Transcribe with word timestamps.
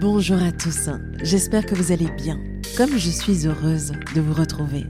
Bonjour 0.00 0.40
à 0.40 0.52
tous, 0.52 0.90
j'espère 1.24 1.66
que 1.66 1.74
vous 1.74 1.90
allez 1.90 2.08
bien, 2.16 2.38
comme 2.76 2.96
je 2.96 3.10
suis 3.10 3.48
heureuse 3.48 3.90
de 4.14 4.20
vous 4.20 4.32
retrouver. 4.32 4.84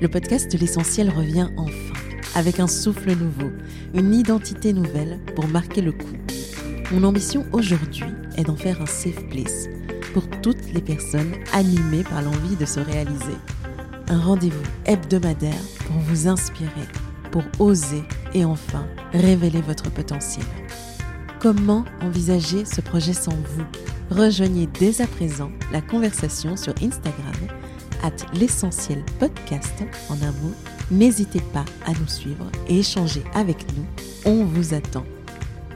Le 0.00 0.08
podcast 0.08 0.58
l'essentiel 0.58 1.10
revient 1.10 1.50
enfin, 1.58 1.92
avec 2.34 2.58
un 2.58 2.66
souffle 2.66 3.14
nouveau, 3.14 3.50
une 3.92 4.14
identité 4.14 4.72
nouvelle 4.72 5.18
pour 5.36 5.46
marquer 5.46 5.82
le 5.82 5.92
coup. 5.92 6.16
Mon 6.90 7.04
ambition 7.04 7.44
aujourd'hui 7.52 8.06
est 8.38 8.44
d'en 8.44 8.56
faire 8.56 8.80
un 8.80 8.86
safe 8.86 9.28
place 9.28 9.68
pour 10.14 10.26
toutes 10.40 10.72
les 10.72 10.80
personnes 10.80 11.34
animées 11.52 12.04
par 12.04 12.22
l'envie 12.22 12.56
de 12.56 12.64
se 12.64 12.80
réaliser. 12.80 13.36
Un 14.08 14.20
rendez-vous 14.20 14.64
hebdomadaire 14.86 15.62
pour 15.86 15.96
vous 15.96 16.28
inspirer, 16.28 16.88
pour 17.30 17.42
oser 17.58 18.04
et 18.32 18.46
enfin 18.46 18.86
révéler 19.12 19.60
votre 19.60 19.90
potentiel. 19.90 20.46
Comment 21.40 21.84
envisager 22.00 22.64
ce 22.64 22.80
projet 22.80 23.12
sans 23.12 23.36
vous? 23.36 23.99
Rejoignez 24.10 24.66
dès 24.66 25.00
à 25.00 25.06
présent 25.06 25.52
la 25.70 25.80
conversation 25.80 26.56
sur 26.56 26.74
Instagram, 26.82 27.32
at 28.02 28.16
l'essentiel 28.34 29.04
podcast 29.20 29.84
en 30.08 30.14
un 30.14 30.32
mot. 30.32 30.52
N'hésitez 30.90 31.40
pas 31.52 31.64
à 31.86 31.92
nous 31.92 32.08
suivre 32.08 32.50
et 32.68 32.80
échanger 32.80 33.22
avec 33.34 33.58
nous. 33.76 33.86
On 34.24 34.44
vous 34.44 34.74
attend. 34.74 35.04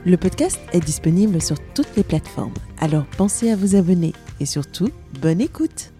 Le 0.05 0.17
podcast 0.17 0.59
est 0.73 0.81
disponible 0.81 1.41
sur 1.41 1.55
toutes 1.73 1.95
les 1.95 2.03
plateformes, 2.03 2.53
alors 2.79 3.05
pensez 3.17 3.49
à 3.51 3.55
vous 3.55 3.77
abonner 3.77 4.11
et 4.41 4.45
surtout, 4.45 4.89
bonne 5.21 5.39
écoute. 5.39 5.93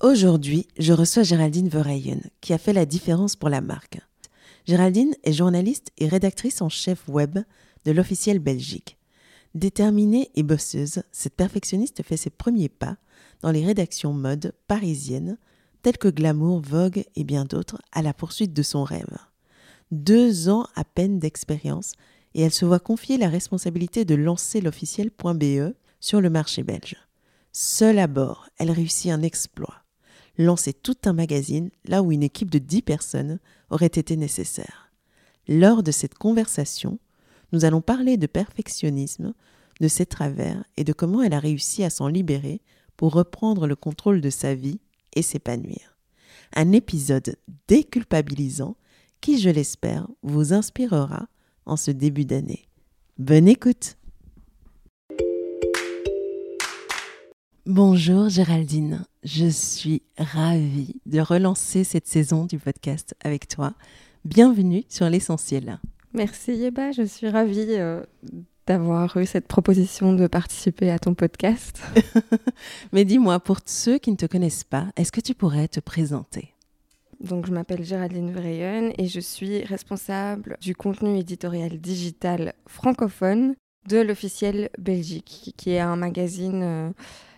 Aujourd'hui, 0.00 0.68
je 0.78 0.92
reçois 0.92 1.24
Géraldine 1.24 1.68
Verheyen, 1.68 2.20
qui 2.40 2.52
a 2.52 2.58
fait 2.58 2.72
la 2.72 2.86
différence 2.86 3.34
pour 3.34 3.48
la 3.48 3.60
marque. 3.60 3.98
Géraldine 4.68 5.14
est 5.24 5.32
journaliste 5.32 5.90
et 5.98 6.06
rédactrice 6.06 6.62
en 6.62 6.68
chef 6.68 7.08
web 7.08 7.40
de 7.86 7.92
l'officiel 7.92 8.38
Belgique. 8.38 8.98
Déterminée 9.54 10.30
et 10.34 10.42
bosseuse, 10.42 11.02
cette 11.12 11.34
perfectionniste 11.34 12.02
fait 12.02 12.18
ses 12.18 12.28
premiers 12.28 12.68
pas 12.68 12.98
dans 13.40 13.50
les 13.50 13.64
rédactions 13.64 14.12
mode 14.12 14.52
parisiennes, 14.68 15.38
telles 15.80 15.96
que 15.96 16.08
Glamour, 16.08 16.60
Vogue 16.60 17.04
et 17.14 17.24
bien 17.24 17.46
d'autres, 17.46 17.80
à 17.92 18.02
la 18.02 18.12
poursuite 18.12 18.52
de 18.52 18.62
son 18.62 18.84
rêve. 18.84 19.16
Deux 19.90 20.50
ans 20.50 20.66
à 20.74 20.84
peine 20.84 21.18
d'expérience 21.18 21.92
et 22.34 22.42
elle 22.42 22.52
se 22.52 22.66
voit 22.66 22.80
confier 22.80 23.16
la 23.16 23.30
responsabilité 23.30 24.04
de 24.04 24.14
lancer 24.14 24.60
l'officiel.be 24.60 25.74
sur 26.00 26.20
le 26.20 26.28
marché 26.28 26.62
belge. 26.62 26.96
Seule 27.52 27.98
à 27.98 28.06
bord, 28.06 28.50
elle 28.58 28.70
réussit 28.70 29.10
un 29.10 29.22
exploit 29.22 29.86
lancer 30.38 30.72
tout 30.72 30.96
un 31.04 31.12
magazine 31.12 31.70
là 31.84 32.02
où 32.02 32.12
une 32.12 32.22
équipe 32.22 32.50
de 32.50 32.58
dix 32.58 32.82
personnes 32.82 33.38
aurait 33.70 33.86
été 33.86 34.16
nécessaire. 34.16 34.90
Lors 35.48 35.82
de 35.82 35.90
cette 35.90 36.14
conversation, 36.14 36.98
nous 37.56 37.64
allons 37.64 37.80
parler 37.80 38.18
de 38.18 38.26
perfectionnisme, 38.26 39.32
de 39.80 39.88
ses 39.88 40.04
travers 40.04 40.62
et 40.76 40.84
de 40.84 40.92
comment 40.92 41.22
elle 41.22 41.32
a 41.32 41.38
réussi 41.38 41.84
à 41.84 41.88
s'en 41.88 42.06
libérer 42.06 42.60
pour 42.98 43.14
reprendre 43.14 43.66
le 43.66 43.74
contrôle 43.74 44.20
de 44.20 44.28
sa 44.28 44.54
vie 44.54 44.78
et 45.14 45.22
s'épanouir. 45.22 45.96
Un 46.54 46.72
épisode 46.72 47.36
déculpabilisant 47.66 48.76
qui, 49.22 49.40
je 49.40 49.48
l'espère, 49.48 50.06
vous 50.22 50.52
inspirera 50.52 51.28
en 51.64 51.78
ce 51.78 51.90
début 51.90 52.26
d'année. 52.26 52.68
Bonne 53.16 53.48
écoute 53.48 53.96
Bonjour 57.64 58.28
Géraldine, 58.28 59.06
je 59.24 59.46
suis 59.46 60.02
ravie 60.18 61.00
de 61.06 61.20
relancer 61.20 61.84
cette 61.84 62.06
saison 62.06 62.44
du 62.44 62.58
podcast 62.58 63.14
avec 63.24 63.48
toi. 63.48 63.72
Bienvenue 64.26 64.84
sur 64.90 65.08
l'essentiel. 65.08 65.80
Merci 66.16 66.54
Yeba, 66.54 66.92
je 66.92 67.02
suis 67.02 67.28
ravie 67.28 67.66
euh, 67.68 68.02
d'avoir 68.66 69.18
eu 69.18 69.26
cette 69.26 69.46
proposition 69.46 70.14
de 70.14 70.26
participer 70.26 70.90
à 70.90 70.98
ton 70.98 71.12
podcast. 71.12 71.82
Mais 72.92 73.04
dis-moi, 73.04 73.38
pour 73.38 73.58
ceux 73.66 73.98
qui 73.98 74.12
ne 74.12 74.16
te 74.16 74.24
connaissent 74.24 74.64
pas, 74.64 74.86
est-ce 74.96 75.12
que 75.12 75.20
tu 75.20 75.34
pourrais 75.34 75.68
te 75.68 75.78
présenter? 75.78 76.54
Donc, 77.20 77.44
je 77.46 77.52
m'appelle 77.52 77.84
Géraldine 77.84 78.32
Vreyen 78.32 78.92
et 78.96 79.08
je 79.08 79.20
suis 79.20 79.62
responsable 79.64 80.56
du 80.62 80.74
contenu 80.74 81.18
éditorial 81.18 81.78
digital 81.78 82.54
francophone 82.66 83.54
de 83.86 83.98
l'officiel 83.98 84.70
Belgique, 84.78 85.52
qui 85.58 85.72
est 85.72 85.80
un 85.80 85.96
magazine 85.96 86.62
euh, 86.62 86.90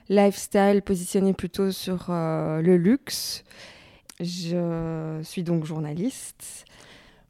lifestyle 0.08 0.82
positionné 0.82 1.32
plutôt 1.32 1.72
sur 1.72 2.06
euh, 2.10 2.62
le 2.62 2.76
luxe. 2.76 3.42
Je 4.20 5.18
suis 5.24 5.42
donc 5.42 5.64
journaliste. 5.64 6.64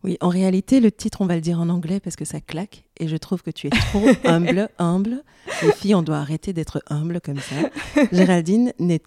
Oui, 0.04 0.16
en 0.20 0.28
réalité, 0.28 0.81
le 0.81 0.92
titre, 0.92 1.20
on 1.20 1.26
va 1.26 1.34
le 1.34 1.41
dire 1.41 1.60
en 1.60 1.69
anglais 1.69 1.98
parce 2.00 2.16
que 2.16 2.25
ça 2.25 2.41
claque. 2.41 2.84
Et 2.98 3.09
je 3.09 3.16
trouve 3.16 3.42
que 3.42 3.50
tu 3.50 3.66
es 3.66 3.70
trop 3.70 4.06
humble, 4.25 4.69
humble. 4.78 5.22
Les 5.62 5.72
filles, 5.72 5.94
on 5.94 6.03
doit 6.03 6.19
arrêter 6.19 6.53
d'être 6.53 6.82
humble 6.88 7.20
comme 7.20 7.38
ça. 7.38 7.56
Géraldine 8.12 8.72
n'est 8.78 9.03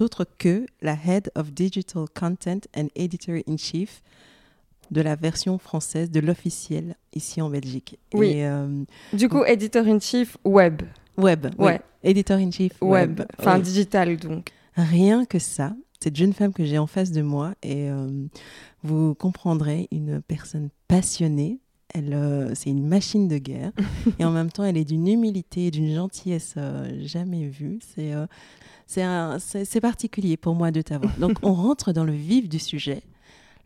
autre 0.00 0.26
que 0.38 0.66
la 0.80 0.96
Head 1.06 1.30
of 1.34 1.52
Digital 1.52 2.06
Content 2.18 2.60
and 2.76 2.88
Editor-in-Chief 2.96 4.02
de 4.90 5.00
la 5.00 5.14
version 5.14 5.58
française 5.58 6.10
de 6.10 6.20
l'officiel 6.20 6.96
ici 7.14 7.40
en 7.40 7.48
Belgique. 7.48 7.98
Oui. 8.12 8.34
Euh, 8.36 8.84
du 9.12 9.28
coup, 9.28 9.44
Editor-in-Chief 9.44 10.36
Web. 10.44 10.82
Web, 11.16 11.48
ouais. 11.58 11.80
Editor-in-chief 12.02 12.72
web. 12.80 13.22
Enfin, 13.38 13.58
digital 13.58 14.16
donc. 14.16 14.50
Rien 14.74 15.24
que 15.24 15.38
ça, 15.38 15.74
cette 16.02 16.16
jeune 16.16 16.32
femme 16.32 16.52
que 16.52 16.64
j'ai 16.64 16.78
en 16.78 16.88
face 16.88 17.12
de 17.12 17.22
moi, 17.22 17.54
et 17.62 17.88
euh, 17.88 18.26
vous 18.82 19.14
comprendrez, 19.14 19.88
une 19.92 20.20
personne 20.20 20.68
passionnée. 20.88 21.60
Elle, 21.94 22.12
euh, 22.14 22.54
c'est 22.54 22.70
une 22.70 22.86
machine 22.86 23.28
de 23.28 23.38
guerre. 23.38 23.70
et 24.18 24.24
en 24.24 24.32
même 24.32 24.50
temps, 24.50 24.64
elle 24.64 24.76
est 24.76 24.84
d'une 24.84 25.06
humilité 25.06 25.66
et 25.66 25.70
d'une 25.70 25.94
gentillesse 25.94 26.54
euh, 26.56 26.90
jamais 27.06 27.46
vue. 27.46 27.78
C'est, 27.94 28.12
c'est, 28.86 29.64
c'est 29.64 29.80
particulier 29.80 30.36
pour 30.36 30.54
moi 30.54 30.72
de 30.72 30.82
t'avoir. 30.82 31.16
Donc, 31.18 31.38
on 31.42 31.54
rentre 31.54 31.92
dans 31.92 32.04
le 32.04 32.14
vif 32.14 32.48
du 32.48 32.58
sujet. 32.58 33.02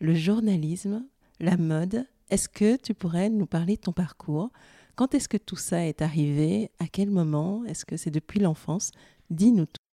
Le 0.01 0.15
journalisme, 0.15 1.05
la 1.41 1.57
mode. 1.57 2.07
Est-ce 2.29 2.49
que 2.49 2.77
tu 2.77 2.93
pourrais 2.93 3.31
nous 3.31 3.47
parler 3.47 3.77
de 3.77 3.81
ton 3.81 3.93
parcours? 3.93 4.51
Quand 4.95 5.15
est-ce 5.15 5.29
que 5.29 5.37
tout 5.37 5.57
ça 5.57 5.87
est 5.87 6.03
arrivé? 6.03 6.71
À 6.81 6.87
quel 6.87 7.09
moment? 7.09 7.65
Est-ce 7.65 7.87
que 7.87 7.97
c'est 7.97 8.11
depuis 8.11 8.41
l'enfance? 8.41 8.91
Dis-nous 9.31 9.67
tout. 9.67 9.86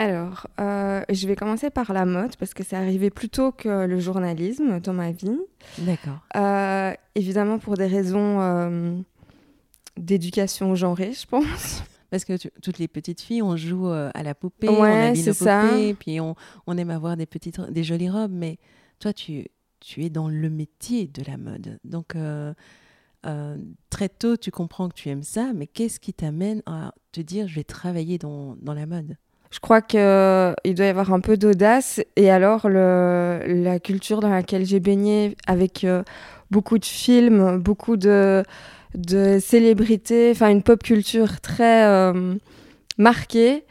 Alors, 0.00 0.46
euh, 0.58 1.04
je 1.10 1.28
vais 1.28 1.36
commencer 1.36 1.68
par 1.68 1.92
la 1.92 2.06
mode 2.06 2.34
parce 2.36 2.54
que 2.54 2.62
c'est 2.64 2.74
arrivé 2.74 3.10
plus 3.10 3.28
tôt 3.28 3.52
que 3.52 3.84
le 3.84 4.00
journalisme 4.00 4.80
dans 4.80 4.94
ma 4.94 5.12
vie. 5.12 5.38
D'accord. 5.76 6.20
Euh, 6.36 6.94
évidemment 7.14 7.58
pour 7.58 7.74
des 7.74 7.86
raisons 7.86 8.40
euh, 8.40 8.98
d'éducation 9.98 10.74
genrée, 10.74 11.12
je 11.12 11.26
pense. 11.26 11.82
Parce 12.10 12.24
que 12.24 12.36
toutes 12.60 12.78
les 12.78 12.88
petites 12.88 13.20
filles, 13.20 13.42
on 13.42 13.56
joue 13.56 13.86
à 13.88 14.22
la 14.24 14.34
poupée, 14.34 14.68
on 14.68 14.82
habille 14.82 15.24
nos 15.24 15.32
poupées, 15.32 15.94
puis 15.94 16.18
on, 16.18 16.34
on, 16.66 16.76
aime 16.76 16.90
avoir 16.90 17.16
des 17.16 17.26
petites, 17.26 17.60
des 17.60 17.84
jolies 17.84 18.10
robes. 18.10 18.32
Mais 18.32 18.58
toi, 18.98 19.12
tu, 19.12 19.46
tu 19.78 20.02
es 20.02 20.10
dans 20.10 20.26
le 20.26 20.50
métier 20.50 21.06
de 21.06 21.22
la 21.22 21.36
mode. 21.36 21.78
Donc, 21.84 22.16
euh, 22.16 23.56
très 23.90 24.08
tôt, 24.08 24.36
tu 24.36 24.50
comprends 24.50 24.88
que 24.88 24.94
tu 24.94 25.08
aimes 25.08 25.22
ça, 25.22 25.52
mais 25.54 25.66
qu'est-ce 25.66 26.00
qui 26.00 26.14
t'amène 26.14 26.62
à 26.66 26.94
te 27.12 27.20
dire 27.20 27.46
je 27.46 27.54
vais 27.54 27.64
travailler 27.64 28.18
dans, 28.18 28.56
dans 28.56 28.74
la 28.74 28.86
mode? 28.86 29.16
Je 29.50 29.58
crois 29.58 29.82
qu'il 29.82 29.98
doit 30.74 30.86
y 30.86 30.88
avoir 30.88 31.12
un 31.12 31.20
peu 31.20 31.36
d'audace 31.36 32.00
et 32.16 32.30
alors 32.30 32.68
la 32.68 33.80
culture 33.80 34.20
dans 34.20 34.30
laquelle 34.30 34.64
j'ai 34.64 34.80
baigné 34.80 35.36
avec 35.46 35.84
euh, 35.84 36.02
beaucoup 36.50 36.78
de 36.78 36.84
films, 36.84 37.58
beaucoup 37.58 37.96
de, 37.96 38.44
de 38.94 39.38
célébrités, 39.40 40.30
enfin 40.32 40.50
une 40.50 40.62
pop 40.62 40.82
culture 40.82 41.40
très 41.40 41.84
euh, 41.86 42.34
marquée. 42.96 43.64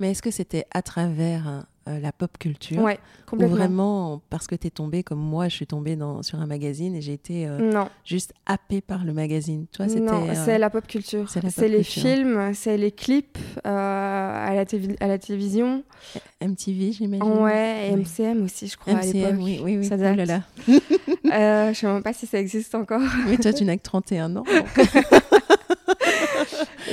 Mais 0.00 0.10
est-ce 0.10 0.22
que 0.22 0.30
c'était 0.30 0.66
à 0.72 0.82
travers 0.82 1.64
euh, 1.88 2.00
la 2.00 2.10
pop 2.10 2.36
culture. 2.36 2.82
Ouais, 2.82 2.98
complètement. 3.26 3.54
Ou 3.54 3.58
vraiment 3.58 4.22
parce 4.28 4.48
que 4.48 4.56
tu 4.56 4.66
es 4.66 4.70
tombée 4.70 5.04
comme 5.04 5.20
moi, 5.20 5.46
je 5.46 5.54
suis 5.54 5.68
tombée 5.68 5.94
dans, 5.94 6.20
sur 6.24 6.40
un 6.40 6.46
magazine 6.46 6.96
et 6.96 7.00
j'ai 7.00 7.12
été 7.12 7.46
euh, 7.46 7.84
juste 8.04 8.34
happée 8.44 8.80
par 8.80 9.04
le 9.04 9.12
magazine. 9.12 9.66
Toi, 9.70 9.86
c'était. 9.86 10.00
Non, 10.00 10.28
euh, 10.28 10.32
c'est 10.34 10.58
la 10.58 10.68
pop 10.68 10.84
culture. 10.84 11.30
C'est 11.30 11.68
les 11.68 11.84
films, 11.84 12.54
c'est 12.54 12.76
les 12.76 12.90
clips 12.90 13.38
à, 13.62 14.52
la 14.52 14.64
à 15.00 15.06
la 15.06 15.18
télévision. 15.18 15.84
MTV, 16.42 16.90
j'imagine. 16.90 17.40
Ouais, 17.40 17.92
et 17.92 17.96
MCM 17.96 18.42
aussi, 18.42 18.66
je 18.66 18.76
crois. 18.76 18.94
MCM, 18.94 19.40
oui, 19.40 19.60
oui, 19.62 19.76
oui. 19.76 19.86
Ça 19.86 19.96
date. 19.96 20.14
Oh 20.14 20.16
là 20.16 20.24
là. 20.24 20.42
je 21.72 21.78
sais 21.78 21.86
même 21.86 22.02
pas 22.02 22.12
si 22.12 22.26
ça 22.26 22.40
existe 22.40 22.74
encore. 22.74 23.00
Mais 23.28 23.36
toi, 23.36 23.52
tu 23.52 23.64
n'as 23.64 23.76
que 23.76 23.82
31 23.82 24.34
ans. 24.34 24.44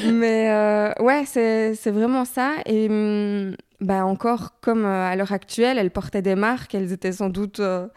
Mais 0.06 0.94
ouais, 1.00 1.24
c'est 1.26 1.90
vraiment 1.90 2.26
ça. 2.26 2.58
Et. 2.68 2.88
Bah 3.84 4.06
encore 4.06 4.60
comme 4.62 4.86
euh, 4.86 5.12
à 5.12 5.16
l'heure 5.18 5.34
actuelle, 5.34 5.78
elles 5.78 5.92
portaient 5.92 6.22
des 6.22 6.36
marques, 6.36 6.74
elles 6.74 6.94
étaient 6.94 7.12
sans 7.12 7.30
doute 7.30 7.60
euh, 7.60 7.88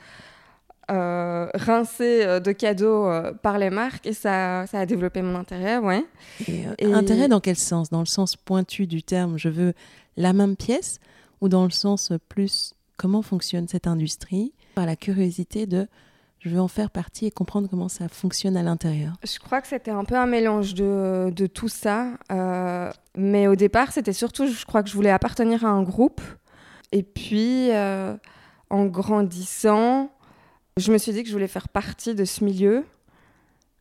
euh, 0.90 1.48
rincées 1.54 2.40
de 2.40 2.52
cadeaux 2.52 3.08
par 3.42 3.58
les 3.58 3.70
marques 3.70 4.04
et 4.06 4.12
ça, 4.12 4.66
ça 4.66 4.80
a 4.80 4.86
développé 4.86 5.22
mon 5.22 5.36
intérêt, 5.36 5.78
ouais. 5.78 6.04
Et, 6.48 6.92
Intérêt 6.92 7.28
dans 7.28 7.40
quel 7.40 7.56
sens? 7.56 7.90
Dans 7.90 8.00
le 8.00 8.06
sens 8.06 8.34
pointu 8.34 8.88
du 8.88 9.04
terme, 9.04 9.38
je 9.38 9.48
veux 9.48 9.74
la 10.16 10.32
même 10.32 10.56
pièce 10.56 10.98
ou 11.40 11.48
dans 11.48 11.64
le 11.64 11.70
sens 11.70 12.12
plus 12.28 12.74
comment 12.96 13.22
fonctionne 13.22 13.68
cette 13.68 13.86
industrie? 13.86 14.52
Par 14.74 14.86
la 14.86 14.96
curiosité 14.96 15.66
de 15.66 15.86
je 16.46 16.54
veux 16.54 16.60
en 16.60 16.68
faire 16.68 16.90
partie 16.90 17.26
et 17.26 17.30
comprendre 17.32 17.68
comment 17.68 17.88
ça 17.88 18.08
fonctionne 18.08 18.56
à 18.56 18.62
l'intérieur 18.62 19.14
Je 19.24 19.38
crois 19.40 19.60
que 19.60 19.66
c'était 19.66 19.90
un 19.90 20.04
peu 20.04 20.14
un 20.14 20.26
mélange 20.26 20.74
de, 20.74 21.46
tout 21.52 21.68
ça. 21.68 22.10
Euh, 22.30 22.90
mais 23.16 23.48
au 23.48 23.56
départ, 23.56 23.90
c'était 23.90 24.12
surtout, 24.12 24.46
je 24.46 24.64
crois 24.64 24.84
que 24.84 24.88
je 24.88 24.94
voulais 24.94 25.10
appartenir 25.10 25.64
à 25.64 25.68
un 25.68 25.82
groupe. 25.82 26.20
Et 26.92 27.02
puis, 27.02 27.72
euh, 27.72 28.14
en 28.70 28.86
grandissant, 28.86 30.12
je 30.76 30.92
me 30.92 30.98
suis 30.98 31.12
dit 31.12 31.24
que 31.24 31.28
je 31.28 31.32
voulais 31.32 31.48
faire 31.48 31.68
partie 31.68 32.14
de 32.14 32.24
ce 32.24 32.44
milieu. 32.44 32.84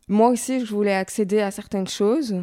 Moi 0.07 0.29
aussi, 0.29 0.65
je 0.65 0.73
voulais 0.73 0.95
accéder 0.95 1.41
à 1.41 1.51
certaines 1.51 1.88
choses. 1.88 2.35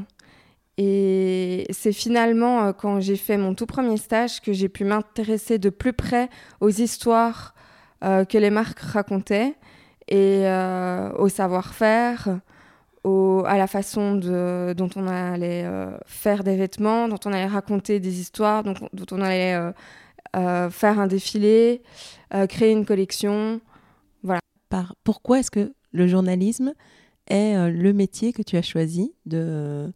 Et 0.78 1.66
c'est 1.70 1.92
finalement 1.92 2.66
euh, 2.66 2.72
quand 2.72 3.00
j'ai 3.00 3.16
fait 3.16 3.38
mon 3.38 3.54
tout 3.56 3.66
premier 3.66 3.96
stage 3.96 4.40
que 4.40 4.52
j'ai 4.52 4.68
pu 4.68 4.84
m'intéresser 4.84 5.58
de 5.58 5.68
plus 5.68 5.92
près 5.92 6.30
aux 6.60 6.70
histoires 6.70 7.54
que 8.02 8.36
les 8.36 8.50
marques 8.50 8.80
racontaient 8.80 9.54
et 10.12 10.47
euh, 10.47 11.11
au 11.14 11.31
savoir-faire, 11.31 12.38
à 13.05 13.59
la 13.59 13.67
façon 13.67 14.14
dont 14.14 14.91
on 14.94 15.09
allait 15.09 15.64
euh, 15.64 15.97
faire 16.05 16.44
des 16.44 16.55
vêtements, 16.55 17.09
dont 17.09 17.19
on 17.25 17.32
allait 17.32 17.47
raconter 17.47 17.99
des 17.99 18.20
histoires, 18.20 18.62
dont, 18.62 18.75
dont 18.93 19.06
on 19.11 19.23
allait 19.23 19.59
euh, 20.37 20.69
faire 20.69 21.00
un 21.00 21.06
défilé, 21.06 21.82
créer 22.50 22.73
une 22.73 22.85
collection. 22.85 23.62
Voilà. 24.23 24.41
Pourquoi 25.03 25.38
est-ce 25.38 25.50
que 25.50 25.73
le 25.93 26.06
journalisme 26.06 26.75
est 27.26 27.70
le 27.70 27.93
métier 27.94 28.35
que 28.35 28.43
tu 28.43 28.59
as 28.59 28.62
choisi 28.62 29.14
de, 29.25 29.91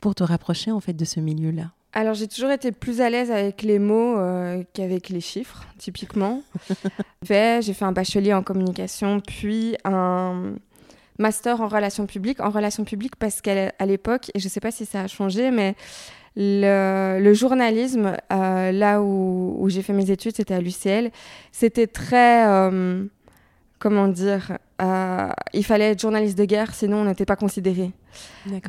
pour 0.00 0.14
te 0.14 0.22
rapprocher 0.22 0.70
en 0.70 0.80
fait 0.80 0.94
de 0.94 1.04
ce 1.04 1.18
milieu-là? 1.18 1.72
Alors 1.92 2.14
j'ai 2.14 2.28
toujours 2.28 2.50
été 2.50 2.70
plus 2.70 3.00
à 3.00 3.10
l'aise 3.10 3.30
avec 3.30 3.62
les 3.62 3.80
mots 3.80 4.16
euh, 4.16 4.62
qu'avec 4.74 5.08
les 5.08 5.20
chiffres, 5.20 5.66
typiquement. 5.78 6.42
j'ai 7.22 7.62
fait 7.62 7.84
un 7.84 7.92
bachelier 7.92 8.32
en 8.32 8.42
communication, 8.42 9.20
puis 9.20 9.76
un 9.84 10.54
master 11.18 11.60
en 11.60 11.66
relations 11.68 12.06
publiques. 12.06 12.40
En 12.40 12.50
relations 12.50 12.84
publiques 12.84 13.16
parce 13.16 13.40
qu'à 13.40 13.72
l'époque, 13.86 14.30
et 14.34 14.38
je 14.38 14.46
ne 14.46 14.50
sais 14.50 14.60
pas 14.60 14.70
si 14.70 14.86
ça 14.86 15.02
a 15.02 15.06
changé, 15.08 15.50
mais 15.50 15.74
le, 16.36 17.32
journalisme, 17.34 18.16
euh, 18.32 18.70
là 18.70 19.02
où, 19.02 19.66
j'ai 19.68 19.82
fait 19.82 19.92
mes 19.92 20.12
études, 20.12 20.36
c'était 20.36 20.54
à 20.54 20.60
l'UCL, 20.60 21.10
c'était 21.50 21.88
très... 21.88 22.46
Euh, 22.46 23.04
comment 23.80 24.06
dire, 24.08 24.58
il 25.54 25.64
fallait 25.64 25.92
être 25.92 26.00
journaliste 26.00 26.38
de 26.38 26.44
guerre, 26.44 26.72
sinon 26.74 26.98
on 26.98 27.04
n'était 27.06 27.24
pas 27.24 27.36
considéré. 27.36 27.90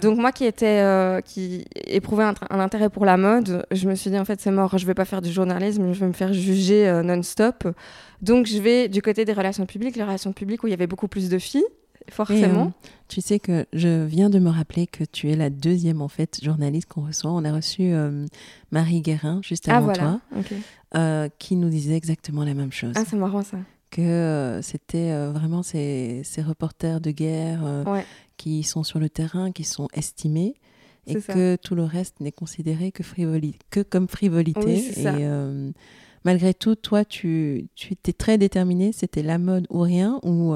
Donc 0.01 0.17
moi 0.17 0.31
qui 0.31 0.45
était, 0.45 0.81
euh, 0.81 1.21
qui 1.21 1.65
éprouvais 1.87 2.23
un, 2.23 2.59
intérêt 2.59 2.89
pour 2.89 3.05
la 3.05 3.17
mode, 3.17 3.65
je 3.71 3.87
me 3.87 3.95
suis 3.95 4.09
dit 4.09 4.19
en 4.19 4.25
fait 4.25 4.39
c'est 4.39 4.51
mort, 4.51 4.77
je 4.77 4.85
vais 4.85 4.93
pas 4.93 5.05
faire 5.05 5.21
du 5.21 5.31
journalisme, 5.31 5.93
je 5.93 5.99
vais 5.99 6.07
me 6.07 6.13
faire 6.13 6.33
juger 6.33 6.87
euh, 6.87 7.03
non-stop. 7.03 7.67
Donc 8.21 8.45
je 8.45 8.57
vais 8.59 8.89
du 8.89 9.01
côté 9.01 9.25
des 9.25 9.33
relations 9.33 9.65
publiques, 9.65 9.95
les 9.95 10.03
relations 10.03 10.33
publiques 10.33 10.63
où 10.63 10.67
il 10.67 10.71
y 10.71 10.73
avait 10.73 10.87
beaucoup 10.87 11.07
plus 11.07 11.29
de 11.29 11.39
filles, 11.39 11.65
forcément. 12.09 12.73
tu 13.07 13.21
sais 13.21 13.39
que 13.39 13.65
je 13.73 14.05
viens 14.05 14.29
de 14.29 14.39
me 14.39 14.49
rappeler 14.49 14.87
que 14.87 15.03
tu 15.03 15.29
es 15.31 15.35
la 15.35 15.49
deuxième 15.49 16.01
en 16.01 16.07
fait 16.07 16.39
journaliste 16.43 16.87
qu'on 16.87 17.05
reçoit. 17.05 17.31
On 17.31 17.43
a 17.45 17.53
reçu 17.53 17.93
Marie 18.71 19.01
Guérin 19.01 19.41
juste 19.43 19.67
ah, 19.69 19.77
avant 19.77 19.93
toi, 19.93 21.29
qui 21.39 21.55
nous 21.55 21.69
disait 21.69 21.95
exactement 21.95 22.43
la 22.43 22.53
même 22.53 22.71
chose. 22.71 22.93
Ah 22.95 23.03
c'est 23.07 23.17
marrant 23.17 23.43
ça 23.43 23.57
que 23.91 24.01
euh, 24.01 24.61
c'était 24.61 25.11
euh, 25.11 25.31
vraiment 25.31 25.61
ces, 25.61 26.21
ces, 26.23 26.41
reporters 26.41 27.01
de 27.01 27.11
guerre 27.11 27.59
euh, 27.63 28.01
qui 28.41 28.63
sont 28.63 28.83
sur 28.83 28.97
le 28.97 29.07
terrain, 29.07 29.51
qui 29.51 29.63
sont 29.63 29.87
estimés, 29.93 30.55
et 31.05 31.15
que 31.15 31.57
tout 31.57 31.75
le 31.75 31.83
reste 31.83 32.19
n'est 32.21 32.31
considéré 32.31 32.91
que, 32.91 33.03
que 33.69 33.81
comme 33.81 34.07
frivolité. 34.07 34.77
et 34.77 35.29
malgré 36.23 36.55
tout, 36.55 36.73
toi, 36.75 37.05
tu, 37.05 37.67
tu 37.75 37.93
étais 37.93 38.13
très 38.13 38.39
déterminée, 38.39 38.93
c'était 38.93 39.21
la 39.21 39.37
mode 39.37 39.67
ou 39.69 39.81
rien, 39.81 40.19
ou, 40.23 40.55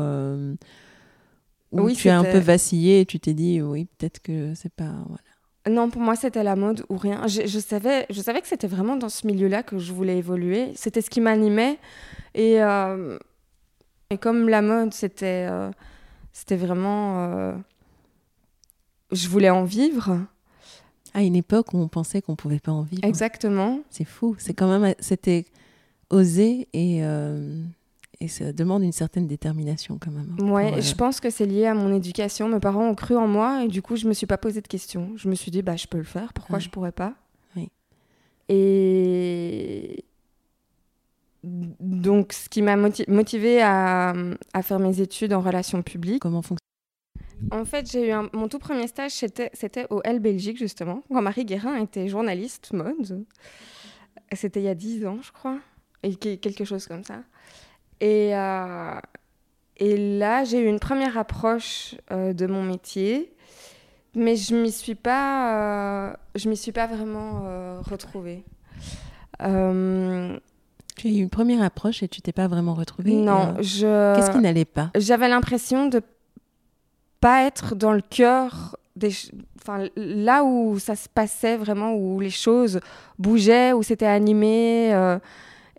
tu 1.96 2.10
as 2.10 2.18
un 2.18 2.24
peu 2.24 2.40
vacillé 2.40 3.02
et 3.02 3.06
tu 3.06 3.20
t'es 3.20 3.36
dit, 3.36 3.62
oui, 3.62 3.88
peut-être 3.98 4.20
que 4.20 4.54
c'est 4.56 4.74
pas... 4.74 4.92
Voilà. 5.08 5.22
Non, 5.68 5.90
pour 5.92 6.02
moi, 6.02 6.16
c'était 6.16 6.44
la 6.44 6.56
mode 6.56 6.84
ou 6.90 6.98
rien. 6.98 7.28
Je, 7.28 7.46
je, 7.46 7.60
savais, 7.60 8.08
je 8.10 8.22
savais 8.22 8.42
que 8.42 8.48
c'était 8.48 8.68
vraiment 8.68 8.96
dans 8.96 9.10
ce 9.10 9.26
milieu-là 9.28 9.62
que 9.62 9.78
je 9.80 9.94
voulais 9.94 10.18
évoluer. 10.18 10.72
C'était 10.76 11.02
ce 11.02 11.10
qui 11.10 11.22
m'animait. 11.22 11.80
Et, 12.36 12.62
euh, 12.62 13.18
et 14.12 14.20
comme 14.20 14.48
la 14.48 14.62
mode, 14.62 14.94
c'était 14.94 15.48
euh, 15.50 15.72
c'était 16.36 16.58
vraiment. 16.58 17.56
Euh, 19.12 19.16
je 19.16 19.28
voulais 19.30 19.50
en 19.50 19.64
vivre. 19.64 20.20
À 21.14 21.24
une 21.24 21.36
époque 21.36 21.74
où 21.74 21.78
on 21.78 21.88
pensait 21.88 22.22
qu'on 22.22 22.36
pouvait 22.36 22.60
pas 22.60 22.72
en 22.72 22.84
vivre. 22.84 23.04
Exactement. 23.04 23.80
C'est 23.90 24.06
fou. 24.06 24.36
C'est 24.38 24.54
quand 24.54 24.68
même. 24.68 24.94
C'était 25.00 25.46
osé 26.10 26.68
et 26.74 27.02
et 28.20 28.28
ça 28.28 28.54
demande 28.54 28.84
une 28.84 28.92
certaine 28.92 29.28
détermination 29.28 29.98
quand 30.00 30.12
même. 30.12 30.36
Hein, 30.40 30.50
ouais, 30.50 30.82
je 30.82 30.96
pense 30.96 31.20
que 31.20 31.30
c'est 31.30 31.46
lié 31.46 31.66
à 31.66 31.74
mon 31.74 31.94
éducation. 31.94 32.48
Mes 32.48 32.60
parents 32.60 32.88
ont 32.88 32.96
cru 32.96 33.16
en 33.16 33.28
moi 33.28 33.64
et 33.64 33.68
du 33.68 33.82
coup, 33.82 33.96
je 33.96 34.08
me 34.08 34.14
suis 34.14 34.28
pas 34.28 34.38
posé 34.38 34.62
de 34.62 34.68
questions. 34.68 35.12
Je 35.16 35.28
me 35.28 35.36
suis 35.36 35.52
dit, 35.52 35.62
bah, 35.62 35.76
je 35.76 35.88
peux 35.88 35.98
le 35.98 36.04
faire. 36.04 36.34
Pourquoi 36.34 36.60
je 36.60 36.70
pourrais 36.70 36.92
pas? 36.92 37.14
Oui. 37.56 37.70
Et 38.50 40.06
donc, 41.44 42.34
ce 42.34 42.50
qui 42.50 42.62
m'a 42.62 42.76
motivé 42.76 43.62
à, 43.62 44.14
à, 44.54 44.62
faire 44.62 44.80
mes 44.80 45.02
études 45.02 45.34
en 45.34 45.42
relations 45.42 45.82
publiques. 45.82 46.22
Comment 46.22 46.42
En 47.52 47.66
fait, 47.66 47.90
j'ai 47.92 48.10
eu 48.10 48.14
mon 48.34 48.48
tout 48.48 48.60
premier 48.60 48.88
stage, 48.88 49.12
c'était 49.12 49.88
au 49.90 50.02
L 50.04 50.20
Belgique, 50.20 50.58
justement, 50.58 51.02
quand 51.12 51.22
Marie 51.22 51.46
Guérin 51.46 51.78
était 51.78 52.08
journaliste 52.08 52.74
mode. 52.74 53.26
C'était 54.34 54.62
il 54.62 54.66
y 54.66 54.70
a 54.70 54.76
10 54.76 55.06
ans, 55.06 55.20
je 55.22 55.32
crois, 55.32 55.60
et 56.04 56.16
quelque 56.16 56.66
chose 56.66 56.88
comme 56.88 57.04
ça. 57.04 57.20
Et, 58.02 58.36
euh, 58.36 59.00
et 59.78 60.18
là, 60.18 60.44
j'ai 60.44 60.60
eu 60.60 60.68
une 60.68 60.80
première 60.80 61.18
approche 61.18 61.96
euh, 62.12 62.34
de 62.34 62.48
mon 62.48 62.64
métier, 62.64 63.34
mais 64.16 64.36
je 64.36 64.56
m'y 64.56 64.72
suis 64.72 64.96
pas, 64.96 66.10
euh, 66.10 66.14
je 66.36 66.50
m'y 66.50 66.58
suis 66.58 66.72
pas 66.72 66.88
vraiment 66.88 67.82
retrouvée. 67.82 68.44
Tu 70.98 71.08
as 71.08 71.12
eu 71.12 71.18
une 71.18 71.30
première 71.30 71.62
approche 71.62 72.04
et 72.04 72.08
tu 72.08 72.22
t'es 72.22 72.32
pas 72.32 72.48
vraiment 72.48 72.74
retrouvée 72.74 73.14
Non, 73.14 73.56
je. 73.60 74.16
Qu'est-ce 74.16 74.32
qui 74.32 74.40
n'allait 74.40 74.64
pas? 74.66 74.92
J'avais 74.96 75.28
l'impression 75.28 75.88
de 75.88 76.02
pas 77.26 77.42
être 77.42 77.74
dans 77.74 77.92
le 77.92 78.02
cœur 78.02 78.78
des, 78.96 79.10
enfin 79.60 79.90
là 79.96 80.44
où 80.44 80.78
ça 80.78 80.96
se 80.96 81.10
passait 81.10 81.58
vraiment, 81.58 81.96
où 81.96 82.20
les 82.20 82.30
choses 82.30 82.80
bougeaient, 83.18 83.74
où 83.74 83.82
c'était 83.82 84.06
animé. 84.06 84.90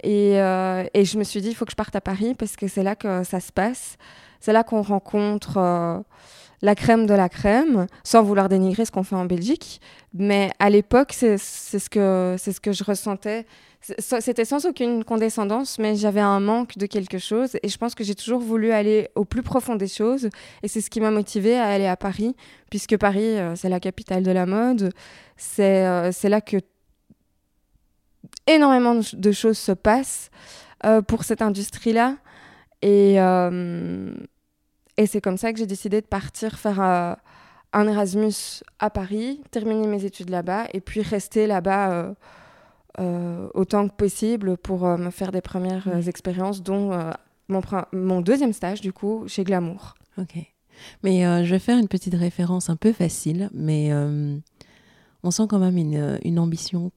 Et, 0.03 0.41
euh, 0.41 0.85
et, 0.93 1.05
je 1.05 1.17
me 1.17 1.23
suis 1.23 1.41
dit, 1.41 1.51
il 1.51 1.55
faut 1.55 1.65
que 1.65 1.71
je 1.71 1.77
parte 1.77 1.95
à 1.95 2.01
Paris 2.01 2.35
parce 2.35 2.57
que 2.57 2.67
c'est 2.67 2.83
là 2.83 2.97
que 2.97 3.23
ça 3.23 3.39
se 3.39 3.53
passe. 3.53 3.97
C'est 4.41 4.53
là 4.53 4.65
qu'on 4.65 4.83
rencontre 4.83 5.59
euh, 5.59 6.01
la 6.63 6.75
crème 6.75 7.07
de 7.07 7.15
la 7.15 7.29
crème, 7.29 7.87
sans 8.03 8.25
vouloir 8.25 8.49
dénigrer 8.49 8.85
ce 8.85 8.91
qu'on 8.91 9.05
fait 9.05 9.15
en 9.15 9.25
Belgique. 9.25 9.81
Mais 10.15 10.51
à 10.59 10.69
l'époque, 10.69 11.13
c'est 11.13 11.39
ce, 11.39 11.89
que, 11.89 12.35
ce 12.39 12.59
que 12.59 12.73
je 12.73 12.83
ressentais. 12.83 13.47
C'était 13.99 14.45
sans 14.45 14.67
aucune 14.67 15.05
condescendance, 15.05 15.79
mais 15.79 15.97
j'avais 15.97 16.21
un 16.21 16.41
manque 16.41 16.77
de 16.77 16.87
quelque 16.87 17.19
chose. 17.19 17.57
Et 17.63 17.69
je 17.69 17.79
pense 17.79 17.95
que 17.95 18.05
j'ai 18.05 18.15
toujours 18.15 18.41
voulu 18.41 18.73
aller 18.73 19.09
au 19.15 19.25
plus 19.25 19.43
profond 19.43 19.77
des 19.77 19.89
choses. 19.89 20.29
Et 20.63 20.69
c'est 20.69 20.81
ce 20.81 20.91
qui 20.91 21.01
m'a 21.01 21.11
motivée 21.11 21.57
à 21.57 21.67
aller 21.67 21.87
à 21.87 21.97
Paris, 21.97 22.35
puisque 22.71 22.97
Paris, 22.97 23.39
euh, 23.39 23.55
c'est 23.55 23.69
la 23.69 23.81
capitale 23.81 24.23
de 24.23 24.31
la 24.31 24.47
mode. 24.47 24.93
C'est 25.37 25.83
là 26.25 26.41
que 26.41 26.57
énormément 28.47 29.01
de 29.13 29.33
choses 29.33 29.59
se 29.59 29.73
passent 29.73 30.31
euh, 30.85 31.03
pour 31.03 31.25
cette 31.25 31.43
industrie-là. 31.43 32.17
Et, 32.83 33.21
euh, 33.21 34.15
et 34.97 35.07
c'est 35.07 35.21
comme 35.21 35.37
ça 35.37 35.53
que 35.53 35.59
j'ai 35.59 35.67
décidé 35.67 36.01
de 36.01 36.07
partir 36.07 36.59
faire 36.59 36.81
euh, 36.81 37.15
un 37.73 37.89
Erasmus 37.89 38.63
à 38.79 38.91
Paris, 38.91 39.41
terminer 39.51 39.87
mes 39.87 40.05
études 40.05 40.31
là-bas 40.31 40.67
et 40.73 40.81
puis 40.81 41.03
rester 41.03 41.47
là-bas 41.47 42.15
autant 42.99 43.89
que 43.89 43.95
possible 43.95 44.57
pour 44.57 44.87
me 44.87 45.11
faire 45.11 45.33
des 45.33 45.41
premières 45.41 46.09
expériences, 46.09 46.63
dont 46.63 46.91
mon, 47.49 47.61
mon, 47.93 48.21
deuxième 48.21 48.53
stage, 48.53 48.81
du 48.81 48.93
coup, 48.93 49.25
chez 49.27 49.45
Glamour. 49.45 49.95
Ok. 50.19 50.37
Mais 51.03 51.23
je 51.45 51.51
vais 51.51 51.59
faire 51.59 51.79
une 51.79 51.89
petite 51.89 52.15
référence 52.15 52.71
un 52.71 52.77
peu 52.77 52.93
facile, 52.93 53.51
mais 53.53 53.93
on 55.23 55.31
sent 55.31 55.45
quand 55.49 55.59
même 55.59 55.77
une, 55.77 56.19
une 56.25 56.39
ambition 56.39 56.91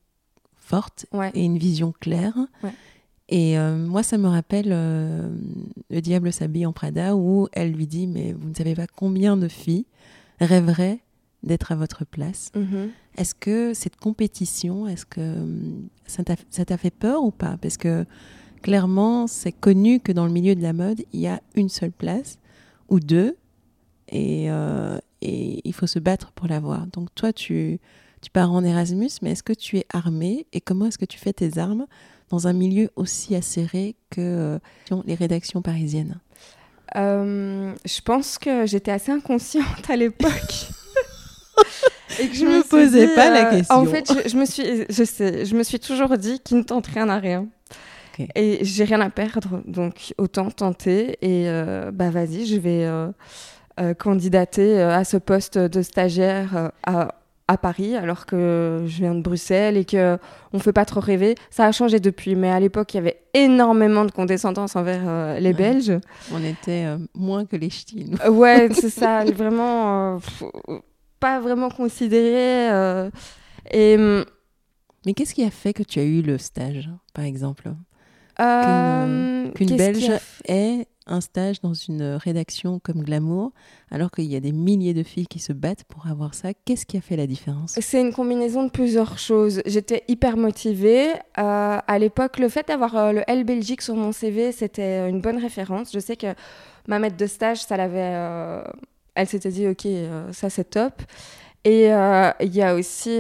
forte 0.70 1.06
et 1.34 1.44
une 1.44 1.58
vision 1.58 1.94
claire. 2.00 2.38
Et 3.30 3.58
euh, 3.60 3.78
moi, 3.78 4.02
ça 4.04 4.18
me 4.18 4.28
rappelle 4.28 4.70
euh, 4.72 5.30
Le 5.90 6.02
diable 6.02 6.34
s'habille 6.34 6.66
en 6.66 6.74
Prada, 6.74 7.16
où 7.16 7.48
elle 7.54 7.72
lui 7.72 7.88
dit 7.88 8.08
Mais 8.08 8.34
vous 8.34 8.50
ne 8.50 8.56
savez 8.56 8.76
pas 8.76 8.88
combien 8.88 9.38
de 9.38 9.48
filles 9.48 9.86
rêveraient 10.40 11.00
d'être 11.44 11.72
à 11.72 11.76
votre 11.76 12.06
place. 12.06 12.52
Mm-hmm. 12.56 12.90
Est-ce 13.18 13.36
que 13.36 13.74
cette 13.74 13.96
compétition, 13.96 14.88
est-ce 14.88 15.06
que 15.06 15.22
hum, 15.22 15.88
ça 16.06 16.24
t'a 16.24 16.78
fait 16.78 16.92
peur 16.92 17.24
ou 17.24 17.32
pas? 17.32 17.58
Parce 17.62 17.78
que 17.78 18.06
clairement, 18.62 19.28
c'est 19.28 19.52
connu 19.52 20.00
que 20.00 20.12
dans 20.12 20.26
le 20.26 20.32
milieu 20.32 20.56
de 20.56 20.62
la 20.62 20.74
mode, 20.74 21.02
il 21.14 21.20
y 21.20 21.28
a 21.28 21.42
une 21.56 21.70
seule 21.70 21.92
place 21.92 22.40
ou 22.90 23.00
deux, 23.00 23.38
et, 24.10 24.50
euh, 24.50 24.98
et 25.22 25.62
il 25.64 25.74
faut 25.74 25.88
se 25.88 26.00
battre 26.00 26.32
pour 26.32 26.48
l'avoir. 26.48 26.88
Donc 26.88 27.14
toi, 27.16 27.32
tu 27.32 27.80
tu 28.22 28.32
pars 28.32 28.52
en 28.52 28.66
Erasmus, 28.66 29.12
mais 29.22 29.32
est-ce 29.32 29.44
que 29.44 29.54
tu 29.54 29.78
es 29.78 29.86
armé 29.94 30.46
et 30.52 30.60
comment 30.60 30.88
est-ce 30.88 30.98
que 30.98 31.06
tu 31.06 31.18
fais 31.18 31.32
tes 31.32 31.58
armes 31.58 31.86
dans 32.30 32.48
un 32.48 32.54
milieu 32.54 32.90
aussi 32.98 33.34
acéré 33.34 33.96
que 34.10 34.20
euh, 34.20 34.60
les 35.06 35.16
rédactions 35.16 35.62
parisiennes? 35.62 36.20
Je 36.96 38.02
pense 38.02 38.38
que 38.38 38.66
j'étais 38.66 38.92
assez 38.92 39.12
inconsciente 39.12 39.90
à 39.90 39.96
l'époque. 39.96 40.70
et 42.20 42.28
que 42.28 42.36
je, 42.36 42.46
me, 42.46 42.64
posais 42.68 43.08
pas 43.16 43.30
la 43.30 43.46
question. 43.46 43.76
En 43.76 43.86
fait, 43.86 44.12
je, 44.28 44.36
me 44.36 44.46
suis, 44.46 44.86
je 44.90 45.04
sais, 45.04 45.46
je 45.46 45.56
me 45.56 45.64
suis 45.64 45.80
toujours 45.80 46.18
dit 46.18 46.40
qu'il 46.40 46.58
ne 46.58 46.64
tente 46.64 46.88
rien 46.88 47.10
à 47.10 47.18
rien. 47.18 47.48
Et 48.36 48.60
j'ai 48.64 48.84
rien 48.84 49.00
à 49.00 49.10
perdre, 49.10 49.62
donc 49.66 50.14
autant 50.18 50.52
tenter. 50.52 51.18
Et 51.22 51.50
bah 51.94 52.10
vas-y, 52.10 52.46
je 52.46 52.58
vais 52.58 52.86
candidater 53.98 54.82
à 54.82 55.06
ce 55.06 55.16
poste 55.16 55.58
de 55.58 55.82
stagiaire 55.82 56.72
à 56.86 57.20
à 57.50 57.58
Paris 57.58 57.96
alors 57.96 58.28
que 58.28 58.84
je 58.86 58.98
viens 58.98 59.16
de 59.16 59.22
Bruxelles 59.22 59.76
et 59.76 59.84
que 59.84 60.20
on 60.54 60.60
fait 60.60 60.72
pas 60.72 60.86
trop 60.86 61.00
rêver. 61.00 61.34
Ça 61.50 61.66
a 61.66 61.72
changé 61.72 62.00
depuis, 62.00 62.36
mais 62.36 62.52
à 62.52 62.60
l'époque 62.60 62.94
il 62.94 62.98
y 62.98 63.00
avait 63.00 63.22
énormément 63.34 64.06
de 64.06 64.12
condescendance 64.12 64.76
envers 64.76 65.02
euh, 65.08 65.40
les 65.40 65.54
Belges. 65.54 66.00
On 66.32 66.44
était 66.44 66.86
euh, 66.86 66.98
moins 67.16 67.46
que 67.46 67.56
les 67.56 67.72
ch'tis. 67.72 68.12
Euh, 68.24 68.30
ouais, 68.30 68.70
c'est 68.72 68.92
ça, 68.92 69.26
vraiment 69.26 70.20
pas 71.20 71.40
vraiment 71.40 71.70
considéré. 71.70 72.68
et 73.72 73.96
hum, 73.98 74.26
mais 75.06 75.14
qu'est-ce 75.14 75.34
qui 75.34 75.44
a 75.44 75.52
fait 75.52 75.74
que 75.74 75.84
tu 75.84 76.00
as 76.00 76.04
eu 76.04 76.22
le 76.22 76.38
stage, 76.38 76.90
par 77.14 77.26
exemple? 77.26 77.74
Qu'une 78.38 79.76
Belge 79.76 80.12
ait 80.48 80.86
un 81.08 81.22
stage 81.22 81.60
dans 81.62 81.74
une 81.74 82.04
rédaction 82.04 82.80
comme 82.80 83.04
Glamour, 83.04 83.52
alors 83.90 84.12
qu'il 84.12 84.26
y 84.26 84.36
a 84.36 84.40
des 84.40 84.52
milliers 84.52 84.94
de 84.94 85.04
filles 85.04 85.28
qui 85.28 85.40
se 85.40 85.52
battent 85.52 85.84
pour 85.86 86.08
avoir 86.08 86.34
ça? 86.34 86.54
Qu'est-ce 86.54 86.86
qui 86.86 86.98
a 86.98 87.02
fait 87.02 87.16
la 87.16 87.28
différence? 87.28 87.78
C'est 87.82 88.00
une 88.00 88.14
combinaison 88.14 88.64
de 88.64 88.70
plusieurs 88.70 89.18
choses. 89.18 89.62
J'étais 89.66 90.04
hyper 90.08 90.38
motivée. 90.38 91.14
Euh, 91.38 91.80
à 91.86 92.00
l'époque, 92.00 92.38
le 92.38 92.48
fait 92.48 92.68
d'avoir 92.68 92.96
euh, 92.96 93.12
le 93.12 93.24
L 93.28 93.44
Belgique 93.44 93.82
sur 93.82 93.96
mon 93.96 94.12
CV, 94.12 94.52
c'était 94.52 95.10
une 95.10 95.20
bonne 95.20 95.38
référence. 95.38 95.92
Je 95.92 96.00
sais 96.00 96.16
que 96.16 96.34
ma 96.88 97.00
maître 97.00 97.18
de 97.18 97.26
stage, 97.26 97.64
ça 97.64 97.76
l'avait. 97.76 98.64
Euh, 99.20 99.22
elle 99.22 99.28
s'était 99.28 99.50
dit, 99.50 99.68
ok, 99.68 99.88
ça 100.32 100.50
c'est 100.50 100.70
top. 100.70 101.02
Et 101.66 101.88
il 101.88 102.56
y 102.56 102.62
a 102.62 102.76
aussi 102.76 103.20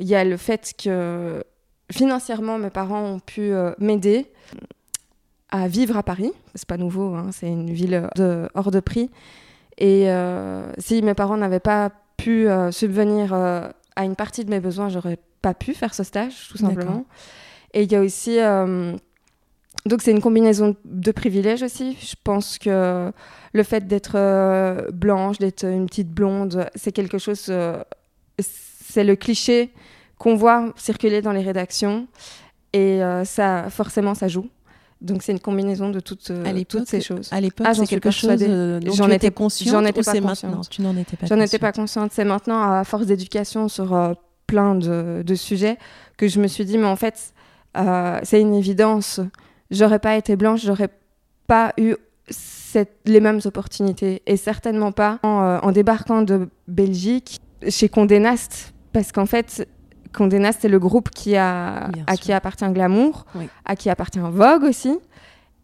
il 0.00 0.06
y 0.06 0.14
a 0.14 0.24
le 0.24 0.36
fait 0.36 0.74
que 0.82 1.44
financièrement, 1.92 2.58
mes 2.58 2.70
parents 2.70 3.02
ont 3.02 3.20
pu 3.20 3.52
m'aider 3.78 4.30
à 5.50 5.68
vivre 5.68 5.96
à 5.96 6.02
Paris. 6.02 6.32
C'est 6.54 6.68
pas 6.68 6.76
nouveau, 6.76 7.14
hein, 7.14 7.28
c'est 7.32 7.48
une 7.48 7.72
ville 7.72 8.08
de, 8.16 8.48
hors 8.54 8.70
de 8.70 8.80
prix. 8.80 9.10
Et 9.78 10.10
euh, 10.10 10.70
si 10.78 11.02
mes 11.02 11.14
parents 11.14 11.36
n'avaient 11.36 11.60
pas 11.60 11.90
pu 12.16 12.48
euh, 12.48 12.72
subvenir 12.72 13.32
euh, 13.32 13.68
à 13.96 14.04
une 14.04 14.16
partie 14.16 14.44
de 14.44 14.50
mes 14.50 14.60
besoins, 14.60 14.88
j'aurais 14.88 15.18
pas 15.40 15.54
pu 15.54 15.72
faire 15.74 15.94
ce 15.94 16.02
stage, 16.02 16.48
tout 16.50 16.58
simplement. 16.58 17.04
Et 17.74 17.82
il 17.82 17.92
y 17.92 17.96
a 17.96 18.00
aussi. 18.00 18.38
Donc, 19.86 20.02
c'est 20.02 20.10
une 20.10 20.20
combinaison 20.20 20.76
de 20.84 21.12
privilèges 21.12 21.62
aussi. 21.62 21.96
Je 22.00 22.14
pense 22.22 22.58
que 22.58 23.10
le 23.52 23.62
fait 23.62 23.86
d'être 23.86 24.90
blanche, 24.92 25.38
d'être 25.38 25.64
une 25.64 25.86
petite 25.86 26.10
blonde, 26.10 26.68
c'est 26.74 26.92
quelque 26.92 27.16
chose. 27.16 27.50
c'est 28.38 29.04
le 29.04 29.16
cliché 29.16 29.72
qu'on 30.18 30.36
voit 30.36 30.74
circuler 30.76 31.22
dans 31.22 31.32
les 31.32 31.42
rédactions. 31.42 32.06
Et 32.74 33.00
ça, 33.24 33.70
forcément, 33.70 34.14
ça 34.14 34.28
joue. 34.28 34.50
Donc 35.00 35.22
c'est 35.22 35.32
une 35.32 35.40
combinaison 35.40 35.90
de 35.90 36.00
toutes, 36.00 36.30
euh, 36.30 36.64
toutes 36.68 36.88
ces 36.88 37.00
choses. 37.00 37.28
À 37.30 37.40
l'époque, 37.40 37.66
ah, 37.68 37.74
c'est 37.74 37.86
quelque 37.86 38.10
chose 38.10 38.30
euh, 38.42 38.80
j'en 38.92 39.08
étais 39.10 39.30
consciente. 39.30 39.72
J'en 39.72 39.84
étais 39.84 40.02
pas 40.02 40.20
consciente. 40.20 40.68
Tu 40.70 40.82
n'en 40.82 40.96
étais 40.96 41.16
pas. 41.16 41.26
J'en 41.26 41.40
étais 41.40 41.58
pas 41.58 41.72
consciente? 41.72 42.10
C'est 42.12 42.24
maintenant 42.24 42.60
à 42.60 42.82
force 42.82 43.06
d'éducation 43.06 43.68
sur 43.68 43.94
euh, 43.94 44.14
plein 44.48 44.74
de, 44.74 45.22
de, 45.24 45.34
sujets 45.36 45.78
que 46.16 46.26
je 46.26 46.40
me 46.40 46.48
suis 46.48 46.64
dit 46.64 46.78
mais 46.78 46.86
en 46.86 46.96
fait 46.96 47.32
c'est 48.24 48.40
une 48.40 48.54
évidence. 48.54 49.20
J'aurais 49.70 49.98
pas 49.98 50.16
été 50.16 50.36
blanche, 50.36 50.62
j'aurais 50.64 50.90
pas 51.46 51.72
eu 51.78 51.94
cette, 52.28 52.98
les 53.06 53.20
mêmes 53.20 53.40
opportunités 53.44 54.22
et 54.26 54.36
certainement 54.36 54.92
pas 54.92 55.18
en, 55.22 55.60
en 55.62 55.72
débarquant 55.72 56.22
de 56.22 56.48
Belgique 56.66 57.40
chez 57.68 57.88
Condé 57.88 58.18
Nast 58.18 58.72
parce 58.92 59.12
qu'en 59.12 59.26
fait 59.26 59.66
Condé 60.12 60.38
Nast, 60.38 60.60
c'est 60.62 60.68
le 60.68 60.78
groupe 60.78 61.10
qui 61.10 61.36
a, 61.36 61.90
à 62.06 62.16
qui 62.16 62.32
appartient 62.32 62.68
Glamour, 62.70 63.26
à 63.64 63.76
qui 63.76 63.90
appartient 63.90 64.18
Vogue 64.18 64.64
aussi. 64.64 64.98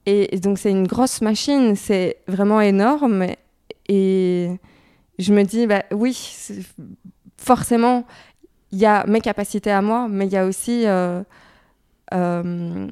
Et, 0.07 0.39
donc, 0.39 0.59
c'est 0.59 0.71
une 0.71 0.87
grosse 0.87 1.23
machine, 1.23 1.77
c'est 1.77 2.19
vraiment 2.29 2.61
énorme. 2.61 3.27
Et 3.89 4.51
je 5.19 5.33
me 5.33 5.43
dis, 5.45 5.67
bah, 5.67 5.85
oui, 5.93 6.37
forcément, 7.39 8.05
il 8.71 8.79
y 8.79 8.87
a 8.87 9.07
mes 9.07 9.21
capacités 9.21 9.71
à 9.71 9.81
moi, 9.81 10.09
mais 10.11 10.27
il 10.27 10.33
y 10.33 10.37
a 10.37 10.47
aussi. 10.47 10.87
Euh, 10.87 11.23
euh, 12.13 12.89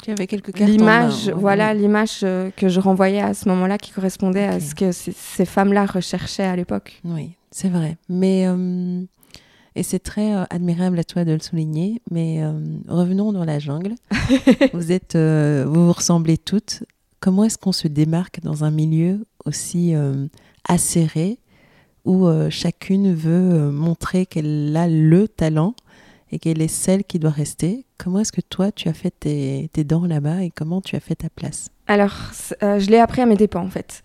quelques 0.00 0.58
l'image 0.58 1.30
voilà 1.30 1.74
l'image 1.74 2.20
euh, 2.22 2.50
que 2.56 2.68
je 2.68 2.80
renvoyais 2.80 3.20
à 3.20 3.34
ce 3.34 3.48
moment-là 3.48 3.78
qui 3.78 3.90
correspondait 3.92 4.46
à 4.46 4.60
ce 4.60 4.74
que 4.74 4.92
ces 4.92 5.44
femmes-là 5.44 5.86
recherchaient 5.86 6.44
à 6.44 6.56
l'époque 6.56 7.00
oui 7.04 7.36
c'est 7.50 7.68
vrai 7.68 7.96
mais 8.08 8.46
et 9.76 9.82
c'est 9.82 9.98
très 9.98 10.34
euh, 10.34 10.44
admirable 10.50 10.98
à 10.98 11.04
toi 11.04 11.24
de 11.24 11.32
le 11.32 11.38
souligner. 11.38 12.02
Mais 12.10 12.42
euh, 12.42 12.52
revenons 12.88 13.32
dans 13.32 13.44
la 13.44 13.58
jungle. 13.58 13.94
vous 14.72 14.92
êtes, 14.92 15.14
euh, 15.14 15.64
vous 15.66 15.86
vous 15.86 15.92
ressemblez 15.92 16.38
toutes. 16.38 16.84
Comment 17.20 17.44
est-ce 17.44 17.58
qu'on 17.58 17.72
se 17.72 17.88
démarque 17.88 18.40
dans 18.40 18.64
un 18.64 18.70
milieu 18.70 19.26
aussi 19.44 19.92
acéré 20.66 21.38
où 22.06 22.26
chacune 22.48 23.14
veut 23.14 23.70
montrer 23.70 24.24
qu'elle 24.24 24.74
a 24.74 24.88
le 24.88 25.28
talent 25.28 25.74
et 26.30 26.38
qu'elle 26.38 26.62
est 26.62 26.68
celle 26.68 27.04
qui 27.04 27.18
doit 27.18 27.30
rester 27.30 27.86
Comment 28.02 28.20
est-ce 28.20 28.32
que 28.32 28.40
toi, 28.40 28.72
tu 28.72 28.88
as 28.88 28.94
fait 28.94 29.10
tes, 29.10 29.84
dents 29.84 30.06
là-bas 30.06 30.42
et 30.42 30.50
comment 30.50 30.80
tu 30.80 30.96
as 30.96 31.00
fait 31.00 31.16
ta 31.16 31.28
place? 31.28 31.68
Alors, 31.86 32.14
je 32.62 32.90
l'ai 32.90 32.98
appris 32.98 33.20
à 33.20 33.26
mes 33.26 33.36
dépens 33.36 33.60
en 33.60 33.68
fait 33.68 34.02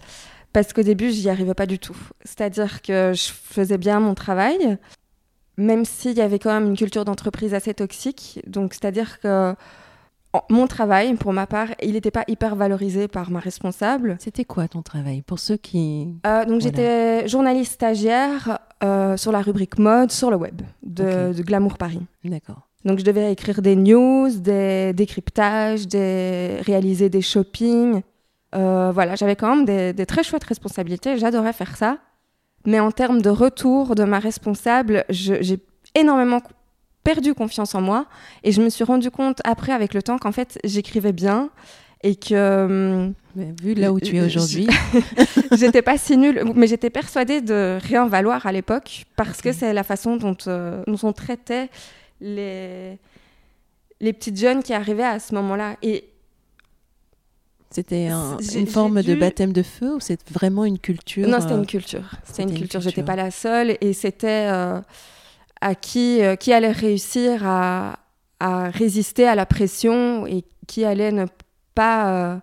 parce 0.51 0.73
qu'au 0.73 0.83
début, 0.83 1.11
j'y 1.11 1.29
arrivais 1.29 1.53
pas 1.53 1.65
du 1.65 1.79
tout. 1.79 1.97
C'est-à-dire 2.23 2.81
que 2.81 3.11
je 3.13 3.31
faisais 3.31 3.77
bien 3.77 3.99
mon 3.99 4.15
travail, 4.15 4.77
même 5.57 5.83
s'il 5.83 6.17
y 6.17 6.21
avait 6.21 6.39
quand 6.39 6.53
même 6.53 6.69
une 6.69 6.77
culture 6.77 7.03
d'entreprise 7.03 7.53
assez 7.53 7.73
toxique. 7.73 8.41
Donc, 8.47 8.73
c'est-à-dire 8.73 9.19
que 9.19 9.53
mon 10.49 10.67
travail, 10.67 11.13
pour 11.15 11.33
ma 11.33 11.47
part, 11.47 11.69
il 11.81 11.93
n'était 11.93 12.11
pas 12.11 12.23
hyper 12.27 12.55
valorisé 12.55 13.07
par 13.07 13.31
ma 13.31 13.39
responsable. 13.39 14.17
C'était 14.19 14.45
quoi 14.45 14.67
ton 14.67 14.81
travail 14.81 15.21
Pour 15.21 15.39
ceux 15.39 15.57
qui... 15.57 16.15
Euh, 16.25 16.45
donc 16.45 16.61
j'étais 16.61 17.27
journaliste 17.27 17.73
stagiaire 17.73 18.59
euh, 18.83 19.17
sur 19.17 19.31
la 19.31 19.41
rubrique 19.41 19.77
mode 19.77 20.11
sur 20.11 20.31
le 20.31 20.37
web 20.37 20.61
de, 20.83 21.33
Glamour 21.41 21.77
Paris. 21.77 22.01
D'accord. 22.23 22.67
Donc 22.85 22.99
je 22.99 23.03
devais 23.03 23.31
écrire 23.31 23.61
des 23.61 23.75
news, 23.75 24.29
des 24.29 24.93
décryptages, 24.93 25.87
des... 25.87 26.57
réaliser 26.61 27.09
des 27.09 27.21
shoppings. 27.21 28.01
Euh, 28.53 28.91
voilà, 28.93 29.15
j'avais 29.15 29.35
quand 29.35 29.55
même 29.55 29.65
des, 29.65 29.93
des 29.93 30.05
très 30.05 30.23
chouettes 30.23 30.43
responsabilités. 30.43 31.17
J'adorais 31.17 31.53
faire 31.53 31.75
ça. 31.75 31.97
Mais 32.65 32.79
en 32.79 32.91
termes 32.91 33.21
de 33.21 33.29
retour 33.29 33.95
de 33.95 34.03
ma 34.03 34.19
responsable, 34.19 35.05
j'ai 35.09 35.59
énormément 35.93 36.41
perdu 37.05 37.33
confiance 37.33 37.73
en 37.75 37.81
moi. 37.81 38.07
Et 38.43 38.51
je 38.51 38.61
me 38.61 38.69
suis 38.69 38.83
rendu 38.83 39.09
compte 39.09 39.39
après 39.45 39.71
avec 39.71 39.93
le 39.93 40.01
temps 40.03 40.17
qu'en 40.17 40.33
fait 40.33 40.59
j'écrivais 40.65 41.13
bien 41.13 41.49
et 42.03 42.15
que 42.15 42.65
hum, 42.65 43.13
vu 43.35 43.73
là 43.75 43.93
où 43.93 43.99
tu 44.01 44.17
es 44.17 44.21
aujourd'hui. 44.21 44.67
j'étais 45.57 45.81
pas 45.81 45.97
si 45.97 46.17
nulle 46.17 46.43
mais 46.55 46.67
j'étais 46.67 46.89
persuadée 46.89 47.39
de 47.39 47.77
rien 47.81 48.07
valoir 48.07 48.45
à 48.45 48.51
l'époque 48.51 49.05
parce 49.15 49.41
que 49.41 49.53
c'est 49.53 49.71
la 49.71 49.83
façon 49.83 50.17
dont, 50.17 50.35
euh, 50.47 50.83
dont, 50.87 50.97
on 51.03 51.13
traitait 51.13 51.69
les 52.19 52.97
les 54.01 54.11
petites 54.11 54.37
jeunes 54.37 54.61
qui 54.61 54.73
arrivaient 54.73 55.03
à 55.03 55.19
ce 55.19 55.33
moment-là. 55.35 55.77
Et 55.81 56.09
c'était 57.69 58.09
une 58.09 58.67
forme 58.67 59.01
de 59.01 59.15
baptême 59.15 59.53
de 59.53 59.63
feu 59.63 59.95
ou 59.95 59.99
c'est 59.99 60.19
vraiment 60.29 60.65
une 60.65 60.79
culture 60.79 61.27
Non, 61.27 61.39
c'était 61.39 61.55
une 61.55 61.61
euh, 61.61 61.65
culture. 61.65 62.11
C'était 62.23 62.43
une, 62.43 62.53
culture. 62.53 62.81
J'étais 62.81 63.03
pas 63.03 63.15
la 63.15 63.31
seule 63.31 63.77
et 63.81 63.93
c'était 63.93 64.47
euh, 64.49 64.79
à 65.61 65.75
qui 65.75 66.21
euh, 66.21 66.35
qui 66.35 66.53
allait 66.53 66.71
réussir 66.71 67.45
à, 67.45 67.99
à, 68.39 68.69
résister 68.69 69.27
à 69.27 69.35
la 69.35 69.45
pression 69.45 70.25
et 70.27 70.43
qui 70.67 70.83
allait 70.83 71.11
ne 71.11 71.25
pas 71.73 72.39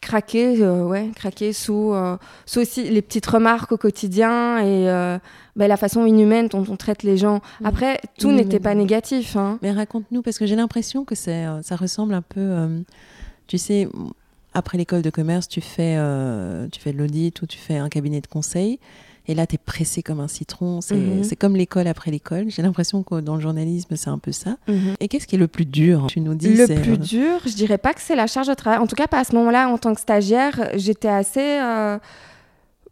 craquer, 0.00 0.62
ouais, 0.66 1.10
craquer 1.14 1.52
sous, 1.52 1.94
sous 2.46 2.60
aussi 2.60 2.84
les 2.84 3.02
petites 3.02 3.26
remarques 3.26 3.72
au 3.72 3.76
quotidien 3.76 4.58
et 4.58 4.86
ben, 5.56 5.68
la 5.68 5.76
façon 5.76 6.04
inhumaine 6.06 6.48
dont 6.48 6.64
on 6.68 6.76
traite 6.76 7.02
les 7.02 7.16
gens. 7.16 7.40
Mm. 7.60 7.66
Après, 7.66 8.00
tout 8.18 8.32
n'était 8.32 8.60
pas 8.60 8.74
négatif. 8.74 9.36
Hein. 9.36 9.58
Mais 9.62 9.72
raconte-nous 9.72 10.22
parce 10.22 10.38
que 10.38 10.46
j'ai 10.46 10.56
l'impression 10.56 11.04
que 11.04 11.14
ça 11.14 11.76
ressemble 11.76 12.14
un 12.14 12.22
peu 12.22 12.82
tu 13.46 13.58
sais, 13.58 13.88
après 14.52 14.78
l'école 14.78 15.02
de 15.02 15.10
commerce, 15.10 15.48
tu 15.48 15.60
fais, 15.60 15.96
euh, 15.98 16.68
tu 16.68 16.80
fais 16.80 16.92
de 16.92 16.98
l'audit 16.98 17.40
ou 17.42 17.46
tu 17.46 17.58
fais 17.58 17.76
un 17.76 17.88
cabinet 17.88 18.20
de 18.20 18.26
conseil. 18.26 18.78
Et 19.26 19.34
là, 19.34 19.46
tu 19.46 19.54
es 19.54 19.58
pressé 19.58 20.02
comme 20.02 20.20
un 20.20 20.28
citron. 20.28 20.80
Mhm. 20.90 21.24
C'est 21.24 21.36
comme 21.36 21.56
l'école 21.56 21.86
après 21.86 22.10
l'école. 22.10 22.46
J'ai 22.48 22.62
l'impression 22.62 23.02
que 23.02 23.20
dans 23.20 23.36
le 23.36 23.40
journalisme, 23.40 23.96
c'est 23.96 24.10
un 24.10 24.18
peu 24.18 24.32
ça. 24.32 24.56
Mhm. 24.68 24.94
Et 25.00 25.08
qu'est-ce 25.08 25.26
qui 25.26 25.36
est 25.36 25.38
le 25.38 25.48
plus 25.48 25.66
dur 25.66 26.06
Tu 26.08 26.20
nous 26.20 26.34
dis 26.34 26.54
Le 26.54 26.66
plus 26.66 26.92
euh, 26.92 26.96
dur, 26.96 27.40
je 27.46 27.54
dirais 27.54 27.78
pas 27.78 27.94
que 27.94 28.00
c'est 28.00 28.16
la 28.16 28.26
charge 28.26 28.48
de 28.48 28.54
travail. 28.54 28.78
En 28.78 28.86
tout 28.86 28.96
cas, 28.96 29.06
pas 29.06 29.20
à 29.20 29.24
ce 29.24 29.34
moment-là, 29.36 29.68
en 29.68 29.78
tant 29.78 29.94
que 29.94 30.00
stagiaire, 30.00 30.70
j'étais 30.74 31.08
assez. 31.08 31.40
Euh, 31.40 31.98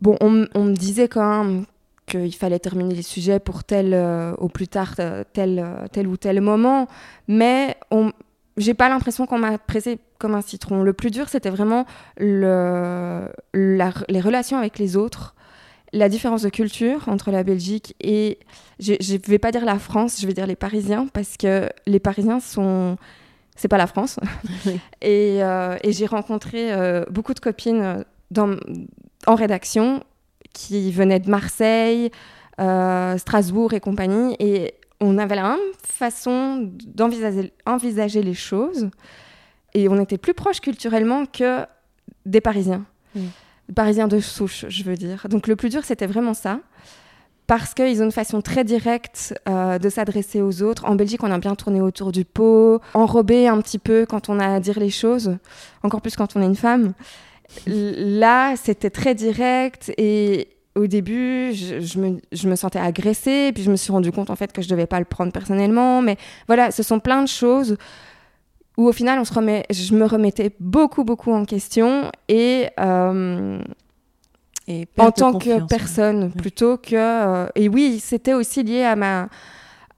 bon, 0.01 0.17
on, 0.21 0.47
on, 0.55 0.65
me 0.65 0.75
disait 0.75 1.09
quand 1.09 1.45
même 1.45 1.67
qu'il 2.07 2.35
fallait 2.35 2.59
terminer 2.59 2.95
les 2.95 3.03
sujets 3.03 3.39
pour 3.39 3.65
tel, 3.65 3.95
au 4.39 4.49
plus 4.49 4.69
tard, 4.69 4.95
tel, 5.33 5.67
tel 5.93 6.07
ou 6.07 6.17
tel 6.17 6.41
moment. 6.41 6.89
Mais 7.29 7.77
on 7.91 8.13
j'ai 8.57 8.75
pas 8.75 8.89
l'impression 8.89 9.27
qu'on 9.27 9.39
m'a 9.39 9.59
pressé 9.59 9.99
comme 10.19 10.35
un 10.35 10.43
citron. 10.43 10.83
Le 10.83 10.93
plus 10.93 11.11
dur, 11.11 11.29
c'était 11.29 11.51
vraiment 11.51 11.87
le, 12.19 13.29
les 13.55 14.21
relations 14.21 14.59
avec 14.59 14.79
les 14.79 14.97
autres, 14.97 15.35
la 15.93 16.09
différence 16.09 16.43
de 16.43 16.49
culture 16.49 17.09
entre 17.09 17.31
la 17.31 17.43
Belgique 17.43 17.95
et, 18.01 18.39
je 18.79 18.93
ne 18.93 19.31
vais 19.31 19.39
pas 19.39 19.53
dire 19.53 19.65
la 19.65 19.79
France, 19.79 20.21
je 20.21 20.27
vais 20.27 20.33
dire 20.33 20.47
les 20.47 20.57
Parisiens, 20.57 21.07
parce 21.13 21.37
que 21.37 21.69
les 21.87 22.01
Parisiens 22.01 22.41
sont... 22.41 22.97
C'est 23.55 23.69
pas 23.69 23.79
la 23.79 23.87
France. 23.87 24.19
et, 25.03 25.43
euh, 25.43 25.77
et 25.83 25.93
j'ai 25.93 26.07
rencontré 26.07 26.73
euh, 26.73 27.05
beaucoup 27.11 27.35
de 27.35 27.41
copines 27.41 28.05
dans, 28.31 28.57
en 29.27 29.35
rédaction 29.35 30.03
qui 30.53 30.91
venaient 30.93 31.21
de 31.21 31.31
Marseille, 31.31 32.11
euh, 32.61 33.17
Strasbourg 33.19 33.73
et 33.75 33.81
compagnie. 33.81 34.37
Et 34.39 34.75
on 35.01 35.19
avait 35.19 35.37
la 35.37 35.43
même 35.43 35.59
façon 35.85 36.71
d'envisager 36.87 37.53
envisager 37.67 38.23
les 38.23 38.35
choses. 38.35 38.91
Et 39.75 39.89
on 39.89 40.01
était 40.01 40.19
plus 40.19 40.35
proches 40.35 40.61
culturellement 40.61 41.27
que 41.27 41.65
des 42.27 42.41
Parisiens. 42.41 42.85
Parisiens 43.75 44.09
de 44.09 44.21
souche, 44.21 44.67
je 44.69 44.85
veux 44.85 44.97
dire. 44.97 45.27
Donc 45.29 45.47
le 45.47 45.57
plus 45.57 45.69
dur, 45.69 45.85
c'était 45.85 46.07
vraiment 46.07 46.35
ça. 46.35 46.61
Parce 47.47 47.75
qu'ils 47.75 48.01
ont 48.01 48.05
une 48.05 48.13
façon 48.13 48.41
très 48.41 48.65
directe 48.65 49.35
euh, 49.49 49.79
de 49.79 49.89
s'adresser 49.89 50.41
aux 50.41 50.63
autres. 50.63 50.85
En 50.85 50.95
Belgique, 50.95 51.23
on 51.23 51.31
a 51.31 51.39
bien 51.39 51.55
tourné 51.55 51.81
autour 51.81 52.13
du 52.13 52.25
pot, 52.25 52.81
enrobé 52.95 53.49
un 53.49 53.61
petit 53.61 53.79
peu 53.79 54.07
quand 54.09 54.29
on 54.29 54.39
a 54.39 54.55
à 54.55 54.61
dire 54.61 54.79
les 54.79 54.91
choses, 54.91 55.37
encore 55.83 56.01
plus 56.01 56.17
quand 56.17 56.37
on 56.37 56.43
est 56.43 56.47
une 56.47 56.57
femme. 56.57 56.93
Là, 57.67 58.55
c'était 58.57 58.91
très 58.91 59.15
direct 59.15 59.93
et 59.99 60.49
au 60.75 60.87
début, 60.87 61.53
je, 61.53 61.99
me, 61.99 62.19
je, 62.33 62.49
me, 62.49 62.57
sentais 62.57 62.79
agressée, 62.79 63.53
puis 63.53 63.63
je 63.63 63.71
me 63.71 63.77
suis 63.77 63.93
rendu 63.93 64.11
compte 64.11 64.31
en 64.31 64.37
fait 64.37 64.53
que 64.53 64.63
je 64.63 64.69
devais 64.69 64.87
pas 64.87 64.99
le 64.99 65.05
prendre 65.05 65.33
personnellement. 65.33 66.01
Mais 66.01 66.17
voilà, 66.47 66.71
ce 66.71 66.83
sont 66.83 66.99
plein 67.01 67.23
de 67.23 67.29
choses 67.29 67.77
où 68.77 68.87
au 68.89 68.93
final, 68.93 69.19
on 69.19 69.25
se 69.25 69.33
remet, 69.33 69.65
je 69.71 69.95
me 69.95 70.07
remettais 70.07 70.53
beaucoup, 70.61 71.05
beaucoup 71.05 71.33
en 71.33 71.45
question 71.45 72.11
et, 72.29 72.69
euh, 72.81 73.61
et 74.67 74.87
en 74.99 75.11
tant 75.11 75.39
que 75.39 75.67
personne 75.67 76.33
plutôt 76.33 76.77
que. 76.79 76.95
Euh, 76.95 77.47
et 77.55 77.69
oui, 77.69 78.01
c'était 78.01 78.35
aussi 78.35 78.63
lié 78.63 78.83
à, 78.83 78.97
ma, 78.97 79.29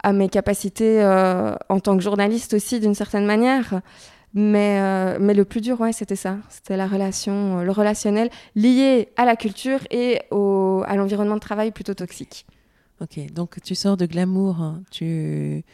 à 0.02 0.12
mes 0.12 0.28
capacités 0.28 1.02
euh, 1.02 1.54
en 1.68 1.80
tant 1.80 1.96
que 1.96 2.02
journaliste 2.02 2.54
aussi, 2.54 2.80
d'une 2.80 2.94
certaine 2.94 3.26
manière. 3.26 3.80
Mais, 4.36 5.16
mais 5.20 5.32
le 5.32 5.44
plus 5.44 5.60
dur, 5.60 5.80
ouais, 5.80 5.92
c'était 5.92 6.16
ça. 6.16 6.38
C'était 6.48 6.76
la 6.76 6.88
relation, 6.88 7.60
le 7.62 7.70
relationnel 7.70 8.30
lié 8.56 9.10
à 9.16 9.24
la 9.24 9.36
culture 9.36 9.78
et 9.92 10.22
au, 10.32 10.82
à 10.88 10.96
l'environnement 10.96 11.36
de 11.36 11.40
travail 11.40 11.70
plutôt 11.70 11.94
toxique. 11.94 12.44
Ok, 13.00 13.32
donc 13.32 13.60
tu 13.62 13.76
sors 13.76 13.96
de 13.96 14.06
glamour, 14.06 14.60
hein. 14.60 14.82
tu, 14.90 15.64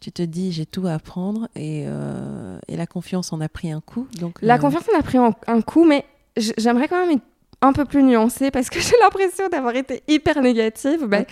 tu 0.00 0.12
te 0.12 0.22
dis 0.22 0.52
j'ai 0.52 0.66
tout 0.66 0.86
à 0.86 0.94
apprendre 0.94 1.48
et, 1.56 1.84
euh, 1.86 2.58
et, 2.68 2.76
la 2.76 2.86
confiance 2.86 3.32
en 3.32 3.40
a 3.40 3.48
pris 3.48 3.70
un 3.70 3.80
coup. 3.80 4.06
Donc, 4.18 4.38
la 4.42 4.58
confiance 4.58 4.84
en 4.94 4.98
a 4.98 5.02
pris 5.02 5.18
un, 5.18 5.60
coup, 5.62 5.84
mais 5.84 6.04
j'aimerais 6.36 6.88
quand 6.88 7.00
même 7.04 7.16
être 7.16 7.24
un 7.60 7.72
peu 7.72 7.84
plus 7.84 8.02
nuancée 8.02 8.50
parce 8.50 8.70
que 8.70 8.80
j'ai 8.80 8.96
l'impression 9.00 9.48
d'avoir 9.48 9.74
été 9.74 10.02
hyper 10.08 10.40
négative. 10.40 11.06
Ben, 11.06 11.24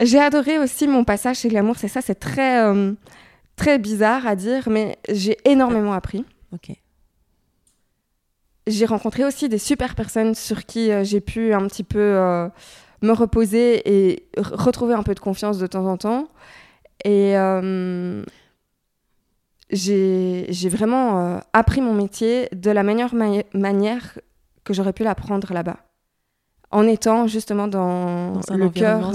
j'ai 0.00 0.20
adoré 0.20 0.58
aussi 0.58 0.86
mon 0.86 1.04
passage 1.04 1.38
chez 1.38 1.48
Glamour, 1.48 1.76
c'est 1.78 1.88
ça, 1.88 2.00
c'est 2.00 2.16
très 2.16 2.62
très 3.56 3.78
bizarre 3.78 4.26
à 4.26 4.36
dire, 4.36 4.68
mais 4.68 4.98
j'ai 5.08 5.36
énormément 5.44 5.92
appris. 5.92 6.24
Ok. 6.52 6.76
J'ai 8.66 8.86
rencontré 8.86 9.24
aussi 9.24 9.48
des 9.48 9.58
super 9.58 9.94
personnes 9.94 10.34
sur 10.34 10.64
qui 10.64 10.90
euh, 10.90 11.04
j'ai 11.04 11.20
pu 11.20 11.52
un 11.52 11.66
petit 11.66 11.84
peu 11.84 11.98
euh, 11.98 12.48
me 13.02 13.12
reposer 13.12 13.82
et 13.84 14.26
retrouver 14.38 14.94
un 14.94 15.02
peu 15.02 15.14
de 15.14 15.20
confiance 15.20 15.58
de 15.58 15.66
temps 15.66 15.86
en 15.86 15.98
temps. 15.98 16.28
Et 17.04 17.36
euh, 17.36 18.24
j'ai 19.70 20.68
vraiment 20.68 21.40
appris 21.52 21.80
mon 21.80 21.94
métier 21.94 22.48
de 22.52 22.70
la 22.70 22.82
meilleure 22.82 23.14
manière 23.14 24.18
que 24.64 24.72
j'aurais 24.72 24.92
pu 24.92 25.04
l'apprendre 25.04 25.52
là-bas. 25.52 25.76
En 26.70 26.86
étant 26.88 27.26
justement 27.26 27.68
dans, 27.68 28.40
le 28.50 28.68
cœur 28.68 29.12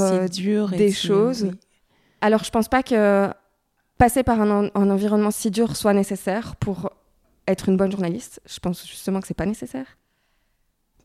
des 0.69 0.91
choses. 0.91 1.51
Alors, 2.21 2.43
je 2.43 2.51
pense 2.51 2.67
pas 2.67 2.83
que 2.83 3.29
passer 3.99 4.23
par 4.23 4.41
un, 4.41 4.69
environnement 4.73 5.29
si 5.29 5.51
dur 5.51 5.75
soit 5.75 5.93
nécessaire 5.93 6.55
pour 6.55 6.91
être 7.47 7.69
une 7.69 7.77
bonne 7.77 7.91
journaliste. 7.91 8.41
Je 8.47 8.59
pense 8.59 8.87
justement 8.87 9.19
que 9.19 9.27
c'est 9.27 9.33
pas 9.33 9.45
nécessaire. 9.45 9.97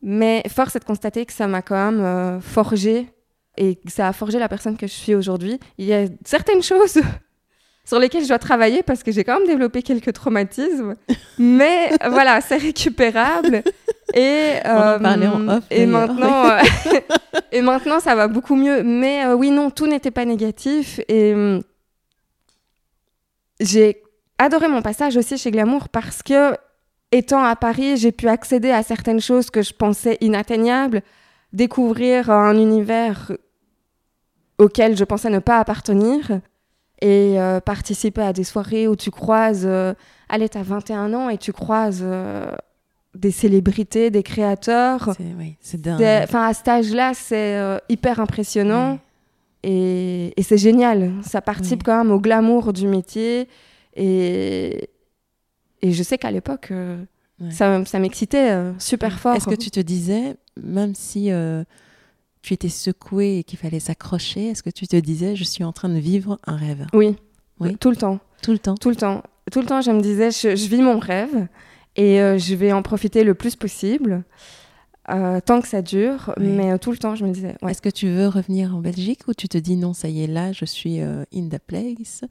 Mais 0.01 0.43
force 0.47 0.75
est 0.75 0.79
de 0.79 0.85
constater 0.85 1.25
que 1.25 1.33
ça 1.33 1.47
m'a 1.47 1.61
quand 1.61 1.91
même 1.91 2.01
euh, 2.01 2.39
forgé 2.39 3.09
et 3.57 3.79
ça 3.87 4.07
a 4.07 4.13
forgé 4.13 4.39
la 4.39 4.49
personne 4.49 4.77
que 4.77 4.87
je 4.87 4.93
suis 4.93 5.15
aujourd'hui. 5.15 5.59
Il 5.77 5.85
y 5.85 5.93
a 5.93 6.05
certaines 6.23 6.63
choses 6.63 6.99
sur 7.85 7.99
lesquelles 7.99 8.23
je 8.23 8.27
dois 8.27 8.39
travailler 8.39 8.83
parce 8.83 9.03
que 9.03 9.11
j'ai 9.11 9.23
quand 9.23 9.37
même 9.39 9.47
développé 9.47 9.83
quelques 9.83 10.13
traumatismes. 10.13 10.95
Mais 11.37 11.91
voilà, 12.09 12.41
c'est 12.41 12.57
récupérable. 12.57 13.63
Et, 14.13 14.53
euh, 14.65 14.99
en 14.99 15.47
off, 15.49 15.63
et 15.69 15.85
maintenant, 15.85 16.45
euh, 16.49 16.59
et 17.51 17.61
maintenant, 17.61 17.99
ça 17.99 18.15
va 18.15 18.27
beaucoup 18.27 18.55
mieux. 18.55 18.83
Mais 18.83 19.27
oui, 19.33 19.51
non, 19.51 19.69
tout 19.69 19.87
n'était 19.87 20.11
pas 20.11 20.25
négatif. 20.25 20.99
Et 21.07 21.33
hum, 21.33 21.61
j'ai 23.59 24.01
adoré 24.37 24.67
mon 24.67 24.81
passage 24.81 25.17
aussi 25.17 25.37
chez 25.37 25.51
Glamour 25.51 25.89
parce 25.89 26.23
que, 26.23 26.55
étant 27.11 27.43
à 27.43 27.55
Paris, 27.55 27.97
j'ai 27.97 28.11
pu 28.11 28.27
accéder 28.27 28.71
à 28.71 28.83
certaines 28.83 29.21
choses 29.21 29.49
que 29.49 29.61
je 29.61 29.73
pensais 29.73 30.17
inatteignables, 30.21 31.01
découvrir 31.53 32.29
un 32.29 32.57
univers 32.57 33.31
auquel 34.57 34.97
je 34.97 35.03
pensais 35.03 35.29
ne 35.29 35.39
pas 35.39 35.59
appartenir 35.59 36.39
et 37.01 37.39
euh, 37.39 37.59
participer 37.59 38.21
à 38.21 38.33
des 38.33 38.43
soirées 38.43 38.87
où 38.87 38.95
tu 38.95 39.11
croises, 39.11 39.65
euh, 39.65 39.93
allez, 40.29 40.49
t'as 40.49 40.63
21 40.63 41.13
ans 41.13 41.29
et 41.29 41.37
tu 41.37 41.51
croises 41.51 42.01
euh, 42.03 42.51
des 43.13 43.31
célébrités, 43.31 44.11
des 44.11 44.23
créateurs. 44.23 45.15
C'est 45.61 45.81
dingue. 45.81 46.01
Enfin, 46.23 46.47
à 46.47 46.53
cet 46.53 46.67
âge-là, 46.67 47.13
c'est 47.13 47.59
hyper 47.89 48.19
impressionnant. 48.19 48.99
Et, 49.63 50.33
c'est 50.41 50.57
génial. 50.57 51.11
Ça 51.23 51.41
participe 51.41 51.83
quand 51.83 51.97
même 51.97 52.11
au 52.11 52.19
glamour 52.19 52.71
du 52.71 52.87
métier. 52.87 53.47
Et, 53.95 54.89
et 55.81 55.91
je 55.91 56.03
sais 56.03 56.17
qu'à 56.17 56.31
l'époque, 56.31 56.71
euh, 57.41 57.51
ça, 57.51 57.83
ça 57.85 57.99
m'excitait 57.99 58.51
euh, 58.51 58.71
super 58.79 59.19
fort. 59.19 59.35
Est-ce 59.35 59.47
que 59.47 59.55
tu 59.55 59.71
te 59.71 59.79
disais, 59.79 60.35
même 60.61 60.95
si 60.95 61.31
euh, 61.31 61.63
tu 62.45 62.53
étais 62.53 62.69
secoué 62.69 63.39
et 63.39 63.43
qu'il 63.43 63.59
fallait 63.59 63.79
s'accrocher, 63.79 64.49
est-ce 64.49 64.63
que 64.63 64.69
tu 64.69 64.87
te 64.87 64.95
disais, 64.95 65.35
je 65.35 65.43
suis 65.43 65.63
en 65.63 65.71
train 65.71 65.89
de 65.89 65.99
vivre 65.99 66.39
un 66.45 66.55
rêve? 66.55 66.87
Oui, 66.93 67.15
oui. 67.59 67.77
tout 67.77 67.89
le 67.89 67.95
temps. 67.95 68.19
Tout 68.41 68.51
le 68.51 68.59
temps 68.59 68.75
Tout 68.75 68.89
le 68.89 68.95
temps. 68.95 69.23
Tout 69.51 69.59
le 69.61 69.65
temps, 69.67 69.81
je 69.81 69.91
me 69.91 70.01
disais, 70.01 70.31
je, 70.31 70.55
je 70.55 70.67
vis 70.67 70.81
mon 70.81 70.99
rêve 70.99 71.47
et 71.95 72.17
je 72.17 72.55
vais 72.55 72.71
en 72.73 72.81
profiter 72.81 73.23
le 73.23 73.35
plus 73.35 73.55
possible. 73.55 74.23
Euh, 75.09 75.39
tant 75.39 75.61
que 75.61 75.67
ça 75.67 75.83
dure, 75.83 76.33
mais 76.39 76.71
euh, 76.71 76.77
tout 76.79 76.91
le 76.91 76.97
temps, 76.97 77.13
je 77.13 77.25
me 77.25 77.31
disais. 77.31 77.55
Est-ce 77.67 77.81
que 77.81 77.89
tu 77.89 78.07
veux 78.07 78.27
revenir 78.27 78.75
en 78.75 78.79
Belgique 78.79 79.27
ou 79.27 79.35
tu 79.35 79.47
te 79.47 79.57
dis 79.57 79.75
non, 79.75 79.93
ça 79.93 80.09
y 80.09 80.23
est, 80.23 80.27
là, 80.27 80.51
je 80.51 80.65
suis 80.65 80.99
euh, 80.99 81.23
in 81.33 81.47
the 81.47 81.59
place 81.59 82.23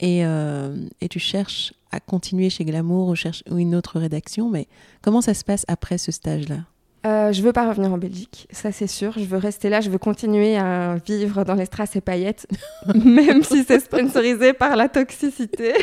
et, 0.00 0.20
et, 0.20 1.08
tu 1.08 1.18
cherches 1.18 1.74
à 1.90 2.00
continuer 2.00 2.48
chez 2.48 2.64
Glamour 2.64 3.08
ou, 3.08 3.14
cherche, 3.14 3.44
ou 3.50 3.58
une 3.58 3.74
autre 3.74 3.98
rédaction, 3.98 4.48
mais 4.48 4.66
comment 5.02 5.20
ça 5.20 5.34
se 5.34 5.44
passe 5.44 5.64
après 5.68 5.98
ce 5.98 6.10
stage-là? 6.10 6.64
Je 7.04 7.42
veux 7.42 7.52
pas 7.52 7.68
revenir 7.68 7.92
en 7.92 7.98
Belgique, 7.98 8.48
ça 8.50 8.72
c'est 8.72 8.86
sûr. 8.86 9.12
Je 9.16 9.24
veux 9.24 9.38
rester 9.38 9.68
là, 9.68 9.80
je 9.80 9.90
veux 9.90 9.98
continuer 9.98 10.56
à 10.56 10.96
vivre 11.06 11.44
dans 11.44 11.54
les 11.54 11.66
strass 11.66 11.96
et 11.96 12.00
paillettes, 12.00 12.46
même 12.94 13.42
si 13.42 13.64
c'est 13.64 13.80
sponsorisé 13.80 14.52
par 14.52 14.76
la 14.76 14.88
toxicité. 14.88 15.74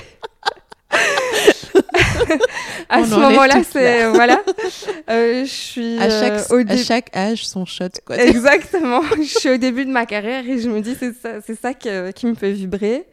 à 2.89 3.03
ce 3.03 3.15
moment-là, 3.15 3.61
c'est 3.69 4.09
voilà. 4.09 4.41
Euh, 5.09 5.43
je 5.43 5.49
suis 5.49 5.97
à 5.97 6.07
chaque, 6.07 6.51
euh, 6.51 6.77
chaque 6.77 7.15
âge 7.15 7.47
son 7.47 7.65
shot. 7.65 7.87
Quoi. 8.05 8.17
Exactement. 8.17 9.01
je 9.17 9.23
suis 9.23 9.49
au 9.49 9.57
début 9.57 9.83
de 9.83 9.89
ma 9.89 10.05
carrière 10.05 10.47
et 10.47 10.59
je 10.59 10.69
me 10.69 10.81
dis 10.81 10.95
c'est 10.99 11.13
ça, 11.13 11.41
c'est 11.43 11.59
ça 11.59 11.73
qui 11.73 12.27
me 12.27 12.35
fait 12.35 12.51
vibrer. 12.51 13.07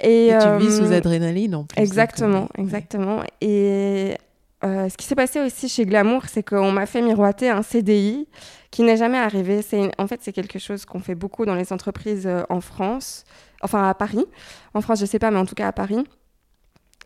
Et, 0.00 0.30
tu 0.40 0.64
vis 0.64 0.76
sous 0.76 0.92
euh, 0.92 0.96
adrénaline 0.96 1.56
en 1.56 1.64
plus. 1.64 1.82
Exactement, 1.82 2.48
exactement. 2.56 3.22
Et 3.40 4.16
ce 4.62 4.96
qui 4.96 5.06
s'est 5.06 5.14
passé 5.14 5.40
aussi 5.40 5.68
chez 5.68 5.86
Glamour, 5.86 6.24
c'est 6.26 6.42
qu'on 6.42 6.72
m'a 6.72 6.86
fait 6.86 7.02
miroiter 7.02 7.50
un 7.50 7.62
CDI 7.62 8.26
qui 8.70 8.82
n'est 8.82 8.96
jamais 8.96 9.18
arrivé. 9.18 9.60
En 9.98 10.06
fait 10.06 10.20
c'est 10.22 10.32
quelque 10.32 10.58
chose 10.58 10.84
qu'on 10.84 10.98
fait 10.98 11.14
beaucoup 11.14 11.44
dans 11.44 11.54
les 11.54 11.72
entreprises 11.72 12.28
en 12.48 12.60
France, 12.60 13.24
enfin 13.62 13.88
à 13.88 13.94
Paris. 13.94 14.26
En 14.74 14.80
France, 14.80 15.00
je 15.00 15.06
sais 15.06 15.18
pas, 15.18 15.30
mais 15.30 15.38
en 15.38 15.46
tout 15.46 15.54
cas 15.54 15.68
à 15.68 15.72
Paris. 15.72 16.04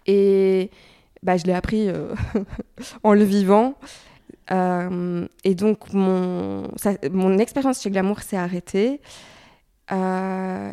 Et 0.07 0.71
bah, 1.23 1.37
je 1.37 1.45
l'ai 1.45 1.53
appris 1.53 1.89
euh, 1.89 2.15
en 3.03 3.15
le 3.15 3.25
vivant. 3.25 3.75
Euh, 4.51 5.27
et 5.45 5.55
donc, 5.55 5.93
mon, 5.93 6.71
mon 7.13 7.39
expérience 7.39 7.83
chez 7.83 7.91
Glamour 7.91 8.21
s'est 8.21 8.37
arrêtée. 8.37 9.01
Euh, 9.93 10.73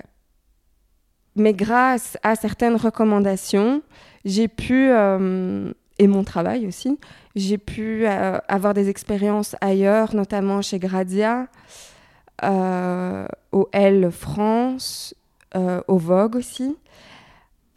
mais 1.35 1.53
grâce 1.53 2.17
à 2.23 2.35
certaines 2.35 2.75
recommandations, 2.75 3.83
j'ai 4.25 4.47
pu, 4.47 4.89
et 5.99 6.07
mon 6.07 6.23
travail 6.23 6.67
aussi, 6.67 6.99
j'ai 7.35 7.57
pu 7.57 8.05
avoir 8.05 8.73
des 8.73 8.89
expériences 8.89 9.55
ailleurs, 9.61 10.15
notamment 10.15 10.61
chez 10.61 10.79
Gradia, 10.79 11.47
au 12.43 13.69
L 13.71 14.11
France, 14.11 15.15
au 15.55 15.97
Vogue 15.97 16.35
aussi 16.35 16.75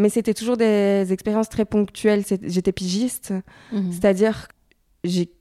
Mais 0.00 0.10
c'était 0.10 0.34
toujours 0.34 0.58
des 0.58 1.12
expériences 1.12 1.48
très 1.48 1.64
ponctuelles. 1.64 2.24
J'étais 2.42 2.72
pigiste, 2.72 3.32
mhm. 3.72 3.90
c'est-à-dire 3.90 4.48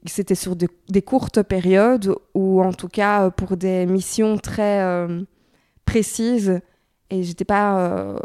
c'était 0.05 0.35
sur 0.35 0.55
des 0.55 1.01
courtes 1.01 1.43
périodes 1.43 2.15
ou 2.33 2.61
en 2.61 2.73
tout 2.73 2.87
cas 2.87 3.25
euh, 3.25 3.29
pour 3.29 3.57
des 3.57 3.85
missions 3.85 4.37
très 4.37 4.81
euh, 4.81 5.23
précises. 5.85 6.61
Et 7.09 7.23
j'étais 7.23 7.45
pas 7.45 7.79
euh, 7.79 8.19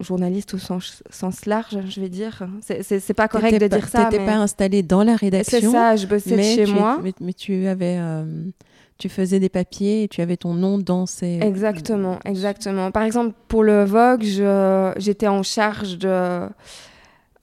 journaliste 0.00 0.54
au 0.54 0.58
sens, 0.58 1.02
sens, 1.10 1.46
large, 1.46 1.78
je 1.88 2.00
vais 2.00 2.08
dire. 2.08 2.46
C'est 2.60 3.14
pas 3.14 3.28
correct 3.28 3.60
de 3.60 3.66
dire 3.66 3.88
ça. 3.88 4.06
Tu 4.06 4.16
n'étais 4.16 4.24
pas 4.24 4.36
installé 4.36 4.82
dans 4.82 5.02
la 5.02 5.16
rédaction. 5.16 5.60
C'est 5.60 5.70
ça, 5.70 5.96
je 5.96 6.06
bossais 6.06 6.42
chez 6.42 6.66
moi. 6.66 7.00
Mais, 7.20 7.32
tu 7.32 7.66
avais 7.66 7.98
tu 8.98 9.08
faisais 9.08 9.38
des 9.38 9.48
papiers 9.48 10.02
et 10.02 10.08
tu 10.08 10.20
avais 10.22 10.36
ton 10.36 10.54
nom 10.54 10.76
dans 10.76 11.06
ces... 11.06 11.38
Exactement, 11.40 12.18
exactement. 12.24 12.90
Par 12.90 13.04
exemple, 13.04 13.32
pour 13.46 13.62
le 13.62 13.84
Vogue, 13.84 14.24
j'étais 14.98 15.28
en 15.28 15.44
charge 15.44 15.98
de 15.98 16.48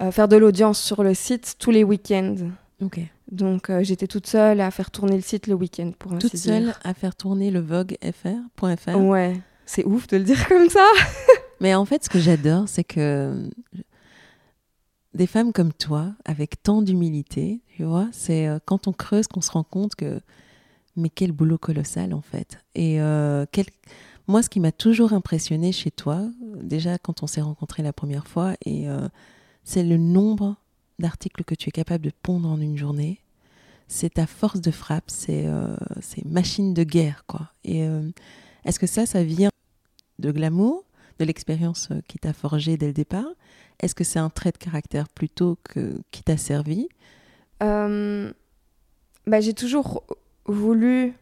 euh, 0.02 0.12
faire 0.12 0.28
de 0.28 0.36
l'audience 0.36 0.82
sur 0.82 1.04
le 1.04 1.14
site 1.14 1.56
tous 1.58 1.72
les 1.72 1.86
week-ends. 1.86 2.36
Ok. 2.82 3.00
Donc 3.32 3.70
euh, 3.70 3.82
j'étais 3.82 4.08
toute 4.08 4.28
seule 4.28 4.60
à 4.60 4.70
faire 4.70 4.92
tourner 4.92 5.16
le 5.16 5.22
site 5.22 5.48
le 5.48 5.56
week-end, 5.56 5.92
pour 5.98 6.12
ainsi 6.12 6.30
Toute 6.30 6.38
seule 6.38 6.74
à 6.84 6.94
faire 6.94 7.16
tourner 7.16 7.50
le 7.50 7.62
voguefr.fr 7.62 8.98
Ouais, 8.98 9.40
c'est 9.66 9.86
ouf 9.86 10.08
de 10.08 10.18
le 10.18 10.24
dire 10.24 10.48
comme 10.50 10.70
ça. 10.70 10.86
Mais 11.60 11.74
en 11.74 11.86
fait, 11.86 12.04
ce 12.04 12.10
que 12.10 12.20
j'adore, 12.20 12.68
c'est 12.68 12.84
que 12.84 13.50
des 15.14 15.28
femmes 15.28 15.54
comme 15.54 15.74
toi, 15.74 16.14
avec 16.26 16.62
tant 16.62 16.82
d'humilité, 16.82 17.62
tu 17.76 17.84
vois, 17.84 18.10
c'est 18.12 18.48
euh, 18.48 18.60
quand 18.66 18.88
on 18.88 18.92
creuse 18.94 19.28
qu'on 19.28 19.42
se 19.42 19.52
rend 19.52 19.64
compte 19.64 19.96
que 19.96 20.20
mais 20.98 21.10
quel 21.10 21.32
boulot 21.32 21.58
colossal 21.58 22.14
en 22.14 22.22
fait. 22.22 22.60
Et 22.74 23.02
euh, 23.02 23.46
moi, 24.28 24.42
ce 24.42 24.50
qui 24.50 24.60
m'a 24.60 24.72
toujours 24.72 25.14
impressionné 25.14 25.72
chez 25.72 25.92
toi, 25.92 26.22
déjà 26.62 26.98
quand 26.98 27.22
on 27.22 27.28
s'est 27.28 27.42
rencontrés 27.42 27.84
la 27.84 27.94
première 27.94 28.28
fois, 28.28 28.56
et 28.66 28.90
euh, 28.90 29.08
c'est 29.64 29.84
le 29.84 29.98
nombre 29.98 30.56
d'articles 31.00 31.44
que 31.44 31.56
tu 31.56 31.70
es 31.70 31.72
capable 31.72 32.06
de 32.06 32.12
pondre 32.24 32.50
en 32.50 32.60
une 32.60 32.78
journée. 32.78 33.20
C'est 33.88 34.16
ta 34.16 34.26
force 34.26 34.62
de 34.62 34.72
frappe, 34.72 35.12
c'est 35.12 35.46
euh, 35.46 35.76
machine 36.26 36.74
de 36.74 36.84
guerre, 36.84 37.24
quoi. 37.28 37.52
Et 37.64 37.84
euh, 37.84 38.10
est-ce 38.64 38.80
que 38.80 38.88
ça, 38.88 39.06
ça 39.06 39.24
vient 39.24 39.52
de 40.18 40.32
glamour, 40.32 40.85
de 41.20 41.26
l'expérience 41.26 41.90
qui 42.08 42.18
t'a 42.18 42.34
forgé 42.34 42.78
dès 42.78 42.88
le 42.88 42.94
départ 42.94 43.28
Est-ce 43.80 43.96
que 43.96 44.04
c'est 44.04 44.20
un 44.20 44.30
trait 44.30 44.52
de 44.52 44.58
caractère 44.58 45.08
plutôt 45.10 45.58
que 45.64 46.02
qui 46.12 46.24
t'a 46.24 46.38
servi? 46.38 46.88
Bah, 47.60 49.40
J'ai 49.40 49.54
toujours 49.54 50.04
voulu 50.46 51.14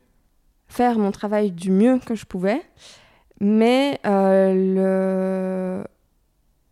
faire 0.67 0.97
mon 0.97 1.11
travail 1.11 1.51
du 1.51 1.71
mieux 1.71 1.99
que 1.99 2.15
je 2.15 2.25
pouvais, 2.25 2.61
mais 3.39 3.99
euh, 4.05 5.83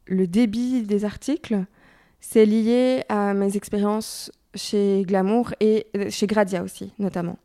le, 0.08 0.16
le 0.16 0.28
débit 0.28 0.82
des 0.84 1.06
articles, 1.06 1.64
c'est 2.20 2.46
lié 2.46 3.04
à 3.10 3.34
mes 3.34 3.56
expériences 3.56 4.32
chez 4.56 5.04
Glamour 5.06 5.54
et 5.60 5.88
euh, 5.96 6.10
chez 6.10 6.28
Gradia 6.28 6.64
aussi, 6.64 6.94
notamment. 7.00 7.38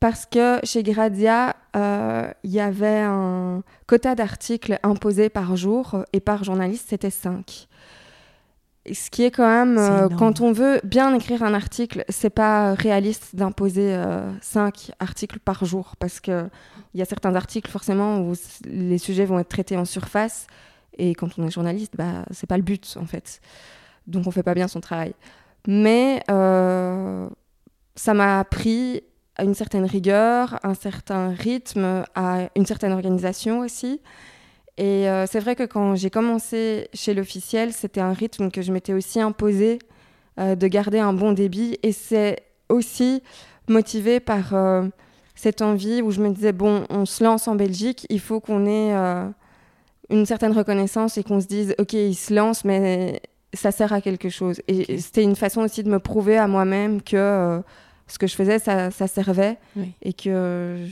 Parce 0.00 0.26
que 0.26 0.58
chez 0.64 0.82
Gradia, 0.82 1.54
euh, 1.76 2.30
il 2.42 2.50
y 2.50 2.60
avait 2.60 3.00
un 3.00 3.62
quota 3.86 4.14
d'articles 4.14 4.78
imposé 4.82 5.28
par 5.28 5.56
jour 5.56 6.04
et 6.12 6.20
par 6.20 6.42
journaliste, 6.42 6.86
c'était 6.88 7.10
5 7.10 7.68
ce 8.90 9.10
qui 9.10 9.24
est 9.24 9.30
quand 9.30 9.46
même, 9.46 9.78
euh, 9.78 10.08
quand 10.08 10.40
on 10.40 10.52
veut 10.52 10.80
bien 10.84 11.14
écrire 11.14 11.42
un 11.42 11.54
article, 11.54 12.04
c'est 12.08 12.30
pas 12.30 12.74
réaliste 12.74 13.36
d'imposer 13.36 13.94
euh, 13.94 14.30
cinq 14.40 14.90
articles 14.98 15.38
par 15.38 15.64
jour 15.64 15.94
parce 15.98 16.20
que 16.20 16.48
il 16.94 16.98
y 16.98 17.02
a 17.02 17.04
certains 17.04 17.34
articles 17.34 17.70
forcément 17.70 18.20
où 18.20 18.34
les 18.64 18.98
sujets 18.98 19.26
vont 19.26 19.38
être 19.38 19.48
traités 19.48 19.76
en 19.76 19.84
surface 19.84 20.46
et 20.98 21.14
quand 21.14 21.38
on 21.38 21.46
est 21.46 21.50
journaliste, 21.50 21.94
bah 21.96 22.24
c'est 22.30 22.48
pas 22.48 22.56
le 22.56 22.62
but 22.62 22.96
en 23.00 23.06
fait. 23.06 23.40
Donc 24.06 24.26
on 24.26 24.30
fait 24.30 24.42
pas 24.42 24.54
bien 24.54 24.66
son 24.66 24.80
travail. 24.80 25.14
Mais 25.68 26.22
euh, 26.30 27.28
ça 27.94 28.14
m'a 28.14 28.40
appris 28.40 29.02
à 29.36 29.44
une 29.44 29.54
certaine 29.54 29.84
rigueur, 29.84 30.58
un 30.62 30.74
certain 30.74 31.30
rythme, 31.30 32.04
à 32.14 32.48
une 32.56 32.66
certaine 32.66 32.92
organisation 32.92 33.60
aussi. 33.60 34.00
Et 34.80 35.08
euh, 35.08 35.26
c'est 35.26 35.40
vrai 35.40 35.56
que 35.56 35.64
quand 35.64 35.94
j'ai 35.94 36.08
commencé 36.08 36.88
chez 36.94 37.12
l'officiel, 37.12 37.72
c'était 37.72 38.00
un 38.00 38.12
rythme 38.12 38.50
que 38.50 38.62
je 38.62 38.72
m'étais 38.72 38.94
aussi 38.94 39.20
imposé 39.20 39.78
euh, 40.38 40.54
de 40.54 40.66
garder 40.68 40.98
un 40.98 41.12
bon 41.12 41.32
débit. 41.32 41.78
Et 41.82 41.92
c'est 41.92 42.44
aussi 42.68 43.22
motivé 43.68 44.20
par 44.20 44.54
euh, 44.54 44.86
cette 45.34 45.60
envie 45.60 46.00
où 46.00 46.10
je 46.10 46.22
me 46.22 46.30
disais, 46.30 46.52
bon, 46.52 46.84
on 46.88 47.04
se 47.04 47.22
lance 47.22 47.46
en 47.46 47.56
Belgique, 47.56 48.06
il 48.08 48.20
faut 48.20 48.40
qu'on 48.40 48.66
ait 48.66 48.94
une 50.08 50.26
certaine 50.26 50.52
reconnaissance 50.52 51.18
et 51.18 51.24
qu'on 51.24 51.40
se 51.40 51.46
dise, 51.46 51.74
ok, 51.78 51.92
il 51.92 52.14
se 52.14 52.32
lance, 52.32 52.64
mais 52.64 53.20
ça 53.52 53.72
sert 53.72 53.92
à 53.92 54.00
quelque 54.00 54.30
chose. 54.30 54.62
Et 54.66 54.98
c'était 54.98 55.22
une 55.22 55.36
façon 55.36 55.60
aussi 55.60 55.82
de 55.82 55.90
me 55.90 55.98
prouver 55.98 56.38
à 56.38 56.48
moi-même 56.48 57.02
que 57.02 57.62
ce 58.10 58.18
que 58.18 58.26
je 58.26 58.34
faisais, 58.34 58.58
ça, 58.58 58.90
ça 58.90 59.06
servait 59.06 59.58
et 60.02 60.12
que 60.12 60.84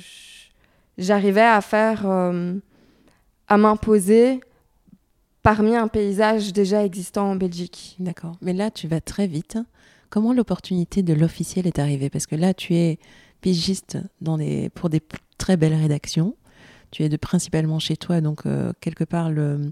j'arrivais 0.96 1.40
à 1.40 1.60
faire 1.60 2.06
à 2.06 3.56
m'imposer 3.56 4.40
parmi 5.42 5.74
un 5.76 5.88
paysage 5.88 6.52
déjà 6.52 6.84
existant 6.84 7.30
en 7.30 7.36
Belgique. 7.36 7.96
D'accord. 7.98 8.36
Mais 8.42 8.52
là, 8.52 8.70
tu 8.70 8.86
vas 8.86 9.00
très 9.00 9.26
vite. 9.26 9.58
Comment 10.10 10.32
l'opportunité 10.32 11.02
de 11.02 11.14
l'officiel 11.14 11.66
est 11.66 11.78
arrivée? 11.78 12.10
Parce 12.10 12.26
que 12.26 12.36
là, 12.36 12.54
tu 12.54 12.74
es 12.74 12.98
pigiste 13.40 13.98
dans 14.20 14.38
pour 14.74 14.90
des 14.90 15.02
très 15.38 15.56
belles 15.56 15.74
rédactions. 15.74 16.34
Tu 16.90 17.02
es 17.02 17.08
de, 17.08 17.16
principalement 17.16 17.78
chez 17.78 17.96
toi, 17.96 18.20
donc 18.20 18.46
euh, 18.46 18.72
quelque 18.80 19.04
part, 19.04 19.30
le, 19.30 19.70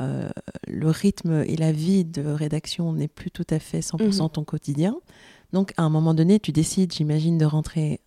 euh, 0.00 0.28
le 0.66 0.90
rythme 0.90 1.44
et 1.46 1.56
la 1.56 1.72
vie 1.72 2.04
de 2.04 2.22
rédaction 2.22 2.92
n'est 2.92 3.08
plus 3.08 3.30
tout 3.30 3.46
à 3.50 3.58
fait 3.58 3.80
100% 3.80 4.22
mhm. 4.22 4.30
ton 4.30 4.44
quotidien. 4.44 4.96
Donc, 5.52 5.72
à 5.76 5.82
un 5.82 5.88
moment 5.88 6.14
donné, 6.14 6.40
tu 6.40 6.52
décides, 6.52 6.92
j'imagine, 6.92 7.38
de 7.38 7.44
rentrer 7.44 8.00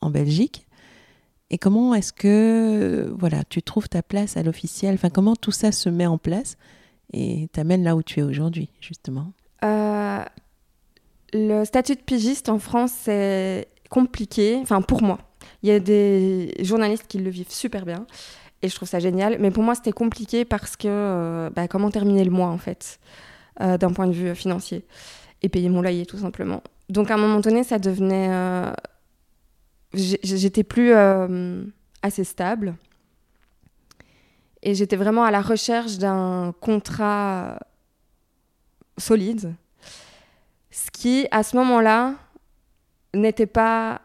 en 0.00 0.10
Belgique. 0.10 0.66
Et 1.50 1.58
comment 1.58 1.94
est-ce 1.94 2.12
que 2.12 3.12
voilà, 3.18 3.42
tu 3.44 3.62
trouves 3.62 3.88
ta 3.88 4.02
place 4.02 4.36
à 4.36 4.42
l'officiel? 4.42 4.94
Enfin, 4.94 5.10
comment 5.10 5.36
tout 5.36 5.50
ça 5.50 5.72
se 5.72 5.88
met 5.88 6.06
en 6.06 6.18
place 6.18 6.56
et 7.12 7.48
t'amène 7.52 7.82
là 7.84 7.96
où 7.96 8.02
tu 8.02 8.20
es 8.20 8.22
aujourd'hui, 8.22 8.70
justement? 8.80 9.32
Euh, 9.64 10.22
Le 11.32 11.64
statut 11.64 11.94
de 11.94 12.00
pigiste 12.00 12.48
en 12.48 12.58
France, 12.58 12.92
c'est 13.02 13.68
compliqué. 13.88 14.58
Enfin, 14.60 14.82
pour 14.82 15.02
moi, 15.02 15.18
il 15.62 15.70
y 15.70 15.72
a 15.72 15.80
des 15.80 16.54
journalistes 16.60 17.06
qui 17.08 17.18
le 17.18 17.30
vivent 17.30 17.50
super 17.50 17.86
bien 17.86 18.06
et 18.62 18.68
je 18.68 18.74
trouve 18.74 18.88
ça 18.88 18.98
génial. 18.98 19.38
Mais 19.38 19.50
pour 19.50 19.62
moi, 19.62 19.74
c'était 19.74 19.92
compliqué 19.92 20.44
parce 20.44 20.76
que 20.76 20.88
euh, 20.88 21.50
bah, 21.50 21.68
comment 21.68 21.90
terminer 21.90 22.24
le 22.24 22.30
mois 22.30 22.48
en 22.48 22.58
fait, 22.58 22.98
euh, 23.60 23.78
d'un 23.78 23.92
point 23.92 24.06
de 24.06 24.12
vue 24.12 24.34
financier 24.34 24.84
et 25.42 25.48
payer 25.48 25.68
mon 25.68 25.82
loyer 25.82 26.06
tout 26.06 26.18
simplement. 26.18 26.62
Donc 26.88 27.10
à 27.10 27.14
un 27.14 27.18
moment 27.18 27.40
donné, 27.40 27.62
ça 27.62 27.78
devenait 27.78 28.30
j'étais 29.94 30.64
plus 30.64 30.92
euh, 30.92 31.64
assez 32.02 32.24
stable. 32.24 32.74
Et 34.62 34.74
j'étais 34.74 34.96
vraiment 34.96 35.24
à 35.24 35.30
la 35.30 35.40
recherche 35.40 35.98
d'un 35.98 36.52
contrat 36.60 37.58
solide. 38.98 39.54
Ce 40.70 40.90
qui, 40.90 41.26
à 41.30 41.42
ce 41.42 41.56
moment-là, 41.56 42.14
n'était 43.14 43.46
pas 43.46 44.02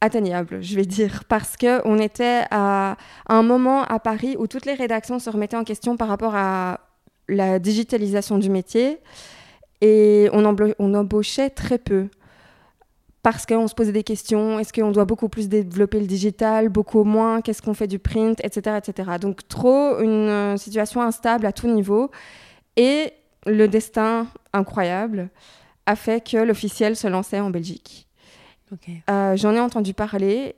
atteignable, 0.00 0.62
je 0.62 0.76
vais 0.76 0.84
dire, 0.84 1.24
parce 1.28 1.56
qu'on 1.56 1.98
était 1.98 2.44
à 2.50 2.96
un 3.28 3.42
moment 3.42 3.82
à 3.84 3.98
Paris 3.98 4.36
où 4.38 4.46
toutes 4.46 4.66
les 4.66 4.74
rédactions 4.74 5.18
se 5.18 5.28
remettaient 5.28 5.56
en 5.56 5.64
question 5.64 5.96
par 5.96 6.08
rapport 6.08 6.34
à 6.36 6.80
la 7.28 7.58
digitalisation 7.58 8.38
du 8.38 8.48
métier 8.48 8.98
et 9.80 10.28
on, 10.32 10.56
on 10.78 10.94
embauchait 10.94 11.50
très 11.50 11.78
peu 11.78 12.08
parce 13.22 13.46
qu'on 13.46 13.68
se 13.68 13.74
posait 13.74 13.92
des 13.92 14.04
questions. 14.04 14.58
Est-ce 14.58 14.72
qu'on 14.72 14.90
doit 14.90 15.04
beaucoup 15.04 15.28
plus 15.28 15.48
développer 15.48 16.00
le 16.00 16.06
digital, 16.06 16.68
beaucoup 16.68 17.04
moins 17.04 17.40
Qu'est-ce 17.42 17.60
qu'on 17.60 17.74
fait 17.74 17.86
du 17.86 17.98
print, 17.98 18.40
etc., 18.44 18.78
etc. 18.78 19.10
Donc 19.20 19.46
trop 19.48 19.98
une 20.00 20.28
euh, 20.28 20.56
situation 20.56 21.02
instable 21.02 21.44
à 21.44 21.52
tout 21.52 21.68
niveau. 21.68 22.10
Et 22.76 23.12
le 23.46 23.66
destin 23.66 24.28
incroyable 24.52 25.30
a 25.86 25.96
fait 25.96 26.26
que 26.26 26.36
l'officiel 26.38 26.96
se 26.96 27.06
lançait 27.06 27.40
en 27.40 27.50
Belgique. 27.50 28.07
Euh, 29.10 29.36
j'en 29.36 29.54
ai 29.54 29.60
entendu 29.60 29.94
parler 29.94 30.56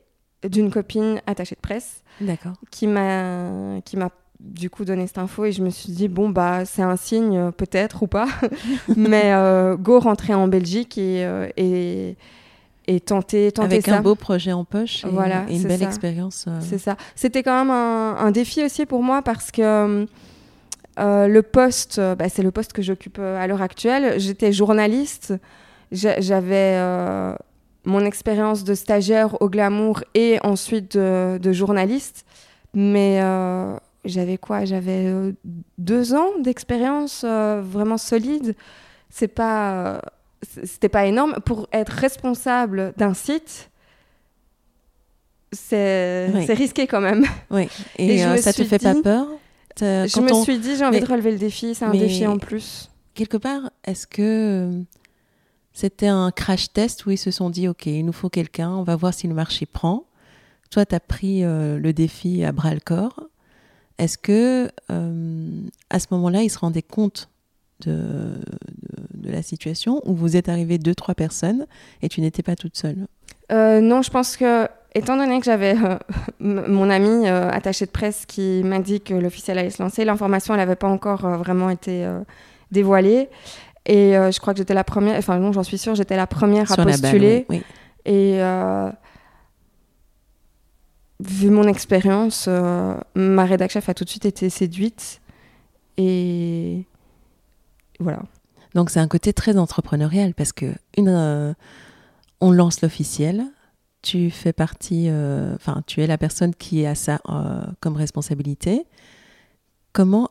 d'une 0.48 0.70
copine 0.70 1.20
attachée 1.26 1.54
de 1.54 1.60
presse 1.60 2.02
qui 2.70 2.86
m'a 2.86 3.80
qui 3.84 3.96
m'a 3.96 4.10
du 4.40 4.70
coup 4.70 4.86
donné 4.86 5.06
cette 5.06 5.18
info 5.18 5.44
et 5.44 5.52
je 5.52 5.62
me 5.62 5.68
suis 5.68 5.92
dit 5.92 6.08
bon 6.08 6.30
bah 6.30 6.64
c'est 6.64 6.82
un 6.82 6.96
signe 6.96 7.36
euh, 7.36 7.50
peut-être 7.50 8.02
ou 8.02 8.06
pas 8.06 8.26
mais 8.96 9.34
go 9.78 10.00
rentrer 10.00 10.32
en 10.32 10.48
Belgique 10.48 10.96
et, 10.96 11.28
et 11.58 12.16
et 12.90 12.98
tenter, 12.98 13.52
tenter 13.52 13.74
Avec 13.74 13.88
un 13.88 14.00
beau 14.00 14.16
projet 14.16 14.52
en 14.52 14.64
poche 14.64 15.04
et, 15.04 15.08
voilà, 15.08 15.44
une 15.48 15.62
belle 15.62 15.82
expérience. 15.84 16.46
Euh. 16.48 16.58
C'est 16.60 16.78
ça. 16.78 16.96
C'était 17.14 17.44
quand 17.44 17.64
même 17.64 17.70
un, 17.70 18.30
défi 18.32 18.64
aussi 18.64 18.84
pour 18.84 19.04
moi 19.04 19.22
parce 19.22 19.52
que 19.52 20.06
euh, 20.98 21.28
le 21.28 21.42
poste, 21.42 22.00
bah, 22.18 22.28
c'est 22.28 22.42
le 22.42 22.50
poste 22.50 22.72
que 22.72 22.82
j'occupe 22.82 23.18
euh, 23.20 23.40
à 23.40 23.46
l'heure 23.46 23.62
actuelle. 23.62 24.18
J'étais 24.18 24.52
journaliste. 24.52 25.34
J'avais 25.92 26.78
mon 27.84 28.04
expérience 28.04 28.64
de 28.64 28.74
stagiaire 28.74 29.40
au 29.40 29.48
Glamour 29.48 30.02
et 30.14 30.38
ensuite 30.42 30.96
de, 30.96 31.52
journaliste. 31.52 32.24
Mais 32.74 33.20
j'avais 34.04 34.38
quoi? 34.38 34.64
J'avais 34.64 35.06
euh, 35.06 35.32
deux 35.78 36.14
ans 36.14 36.30
d'expérience 36.40 37.22
euh, 37.24 37.60
vraiment 37.62 37.98
solide. 37.98 38.54
C'est 39.10 39.28
pas, 39.28 40.00
c'était 40.42 40.88
pas 40.88 41.06
énorme 41.06 41.36
pour 41.44 41.68
être 41.72 41.90
responsable 41.90 42.94
d'un 42.96 43.14
site. 43.14 43.70
C'est 45.52 46.30
risqué 46.50 46.86
quand 46.86 47.00
même. 47.00 47.26
Oui. 47.50 47.68
Et, 47.98 48.18
ça 48.38 48.52
te 48.52 48.64
fait 48.64 48.78
pas 48.78 48.94
peur? 49.02 49.26
Je 49.80 50.20
me 50.20 50.42
suis 50.44 50.58
dit, 50.58 50.76
j'ai 50.76 50.84
envie 50.84 51.00
de 51.00 51.06
relever 51.06 51.32
le 51.32 51.38
défi. 51.38 51.74
C'est 51.74 51.84
un 51.84 51.90
défi 51.90 52.26
en 52.26 52.38
plus. 52.38 52.90
Quelque 53.14 53.36
part, 53.36 53.70
est-ce 53.84 54.06
que 54.06 54.70
c'était 55.72 56.08
un 56.08 56.30
crash 56.30 56.72
test 56.72 57.06
où 57.06 57.10
ils 57.10 57.18
se 57.18 57.30
sont 57.30 57.50
dit, 57.50 57.68
OK, 57.68 57.86
il 57.86 58.04
nous 58.04 58.12
faut 58.12 58.28
quelqu'un, 58.28 58.70
on 58.70 58.82
va 58.82 58.96
voir 58.96 59.14
si 59.14 59.28
le 59.28 59.34
marché 59.34 59.66
prend. 59.66 60.04
Toi, 60.70 60.86
tu 60.86 60.94
as 60.94 61.00
pris 61.00 61.42
le 61.42 61.92
défi 61.92 62.44
à 62.44 62.52
bras 62.52 62.74
le 62.74 62.80
corps. 62.80 63.30
Est-ce 64.00 64.16
que 64.16 64.70
euh, 64.90 65.48
à 65.90 65.98
ce 65.98 66.06
moment-là, 66.12 66.42
ils 66.42 66.48
se 66.48 66.58
rendaient 66.58 66.80
compte 66.80 67.28
de, 67.80 68.34
la 69.22 69.42
situation 69.42 70.00
ou 70.06 70.14
vous 70.14 70.36
êtes 70.36 70.48
arrivé 70.48 70.78
deux, 70.78 70.94
trois 70.94 71.14
personnes 71.14 71.66
et 72.00 72.08
tu 72.08 72.22
n'étais 72.22 72.42
pas 72.42 72.56
toute 72.56 72.78
seule? 72.78 73.06
Euh, 73.52 73.82
Non, 73.82 74.00
je 74.00 74.10
pense 74.10 74.38
que, 74.38 74.66
étant 74.94 75.18
donné 75.18 75.38
que 75.38 75.44
j'avais 75.44 75.76
euh, 75.76 75.98
mon 76.40 76.88
ami 76.88 77.28
attaché 77.28 77.84
de 77.84 77.90
presse 77.90 78.24
qui 78.24 78.62
m'a 78.64 78.78
dit 78.78 79.02
que 79.02 79.12
l'officiel 79.12 79.58
allait 79.58 79.68
se 79.68 79.82
lancer, 79.82 80.06
l'information, 80.06 80.56
n'avait 80.56 80.76
pas 80.76 80.88
encore 80.88 81.28
vraiment 81.36 81.68
été 81.68 82.08
dévoilée. 82.72 83.28
Et 83.86 84.12
je 84.12 84.38
crois 84.40 84.52
que 84.52 84.58
j'étais 84.58 84.74
la 84.74 84.84
première, 84.84 85.16
enfin 85.18 85.38
non, 85.38 85.52
j'en 85.52 85.62
suis 85.62 85.78
sûre, 85.78 85.94
j'étais 85.94 86.16
la 86.16 86.26
première 86.26 86.70
à 86.70 86.76
postuler. 86.76 87.46
oui. 87.48 87.62
Et 88.04 88.40
vu 91.20 91.50
mon 91.50 91.64
expérience, 91.64 92.46
euh, 92.48 92.94
ma 93.14 93.44
rédac 93.44 93.70
chef 93.70 93.88
a 93.88 93.94
tout 93.94 94.04
de 94.04 94.10
suite 94.10 94.24
été 94.24 94.48
séduite. 94.50 95.20
Et 95.96 96.84
voilà. 97.98 98.22
Donc 98.74 98.90
c'est 98.90 99.00
un 99.00 99.08
côté 99.08 99.32
très 99.32 99.56
entrepreneurial 99.58 100.34
parce 100.34 100.52
que 100.52 100.66
une, 100.96 101.08
euh, 101.08 101.52
on 102.40 102.52
lance 102.52 102.80
l'officiel, 102.80 103.44
tu 104.02 104.30
fais 104.30 104.52
partie, 104.52 105.06
euh, 105.08 105.54
enfin 105.56 105.82
tu 105.86 106.00
es 106.02 106.06
la 106.06 106.16
personne 106.16 106.54
qui 106.54 106.86
a 106.86 106.94
ça 106.94 107.20
comme 107.80 107.96
responsabilité. 107.96 108.86
Comment, 109.92 110.30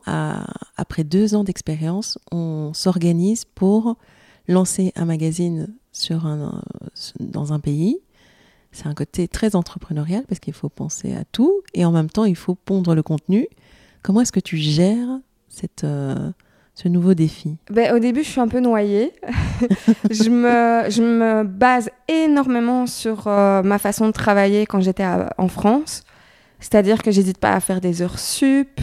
après 0.76 1.04
deux 1.04 1.34
ans 1.34 1.44
d'expérience, 1.44 2.18
on 2.32 2.72
s'organise 2.74 3.44
pour 3.44 3.96
lancer 4.48 4.92
un 4.96 5.04
magazine 5.04 5.68
dans 7.20 7.52
un 7.52 7.60
pays 7.60 8.00
c'est 8.72 8.86
un 8.86 8.94
côté 8.94 9.26
très 9.28 9.56
entrepreneurial 9.56 10.24
parce 10.28 10.38
qu'il 10.38 10.52
faut 10.54 10.68
penser 10.68 11.14
à 11.14 11.24
tout 11.24 11.62
et 11.74 11.84
en 11.84 11.92
même 11.92 12.08
temps 12.08 12.24
il 12.24 12.36
faut 12.36 12.54
pondre 12.54 12.94
le 12.94 13.02
contenu. 13.02 13.48
Comment 14.02 14.20
est-ce 14.20 14.32
que 14.32 14.40
tu 14.40 14.56
gères 14.56 15.18
euh, 15.84 16.30
ce 16.74 16.88
nouveau 16.88 17.14
défi? 17.14 17.56
Ben, 17.70 17.94
Au 17.94 17.98
début, 17.98 18.22
je 18.22 18.28
suis 18.28 18.40
un 18.40 18.48
peu 18.48 18.60
noyée. 18.60 19.12
je, 20.10 20.30
me, 20.30 20.88
je 20.88 21.02
me 21.02 21.44
base 21.44 21.90
énormément 22.08 22.86
sur 22.86 23.26
euh, 23.26 23.62
ma 23.62 23.78
façon 23.78 24.06
de 24.06 24.12
travailler 24.12 24.66
quand 24.66 24.80
j'étais 24.80 25.06
en 25.36 25.48
France. 25.48 26.04
C'est-à-dire 26.60 27.02
que 27.02 27.10
j'hésite 27.10 27.38
pas 27.38 27.52
à 27.52 27.60
faire 27.60 27.80
des 27.80 28.02
heures 28.02 28.18
sup, 28.18 28.80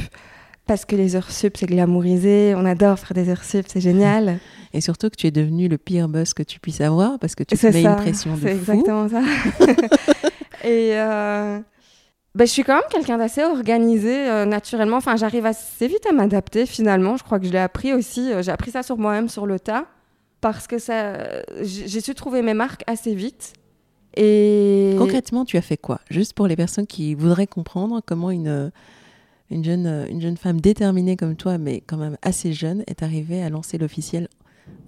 parce 0.67 0.85
que 0.85 0.95
les 0.95 1.15
heures 1.15 1.31
sup, 1.31 1.57
c'est 1.57 1.65
glamourisé. 1.65 2.53
On 2.55 2.65
adore 2.65 2.99
faire 2.99 3.13
des 3.13 3.29
heures 3.29 3.43
sup, 3.43 3.65
c'est 3.67 3.81
génial. 3.81 4.39
Et 4.73 4.81
surtout 4.81 5.09
que 5.09 5.15
tu 5.15 5.27
es 5.27 5.31
devenu 5.31 5.67
le 5.67 5.77
pire 5.77 6.09
boss 6.09 6.33
que 6.33 6.43
tu 6.43 6.59
puisses 6.59 6.81
avoir 6.81 7.17
parce 7.19 7.35
que 7.35 7.43
tu 7.43 7.55
mets 7.67 7.83
une 7.83 7.95
pression 7.95 8.33
de 8.33 8.37
fou. 8.37 8.45
C'est 8.45 8.51
exactement 8.51 9.07
ça. 9.07 9.21
et 10.63 10.91
euh, 10.93 11.59
ben, 12.35 12.45
je 12.45 12.51
suis 12.51 12.63
quand 12.63 12.75
même 12.75 12.83
quelqu'un 12.91 13.17
d'assez 13.17 13.43
organisé 13.43 14.29
euh, 14.29 14.45
naturellement. 14.45 14.97
Enfin, 14.97 15.15
j'arrive 15.15 15.45
assez 15.45 15.87
vite 15.87 16.05
à 16.07 16.11
m'adapter 16.11 16.65
finalement. 16.65 17.17
Je 17.17 17.23
crois 17.23 17.39
que 17.39 17.47
je 17.47 17.51
l'ai 17.51 17.57
appris 17.57 17.93
aussi. 17.93 18.31
Euh, 18.31 18.43
j'ai 18.43 18.51
appris 18.51 18.71
ça 18.71 18.83
sur 18.83 18.97
moi-même 18.97 19.29
sur 19.29 19.45
le 19.45 19.59
tas 19.59 19.85
parce 20.41 20.67
que 20.67 20.77
ça, 20.77 21.17
j'ai 21.61 22.01
su 22.01 22.13
trouver 22.13 22.41
mes 22.41 22.53
marques 22.53 22.83
assez 22.85 23.15
vite. 23.15 23.53
Et 24.15 24.95
concrètement, 24.97 25.45
tu 25.45 25.57
as 25.57 25.61
fait 25.61 25.77
quoi? 25.77 26.01
Juste 26.09 26.33
pour 26.33 26.47
les 26.47 26.55
personnes 26.55 26.87
qui 26.87 27.15
voudraient 27.15 27.47
comprendre 27.47 28.01
comment 28.05 28.31
une 28.31 28.71
une 29.49 29.63
jeune, 29.63 30.05
une 30.09 30.21
jeune 30.21 30.37
femme 30.37 30.59
déterminée 30.59 31.15
comme 31.15 31.35
toi, 31.35 31.57
mais 31.57 31.81
quand 31.81 31.97
même 31.97 32.17
assez 32.21 32.53
jeune, 32.53 32.83
est 32.87 33.03
arrivée 33.03 33.41
à 33.41 33.49
lancer 33.49 33.77
l'officiel 33.77 34.27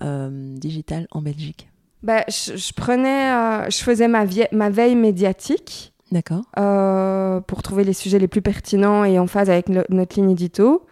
euh, 0.01 0.55
digital 0.57 1.07
en 1.11 1.21
Belgique 1.21 1.67
bah, 2.01 2.23
je, 2.29 2.73
prenais, 2.73 3.29
euh, 3.29 3.69
je 3.69 3.77
faisais 3.83 4.07
ma, 4.07 4.23
ma 4.53 4.69
veille 4.69 4.95
médiatique. 4.95 5.93
D'accord. 6.13 6.43
Euh, 6.57 7.41
pour 7.41 7.61
trouver 7.61 7.83
les 7.83 7.91
sujets 7.91 8.19
les 8.19 8.29
plus 8.29 8.41
pertinents 8.41 9.03
et 9.03 9.19
en 9.19 9.27
phase 9.27 9.49
avec 9.49 9.67
notre 9.67 10.15
ligne 10.15 10.31
édito. 10.31 10.85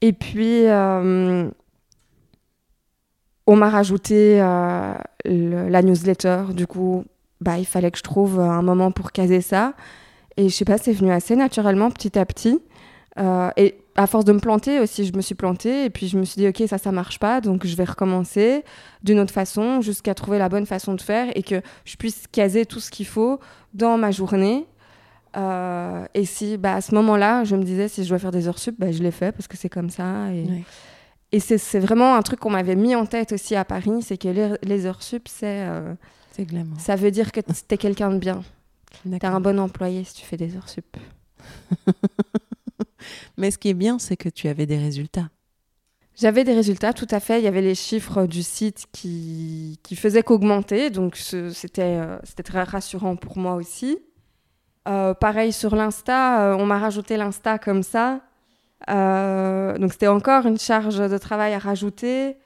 Et 0.00 0.14
puis, 0.14 0.64
on 3.46 3.56
m'a 3.56 3.68
rajouté 3.68 4.38
la 4.38 5.82
newsletter. 5.82 6.44
Du 6.54 6.66
coup, 6.66 7.04
bah, 7.42 7.58
il 7.58 7.66
fallait 7.66 7.90
que 7.90 7.98
je 7.98 8.02
trouve 8.02 8.40
un 8.40 8.62
moment 8.62 8.90
pour 8.90 9.12
caser 9.12 9.42
ça. 9.42 9.74
Et 10.38 10.48
je 10.48 10.54
sais 10.54 10.64
pas, 10.64 10.78
c'est 10.78 10.94
venu 10.94 11.12
assez 11.12 11.36
naturellement, 11.36 11.90
petit 11.90 12.18
à 12.18 12.24
petit. 12.24 12.58
Euh, 13.18 13.50
et 13.56 13.76
à 13.94 14.08
force 14.08 14.24
de 14.24 14.32
me 14.32 14.40
planter 14.40 14.80
aussi, 14.80 15.06
je 15.06 15.16
me 15.16 15.22
suis 15.22 15.36
plantée 15.36 15.84
et 15.84 15.90
puis 15.90 16.08
je 16.08 16.18
me 16.18 16.24
suis 16.24 16.40
dit 16.40 16.48
ok 16.48 16.68
ça 16.68 16.78
ça 16.78 16.90
marche 16.90 17.20
pas 17.20 17.40
donc 17.40 17.64
je 17.64 17.76
vais 17.76 17.84
recommencer 17.84 18.64
d'une 19.04 19.20
autre 19.20 19.32
façon 19.32 19.80
jusqu'à 19.80 20.14
trouver 20.14 20.38
la 20.38 20.48
bonne 20.48 20.66
façon 20.66 20.94
de 20.94 21.00
faire 21.00 21.30
et 21.36 21.44
que 21.44 21.62
je 21.84 21.94
puisse 21.96 22.24
caser 22.32 22.66
tout 22.66 22.80
ce 22.80 22.90
qu'il 22.90 23.06
faut 23.06 23.38
dans 23.72 23.98
ma 23.98 24.10
journée. 24.10 24.66
Euh, 25.36 26.06
et 26.14 26.24
si 26.24 26.56
bah, 26.56 26.74
à 26.74 26.80
ce 26.80 26.94
moment-là 26.94 27.44
je 27.44 27.54
me 27.54 27.62
disais 27.62 27.88
si 27.88 28.02
je 28.02 28.08
dois 28.08 28.18
faire 28.18 28.32
des 28.32 28.48
heures 28.48 28.58
sup, 28.58 28.74
bah, 28.78 28.90
je 28.90 29.02
l'ai 29.02 29.12
fait 29.12 29.30
parce 29.30 29.46
que 29.46 29.56
c'est 29.56 29.68
comme 29.68 29.90
ça. 29.90 30.32
Et, 30.32 30.46
et 31.30 31.40
c'est 31.40 31.78
vraiment 31.80 32.16
un 32.16 32.22
truc 32.22 32.40
qu'on 32.40 32.50
m'avait 32.50 32.76
mis 32.76 32.96
en 32.96 33.06
tête 33.06 33.32
aussi 33.32 33.54
à 33.54 33.64
Paris, 33.64 34.02
c'est 34.02 34.16
que 34.18 34.56
les, 34.62 34.86
heures 34.86 35.02
sup 35.02 35.28
c'est 35.28 35.68
euh, 35.68 35.94
ça 36.78 36.96
veut 36.96 37.12
dire 37.12 37.30
que 37.30 37.40
tu 37.40 37.52
es 37.70 37.76
quelqu'un 37.76 38.10
de 38.10 38.18
bien. 38.18 38.42
Tu 39.02 39.14
es 39.14 39.24
un 39.24 39.40
bon 39.40 39.60
employé 39.60 40.02
si 40.02 40.14
tu 40.14 40.24
fais 40.24 40.36
des 40.36 40.56
heures 40.56 40.68
sup. 40.68 40.96
Mais 43.36 43.50
ce 43.50 43.58
qui 43.58 43.68
est 43.68 43.74
bien, 43.74 43.98
c'est 43.98 44.16
que 44.16 44.28
tu 44.28 44.48
avais 44.48 44.66
des 44.66 44.78
résultats. 44.78 45.28
J'avais 46.16 46.44
des 46.44 46.54
résultats, 46.54 46.92
tout 46.92 47.08
à 47.10 47.18
fait. 47.18 47.40
Il 47.40 47.44
y 47.44 47.48
avait 47.48 47.60
les 47.60 47.74
chiffres 47.74 48.26
du 48.26 48.44
site 48.44 48.86
qui, 48.92 49.80
qui 49.82 49.96
faisaient 49.96 50.22
qu'augmenter, 50.22 50.90
donc 50.90 51.16
c'était 51.16 51.98
euh, 51.98 52.18
c'était 52.22 52.44
très 52.44 52.62
rassurant 52.62 53.16
pour 53.16 53.36
moi 53.36 53.54
aussi. 53.54 53.98
Euh, 54.86 55.12
pareil 55.14 55.52
sur 55.52 55.74
l'Insta, 55.74 56.52
euh, 56.52 56.56
on 56.56 56.66
m'a 56.66 56.78
rajouté 56.78 57.16
l'Insta 57.16 57.58
comme 57.58 57.82
ça. 57.82 58.20
donc 58.86 59.92
c'était 59.92 60.06
encore 60.06 60.46
une 60.46 60.58
charge 60.58 60.98
de 60.98 61.18
travail 61.18 61.52
à 61.52 61.58
rajouter. 61.58 62.36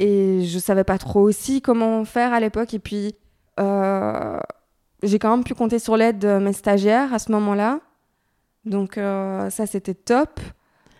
Et 0.00 0.44
je 0.44 0.58
savais 0.58 0.82
pas 0.82 0.98
trop 0.98 1.20
aussi 1.20 1.62
comment 1.62 2.04
faire 2.04 2.32
à 2.32 2.40
l'époque. 2.40 2.74
Et 2.74 2.80
puis 2.80 3.14
j'ai 3.56 5.18
quand 5.20 5.30
même 5.30 5.44
pu 5.44 5.54
compter 5.54 5.78
sur 5.78 5.96
l'aide 5.96 6.18
de 6.18 6.38
mes 6.38 6.52
stagiaires 6.52 7.14
à 7.14 7.20
ce 7.20 7.30
moment-là. 7.30 7.78
Donc 8.66 8.98
euh, 8.98 9.50
ça, 9.50 9.66
c'était 9.66 9.94
top. 9.94 10.40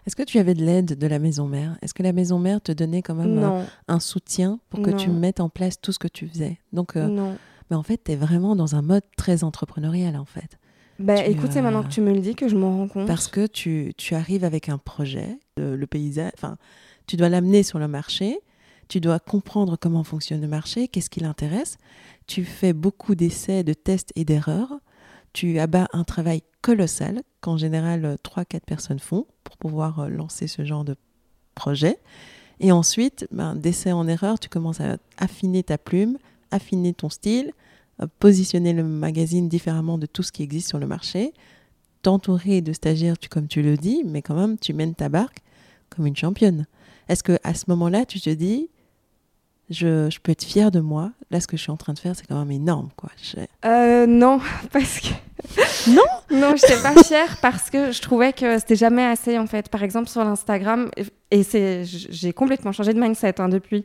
Est-ce 0.06 0.16
que 0.16 0.22
tu 0.22 0.38
avais 0.38 0.54
de 0.54 0.62
l'aide 0.62 0.98
de 0.98 1.06
la 1.06 1.18
maison 1.18 1.46
mère? 1.46 1.78
Est-ce 1.80 1.94
que 1.94 2.02
la 2.02 2.12
maison 2.12 2.38
mère 2.38 2.60
te 2.60 2.72
donnait 2.72 3.00
quand 3.00 3.14
même 3.14 3.64
un, 3.88 4.00
soutien 4.00 4.58
pour 4.68 4.82
que 4.82 4.90
tu 4.90 5.08
mettes 5.08 5.40
en 5.40 5.48
place 5.48 5.80
tout 5.80 5.92
ce 5.92 5.98
que 5.98 6.08
tu 6.08 6.28
faisais? 6.28 6.58
Donc, 6.72 6.96
euh, 6.96 7.06
non. 7.06 7.36
Mais 7.70 7.76
en 7.76 7.82
fait, 7.82 8.02
tu 8.04 8.12
es 8.12 8.16
vraiment 8.16 8.54
dans 8.54 8.74
un 8.74 8.82
mode 8.82 9.04
très 9.16 9.44
entrepreneurial, 9.44 10.16
en 10.16 10.26
fait. 10.26 10.58
Bah, 10.98 11.24
écoute, 11.24 11.52
c'est 11.52 11.62
maintenant 11.62 11.82
que 11.82 11.88
tu 11.88 12.02
me 12.02 12.12
le 12.12 12.20
dis 12.20 12.34
que 12.34 12.48
je 12.48 12.56
m'en 12.56 12.76
rends 12.76 12.88
compte. 12.88 13.06
Parce 13.06 13.28
que 13.28 13.46
tu, 13.46 13.94
tu 13.96 14.14
arrives 14.14 14.44
avec 14.44 14.68
un 14.68 14.76
projet, 14.76 15.38
le 15.56 15.86
paysage, 15.86 16.32
enfin, 16.36 16.58
tu 17.06 17.16
dois 17.16 17.30
l'amener 17.30 17.62
sur 17.62 17.78
le 17.78 17.88
marché, 17.88 18.40
tu 18.88 19.00
dois 19.00 19.18
comprendre 19.18 19.78
comment 19.80 20.04
fonctionne 20.04 20.42
le 20.42 20.48
marché, 20.48 20.88
qu'est-ce 20.88 21.08
qui 21.08 21.20
l'intéresse. 21.20 21.78
Tu 22.26 22.44
fais 22.44 22.74
beaucoup 22.74 23.14
d'essais, 23.14 23.64
de 23.64 23.72
tests 23.72 24.12
et 24.16 24.26
d'erreurs 24.26 24.80
tu 25.34 25.58
abats 25.58 25.88
un 25.92 26.04
travail 26.04 26.42
colossal 26.62 27.22
qu'en 27.42 27.58
général 27.58 28.16
3-4 28.24 28.60
personnes 28.60 28.98
font 28.98 29.26
pour 29.42 29.58
pouvoir 29.58 30.00
euh, 30.00 30.08
lancer 30.08 30.46
ce 30.46 30.64
genre 30.64 30.84
de 30.84 30.96
projet. 31.54 31.98
Et 32.60 32.72
ensuite, 32.72 33.26
ben, 33.30 33.54
d'essai 33.54 33.92
en 33.92 34.08
erreur, 34.08 34.38
tu 34.38 34.48
commences 34.48 34.80
à 34.80 34.96
affiner 35.18 35.62
ta 35.62 35.76
plume, 35.76 36.16
affiner 36.50 36.94
ton 36.94 37.10
style, 37.10 37.52
euh, 38.00 38.06
positionner 38.18 38.72
le 38.72 38.84
magazine 38.84 39.48
différemment 39.48 39.98
de 39.98 40.06
tout 40.06 40.22
ce 40.22 40.32
qui 40.32 40.42
existe 40.42 40.68
sur 40.68 40.78
le 40.78 40.86
marché, 40.86 41.34
t'entourer 42.00 42.62
de 42.62 42.72
stagiaires, 42.72 43.18
tu, 43.18 43.28
comme 43.28 43.48
tu 43.48 43.60
le 43.60 43.76
dis, 43.76 44.02
mais 44.06 44.22
quand 44.22 44.34
même, 44.34 44.56
tu 44.56 44.72
mènes 44.72 44.94
ta 44.94 45.08
barque 45.08 45.40
comme 45.90 46.06
une 46.06 46.16
championne. 46.16 46.66
Est-ce 47.08 47.22
que 47.22 47.38
à 47.42 47.54
ce 47.54 47.64
moment-là, 47.68 48.06
tu 48.06 48.20
te 48.20 48.30
dis, 48.30 48.70
je, 49.70 50.10
je, 50.10 50.18
peux 50.20 50.32
être 50.32 50.44
fière 50.44 50.70
de 50.70 50.80
moi. 50.80 51.12
Là, 51.30 51.40
ce 51.40 51.46
que 51.46 51.56
je 51.56 51.62
suis 51.62 51.70
en 51.70 51.76
train 51.76 51.92
de 51.92 51.98
faire, 51.98 52.14
c'est 52.14 52.26
quand 52.26 52.38
même 52.38 52.50
énorme, 52.50 52.88
quoi. 52.96 53.10
Euh, 53.64 54.06
non, 54.06 54.40
parce 54.72 55.00
que 55.00 55.08
non? 55.88 56.02
Non, 56.30 56.56
je 56.56 56.62
n'étais 56.66 56.82
pas 56.82 57.02
fière 57.02 57.36
parce 57.40 57.70
que 57.70 57.92
je 57.92 58.00
trouvais 58.00 58.32
que 58.32 58.58
c'était 58.58 58.76
jamais 58.76 59.04
assez, 59.04 59.38
en 59.38 59.46
fait. 59.46 59.68
Par 59.68 59.82
exemple, 59.82 60.08
sur 60.08 60.24
l'Instagram, 60.24 60.90
et 61.30 61.42
c'est, 61.42 61.84
j'ai 61.84 62.32
complètement 62.32 62.72
changé 62.72 62.92
de 62.92 63.00
mindset 63.00 63.40
hein, 63.40 63.48
depuis. 63.48 63.84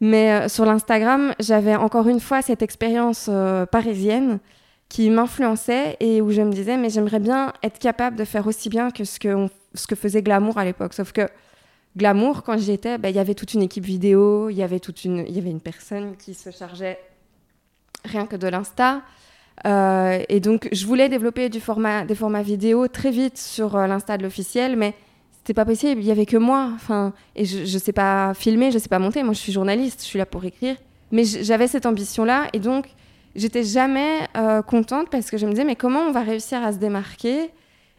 Mais 0.00 0.32
euh, 0.32 0.48
sur 0.48 0.64
l'Instagram, 0.64 1.34
j'avais 1.40 1.74
encore 1.74 2.08
une 2.08 2.20
fois 2.20 2.42
cette 2.42 2.62
expérience 2.62 3.26
euh, 3.28 3.66
parisienne 3.66 4.38
qui 4.88 5.10
m'influençait 5.10 5.96
et 6.00 6.20
où 6.20 6.30
je 6.30 6.42
me 6.42 6.52
disais, 6.52 6.76
mais 6.76 6.90
j'aimerais 6.90 7.20
bien 7.20 7.52
être 7.62 7.78
capable 7.78 8.16
de 8.16 8.24
faire 8.24 8.46
aussi 8.46 8.68
bien 8.68 8.90
que 8.90 9.04
ce 9.04 9.18
qu'on 9.18 9.50
ce 9.74 9.86
que 9.86 9.94
faisait 9.94 10.22
Glamour 10.22 10.58
à 10.58 10.64
l'époque. 10.64 10.94
Sauf 10.94 11.12
que 11.12 11.28
Glamour, 11.98 12.44
quand 12.44 12.56
j'y 12.56 12.72
étais, 12.72 12.96
bah, 12.96 13.10
il 13.10 13.16
y 13.16 13.18
avait 13.18 13.34
toute 13.34 13.52
une 13.54 13.62
équipe 13.62 13.84
vidéo, 13.84 14.48
il 14.48 14.56
y 14.56 14.62
avait 14.62 14.80
toute 14.80 15.04
une, 15.04 15.24
il 15.28 15.34
y 15.34 15.38
avait 15.38 15.50
une 15.50 15.60
personne 15.60 16.16
qui 16.16 16.32
se 16.32 16.50
chargeait 16.50 16.98
rien 18.04 18.26
que 18.26 18.36
de 18.36 18.46
l'Insta. 18.46 19.02
Euh, 19.66 20.22
et 20.28 20.40
donc, 20.40 20.68
je 20.70 20.86
voulais 20.86 21.08
développer 21.08 21.48
du 21.48 21.60
format, 21.60 22.04
des 22.04 22.14
formats 22.14 22.42
vidéo 22.42 22.86
très 22.86 23.10
vite 23.10 23.36
sur 23.36 23.76
euh, 23.76 23.86
l'Insta 23.88 24.16
de 24.16 24.22
l'officiel, 24.22 24.76
mais 24.76 24.94
c'était 25.32 25.54
pas 25.54 25.64
possible. 25.64 26.00
Il 26.00 26.06
y 26.06 26.12
avait 26.12 26.26
que 26.26 26.36
moi. 26.36 26.70
Enfin, 26.74 27.12
et 27.34 27.44
je, 27.44 27.64
je 27.64 27.78
sais 27.78 27.92
pas 27.92 28.32
filmer, 28.32 28.70
je 28.70 28.78
sais 28.78 28.88
pas 28.88 29.00
monter. 29.00 29.24
Moi, 29.24 29.34
je 29.34 29.40
suis 29.40 29.52
journaliste, 29.52 30.00
je 30.02 30.06
suis 30.06 30.18
là 30.18 30.26
pour 30.26 30.44
écrire. 30.44 30.76
Mais 31.10 31.24
j'avais 31.24 31.66
cette 31.66 31.86
ambition-là, 31.86 32.48
et 32.52 32.60
donc 32.60 32.86
j'étais 33.34 33.64
jamais 33.64 34.28
euh, 34.36 34.62
contente 34.62 35.08
parce 35.10 35.30
que 35.30 35.38
je 35.38 35.46
me 35.46 35.52
disais 35.52 35.64
mais 35.64 35.76
comment 35.76 36.00
on 36.00 36.12
va 36.12 36.20
réussir 36.20 36.62
à 36.62 36.72
se 36.72 36.78
démarquer 36.78 37.50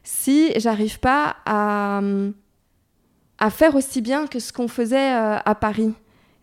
si 0.03 0.51
j'arrive 0.57 0.99
pas 0.99 1.37
à, 1.45 2.01
à 3.39 3.49
faire 3.49 3.75
aussi 3.75 4.01
bien 4.01 4.27
que 4.27 4.39
ce 4.39 4.51
qu'on 4.53 4.67
faisait 4.67 5.13
euh, 5.13 5.37
à 5.43 5.55
Paris. 5.55 5.93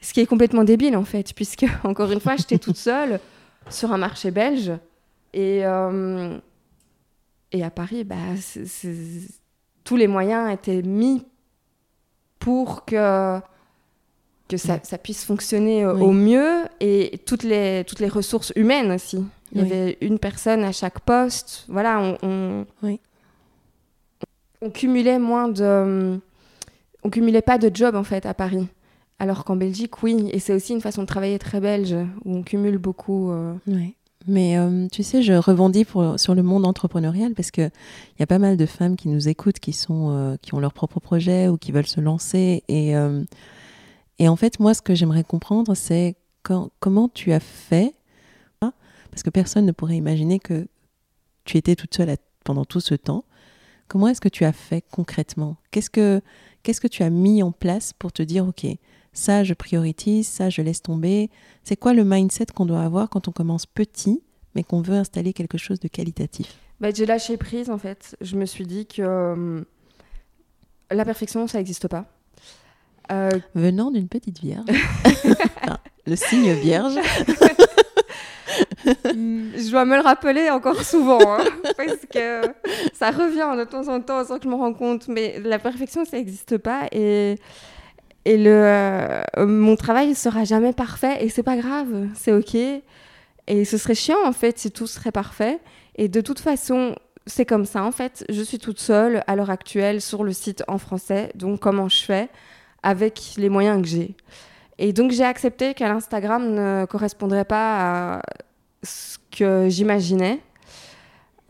Ce 0.00 0.12
qui 0.12 0.20
est 0.20 0.26
complètement 0.26 0.64
débile 0.64 0.96
en 0.96 1.04
fait, 1.04 1.32
puisque 1.34 1.66
encore 1.84 2.10
une 2.10 2.20
fois, 2.20 2.36
j'étais 2.36 2.58
toute 2.58 2.76
seule 2.76 3.20
sur 3.68 3.92
un 3.92 3.98
marché 3.98 4.30
belge 4.30 4.72
et, 5.32 5.64
euh, 5.64 6.38
et 7.52 7.64
à 7.64 7.70
Paris, 7.70 8.04
bah, 8.04 8.16
tous 9.84 9.96
les 9.96 10.06
moyens 10.06 10.52
étaient 10.52 10.82
mis 10.82 11.24
pour 12.38 12.84
que 12.84 13.40
que 14.48 14.56
ça, 14.56 14.78
ça, 14.84 14.96
puisse 14.96 15.24
fonctionner 15.24 15.84
au 15.84 16.12
mieux 16.12 16.66
et 16.78 17.18
toutes 17.26 17.42
les, 17.42 17.82
toutes 17.84 17.98
les 17.98 18.06
ressources 18.06 18.52
humaines 18.54 18.92
aussi. 18.92 19.24
Il 19.52 19.58
y 19.58 19.60
avait 19.60 19.98
une 20.00 20.18
personne 20.18 20.64
à 20.64 20.72
chaque 20.72 21.00
poste. 21.00 21.64
Voilà, 21.68 22.00
on, 22.00 22.18
on, 22.22 22.66
oui. 22.82 23.00
on 24.60 24.70
cumulait 24.70 25.18
moins 25.18 25.48
de. 25.48 26.20
On 27.06 27.10
cumulait 27.10 27.40
pas 27.40 27.56
de 27.56 27.70
jobs 27.72 27.94
en 27.94 28.02
fait 28.02 28.26
à 28.26 28.34
Paris. 28.34 28.66
Alors 29.20 29.44
qu'en 29.44 29.54
Belgique, 29.54 30.02
oui. 30.02 30.28
Et 30.32 30.40
c'est 30.40 30.52
aussi 30.52 30.72
une 30.72 30.80
façon 30.80 31.02
de 31.02 31.06
travailler 31.06 31.38
très 31.38 31.60
belge 31.60 31.94
où 32.24 32.36
on 32.36 32.42
cumule 32.42 32.78
beaucoup. 32.78 33.30
Euh. 33.30 33.54
Mais 34.26 34.58
euh, 34.58 34.88
tu 34.90 35.04
sais, 35.04 35.22
je 35.22 35.32
rebondis 35.32 35.84
pour, 35.84 36.18
sur 36.18 36.34
le 36.34 36.42
monde 36.42 36.66
entrepreneurial 36.66 37.32
parce 37.34 37.52
qu'il 37.52 37.70
y 38.18 38.22
a 38.24 38.26
pas 38.26 38.40
mal 38.40 38.56
de 38.56 38.66
femmes 38.66 38.96
qui 38.96 39.08
nous 39.08 39.28
écoutent, 39.28 39.60
qui, 39.60 39.72
sont, 39.72 40.10
euh, 40.10 40.36
qui 40.42 40.52
ont 40.54 40.58
leur 40.58 40.72
propre 40.72 40.98
projet 40.98 41.46
ou 41.46 41.56
qui 41.56 41.70
veulent 41.70 41.86
se 41.86 42.00
lancer. 42.00 42.64
Et 42.66 42.94
et 44.18 44.28
en 44.28 44.36
fait, 44.36 44.60
moi, 44.60 44.74
ce 44.74 44.82
que 44.82 44.94
j'aimerais 44.94 45.24
comprendre, 45.24 45.74
c'est 45.74 46.16
comment 46.42 47.08
tu 47.08 47.32
as 47.32 47.40
fait, 47.40 47.94
hein, 48.62 48.72
parce 49.10 49.22
que 49.22 49.30
personne 49.30 49.66
ne 49.66 49.72
pourrait 49.72 49.96
imaginer 49.96 50.38
que 50.38 50.66
tu 51.44 51.56
étais 51.56 51.76
toute 51.76 51.94
seule 51.94 52.16
pendant 52.44 52.64
tout 52.64 52.80
ce 52.80 52.94
temps. 52.94 53.24
Comment 53.88 54.08
est-ce 54.08 54.20
que 54.20 54.28
tu 54.28 54.44
as 54.44 54.52
fait 54.52 54.84
concrètement? 54.90 55.56
Qu'est-ce 55.70 55.90
que 55.90 56.20
qu'est-ce 56.66 56.80
que 56.80 56.88
tu 56.88 57.04
as 57.04 57.10
mis 57.10 57.44
en 57.44 57.52
place 57.52 57.92
pour 57.92 58.10
te 58.10 58.24
dire, 58.24 58.44
ok, 58.44 58.66
ça 59.12 59.44
je 59.44 59.54
priorise, 59.54 60.26
ça 60.26 60.50
je 60.50 60.62
laisse 60.62 60.82
tomber 60.82 61.30
C'est 61.62 61.76
quoi 61.76 61.94
le 61.94 62.04
mindset 62.04 62.46
qu'on 62.46 62.66
doit 62.66 62.82
avoir 62.82 63.08
quand 63.08 63.28
on 63.28 63.30
commence 63.30 63.66
petit, 63.66 64.20
mais 64.56 64.64
qu'on 64.64 64.82
veut 64.82 64.96
installer 64.96 65.32
quelque 65.32 65.58
chose 65.58 65.78
de 65.78 65.86
qualitatif? 65.86 66.58
Bah, 66.80 66.88
J'ai 66.92 67.06
lâché 67.06 67.36
prise 67.36 67.70
en 67.70 67.78
fait. 67.78 68.16
Je 68.20 68.34
me 68.34 68.46
suis 68.46 68.66
dit 68.66 68.84
que 68.84 69.00
euh, 69.00 69.62
la 70.90 71.04
perfection, 71.04 71.46
ça 71.46 71.58
n'existe 71.58 71.86
pas. 71.86 72.06
Euh, 73.12 73.30
Venant 73.54 73.92
d'une 73.92 74.08
petite 74.08 74.40
vierge. 74.40 74.66
le 76.06 76.16
signe 76.16 76.52
vierge. 76.54 76.96
je 78.84 79.70
dois 79.70 79.84
me 79.84 79.96
le 79.96 80.02
rappeler 80.02 80.50
encore 80.50 80.82
souvent, 80.82 81.20
hein, 81.20 81.44
parce 81.76 82.06
que 82.12 82.42
ça 82.92 83.10
revient 83.10 83.56
de 83.58 83.64
temps 83.64 83.88
en 83.88 84.00
temps 84.00 84.24
sans 84.24 84.38
que 84.38 84.44
je 84.44 84.48
me 84.48 84.54
rends 84.54 84.74
compte. 84.74 85.08
Mais 85.08 85.40
la 85.40 85.58
perfection, 85.58 86.04
ça 86.04 86.16
n'existe 86.16 86.58
pas. 86.58 86.86
Et, 86.92 87.36
et 88.24 88.36
le, 88.36 88.50
euh, 88.50 89.22
mon 89.46 89.76
travail 89.76 90.10
ne 90.10 90.14
sera 90.14 90.44
jamais 90.44 90.72
parfait. 90.72 91.24
Et 91.24 91.28
c'est 91.28 91.42
pas 91.42 91.56
grave, 91.56 92.08
c'est 92.14 92.32
OK. 92.32 92.54
Et 92.54 93.64
ce 93.64 93.78
serait 93.78 93.94
chiant, 93.94 94.24
en 94.24 94.32
fait, 94.32 94.58
si 94.58 94.70
tout 94.70 94.86
serait 94.86 95.12
parfait. 95.12 95.60
Et 95.96 96.08
de 96.08 96.20
toute 96.20 96.40
façon, 96.40 96.94
c'est 97.26 97.46
comme 97.46 97.64
ça, 97.64 97.82
en 97.82 97.92
fait. 97.92 98.24
Je 98.28 98.42
suis 98.42 98.58
toute 98.58 98.80
seule 98.80 99.22
à 99.26 99.36
l'heure 99.36 99.50
actuelle 99.50 100.00
sur 100.00 100.24
le 100.24 100.32
site 100.32 100.64
en 100.68 100.78
français. 100.78 101.30
Donc, 101.34 101.60
comment 101.60 101.88
je 101.88 102.04
fais 102.04 102.28
avec 102.82 103.34
les 103.38 103.48
moyens 103.48 103.80
que 103.80 103.88
j'ai? 103.88 104.16
Et 104.78 104.92
donc 104.92 105.10
j'ai 105.10 105.24
accepté 105.24 105.74
que 105.74 105.84
l'Instagram 105.84 106.52
ne 106.52 106.84
correspondrait 106.84 107.46
pas 107.46 108.16
à 108.16 108.22
ce 108.86 109.18
que 109.36 109.68
j'imaginais. 109.68 110.40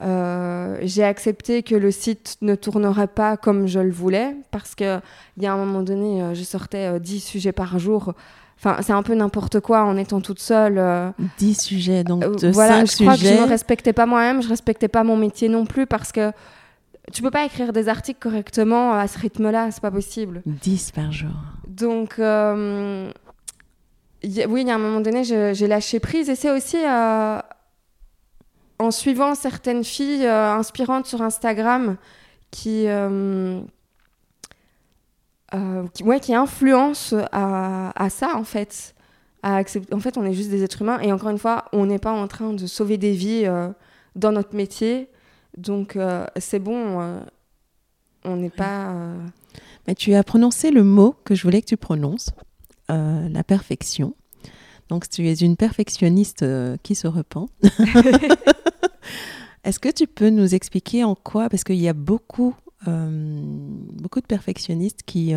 Euh, 0.03 0.77
j'ai 0.83 1.05
accepté 1.05 1.63
que 1.63 1.75
le 1.75 1.91
site 1.91 2.37
ne 2.43 2.55
tournerait 2.55 3.07
pas 3.07 3.39
comme 3.39 3.67
je 3.67 3.81
le 3.81 3.91
voulais 3.91 4.37
parce 4.51 4.75
qu'il 4.75 5.01
y 5.39 5.47
a 5.47 5.53
un 5.53 5.57
moment 5.57 5.83
donné, 5.83 6.21
euh, 6.23 6.35
je 6.35 6.43
sortais 6.43 7.01
10 7.01 7.17
euh, 7.17 7.27
sujets 7.27 7.53
par 7.53 7.79
jour. 7.79 8.13
Enfin, 8.59 8.79
c'est 8.83 8.93
un 8.93 9.03
peu 9.03 9.15
n'importe 9.15 9.61
quoi 9.61 9.85
en 9.85 9.97
étant 9.97 10.21
toute 10.21 10.41
seule. 10.41 10.83
10 11.39 11.55
sujets, 11.61 12.05
donc 12.05 12.23
de 12.41 12.49
voilà, 12.49 12.85
je 12.85 12.95
crois 12.95 13.15
que 13.15 13.21
je 13.21 13.43
ne 13.43 13.49
respectais 13.49 13.93
pas 13.93 14.07
moi-même, 14.07 14.43
je 14.43 14.49
respectais 14.49 14.89
pas 14.89 15.05
mon 15.05 15.17
métier 15.17 15.49
non 15.49 15.65
plus 15.65 15.87
parce 15.87 16.13
que 16.13 16.33
tu 17.13 17.23
peux 17.23 17.31
pas 17.31 17.45
écrire 17.45 17.73
des 17.73 17.89
articles 17.89 18.19
correctement 18.19 18.93
à 18.93 19.07
ce 19.07 19.19
rythme-là, 19.19 19.71
c'est 19.71 19.81
pas 19.81 19.91
possible. 19.91 20.43
10 20.45 20.93
par 20.93 21.13
jour. 21.13 21.31
Donc, 21.69 22.19
euh, 22.19 23.11
oui, 24.25 24.63
il 24.63 24.69
y 24.69 24.71
a 24.71 24.75
un 24.75 24.79
moment 24.79 25.01
donné, 25.01 25.25
j'ai 25.25 25.67
lâché 25.67 26.01
prise. 26.01 26.29
Et 26.29 26.35
c'est 26.35 26.51
aussi 26.51 26.79
euh, 26.79 27.39
en 28.79 28.91
suivant 28.91 29.35
certaines 29.35 29.85
filles 29.85 30.27
euh, 30.27 30.53
inspirantes 30.53 31.07
sur 31.07 31.23
Instagram 31.23 31.97
qui, 32.51 32.87
qui, 35.95 36.03
ouais, 36.03 36.21
qui 36.21 36.35
influencent 36.35 37.17
à, 37.33 37.93
à, 38.03 38.11
ça, 38.11 38.37
en 38.37 38.45
fait. 38.45 38.95
À 39.43 39.63
en 39.93 40.01
fait, 40.01 40.17
on 40.17 40.25
est 40.25 40.33
juste 40.33 40.51
des 40.51 40.63
êtres 40.63 40.83
humains. 40.83 40.99
Et 41.01 41.13
encore 41.13 41.31
une 41.31 41.39
fois, 41.39 41.67
on 41.73 41.87
n'est 41.87 41.99
pas 41.99 42.13
en 42.13 42.27
train 42.27 42.53
de 42.53 42.67
sauver 42.67 42.99
des 42.99 43.13
vies 43.13 43.47
dans 44.15 44.33
notre 44.33 44.55
métier 44.55 45.09
donc 45.57 45.97
euh, 45.97 46.27
c'est 46.37 46.59
bon, 46.59 47.01
euh, 47.01 47.21
on 48.25 48.37
n'est 48.37 48.51
pas... 48.51 48.91
Euh, 48.91 49.19
Mais 49.87 49.95
tu 49.95 50.15
as 50.15 50.23
prononcé 50.23 50.71
le 50.71 50.85
mot 50.85 51.15
que 51.25 51.35
je 51.35 51.43
voulais 51.43 51.61
que 51.63 51.67
tu 51.67 51.77
prononces, 51.77 52.31
la 52.89 53.45
perfection. 53.45 54.15
Donc 54.89 55.09
tu 55.09 55.29
es 55.29 55.35
une 55.35 55.57
perfectionniste 55.57 56.45
qui 56.83 56.95
se 56.95 57.09
repent. 57.09 57.49
Est-ce 59.65 59.81
que 59.81 59.89
tu 59.89 60.07
peux 60.07 60.31
nous 60.31 60.55
expliquer 60.55 61.03
en 61.03 61.17
quoi, 61.17 61.49
parce 61.49 61.65
qu'il 61.65 61.77
y 61.77 61.89
a 61.89 61.93
beaucoup, 61.93 62.55
beaucoup 62.87 64.21
de 64.21 64.27
perfectionnistes 64.27 65.01
qui, 65.05 65.35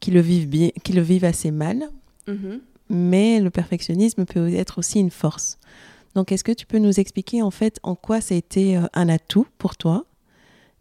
qui, 0.00 0.10
le 0.10 0.20
vivent 0.20 0.48
bien, 0.48 0.70
qui 0.82 0.92
le 0.92 1.02
vivent 1.02 1.24
assez 1.24 1.52
mal, 1.52 1.88
mm-hmm. 2.26 2.60
mais 2.90 3.40
le 3.40 3.50
perfectionnisme 3.50 4.24
peut 4.24 4.52
être 4.52 4.78
aussi 4.78 4.98
une 4.98 5.12
force. 5.12 5.58
Donc, 6.14 6.32
est-ce 6.32 6.44
que 6.44 6.52
tu 6.52 6.66
peux 6.66 6.78
nous 6.78 6.98
expliquer 6.98 7.42
en 7.42 7.52
fait 7.52 7.78
en 7.82 7.94
quoi 7.94 8.20
ça 8.20 8.34
a 8.34 8.38
été 8.38 8.76
euh, 8.76 8.86
un 8.92 9.08
atout 9.08 9.46
pour 9.58 9.76
toi? 9.76 10.06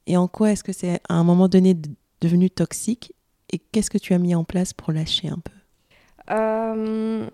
Et 0.07 0.17
en 0.17 0.27
quoi 0.27 0.51
est-ce 0.51 0.63
que 0.63 0.73
c'est 0.73 0.99
à 1.09 1.13
un 1.13 1.23
moment 1.23 1.47
donné 1.47 1.77
devenu 2.21 2.49
toxique? 2.49 3.13
Et 3.51 3.59
qu'est-ce 3.59 3.89
que 3.89 3.97
tu 3.97 4.13
as 4.13 4.17
mis 4.17 4.35
en 4.35 4.43
place 4.43 4.73
pour 4.73 4.91
lâcher 4.91 5.29
un 5.29 5.39
peu 5.39 5.51
euh, 6.31 7.27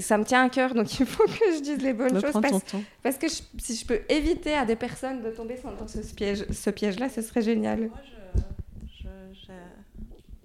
Ça 0.00 0.18
me 0.18 0.24
tient 0.24 0.44
à 0.44 0.48
cœur, 0.48 0.74
donc 0.74 0.98
il 1.00 1.06
faut 1.06 1.24
que 1.24 1.54
je 1.56 1.60
dise 1.62 1.82
les 1.82 1.92
bonnes 1.92 2.20
choses. 2.20 2.32
Parce, 2.40 2.62
parce, 3.02 3.18
que 3.18 3.28
si 3.28 3.76
je 3.76 3.86
peux 3.86 4.00
éviter 4.08 4.54
à 4.54 4.64
des 4.64 4.76
personnes 4.76 5.22
de 5.22 5.30
tomber 5.30 5.58
dans 5.78 5.88
ce 5.88 6.14
piège, 6.14 6.46
ce 6.50 6.70
piège-là, 6.70 7.08
ce 7.08 7.22
serait 7.22 7.42
génial. 7.42 7.88
Moi, 7.88 8.00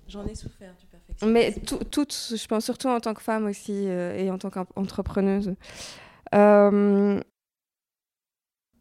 j'en 0.08 0.26
ai 0.26 0.36
souffert 0.36 0.74
du 0.80 0.86
mais 1.26 1.54
toutes, 1.91 2.13
je 2.36 2.47
pense 2.47 2.65
surtout 2.65 2.88
en 2.88 3.00
tant 3.00 3.13
que 3.13 3.21
femme 3.21 3.45
aussi 3.45 3.88
euh, 3.88 4.17
et 4.17 4.32
en 4.32 4.38
tant 4.38 4.50
qu'entrepreneuse. 4.50 5.56
Euh, 6.34 7.19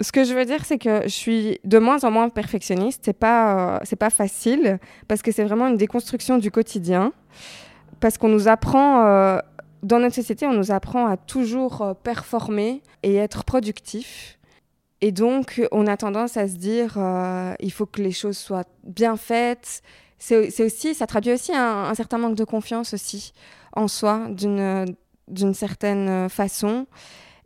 ce 0.01 0.13
que 0.13 0.25
je 0.25 0.35
veux 0.35 0.45
dire, 0.45 0.65
c'est 0.65 0.79
que 0.79 1.03
je 1.05 1.09
suis 1.09 1.61
de 1.65 1.79
moins 1.79 2.05
en 2.05 2.11
moins 2.11 2.29
perfectionniste. 2.29 3.03
C'est 3.05 3.19
pas, 3.19 3.77
euh, 3.77 3.79
c'est 3.83 3.97
pas 3.97 4.11
facile 4.11 4.79
parce 5.09 5.23
que 5.23 5.33
c'est 5.33 5.45
vraiment 5.45 5.69
une 5.69 5.77
déconstruction 5.77 6.39
du 6.39 6.51
quotidien. 6.51 7.13
Parce 8.01 8.17
qu'on 8.17 8.29
nous 8.29 8.49
apprend, 8.49 9.39
dans 9.83 9.99
notre 9.99 10.15
société, 10.15 10.47
on 10.47 10.55
nous 10.55 10.71
apprend 10.71 11.07
à 11.07 11.19
toujours 11.19 11.95
performer 12.03 12.83
et 13.03 13.17
être 13.17 13.45
productif. 13.45 14.39
Et 15.03 15.13
donc, 15.13 15.61
on 15.71 15.87
a 15.87 15.99
tendance 15.99 16.39
à 16.39 16.49
se 16.49 16.55
dire, 16.55 16.99
il 17.61 17.71
faut 17.71 17.85
que 17.85 18.01
les 18.01 18.13
choses 18.13 18.39
soient 18.39 18.65
bien 18.85 19.19
faites, 19.19 19.83
c'est 20.21 20.63
aussi, 20.63 20.95
ça 20.95 21.07
traduit 21.07 21.33
aussi 21.33 21.53
un, 21.55 21.95
certain 21.95 22.19
manque 22.19 22.37
de 22.37 22.45
confiance 22.45 22.93
aussi 22.93 23.33
en 23.73 23.89
soi, 23.89 24.29
d'une 24.31 25.55
certaine 25.55 26.29
façon. 26.29 26.87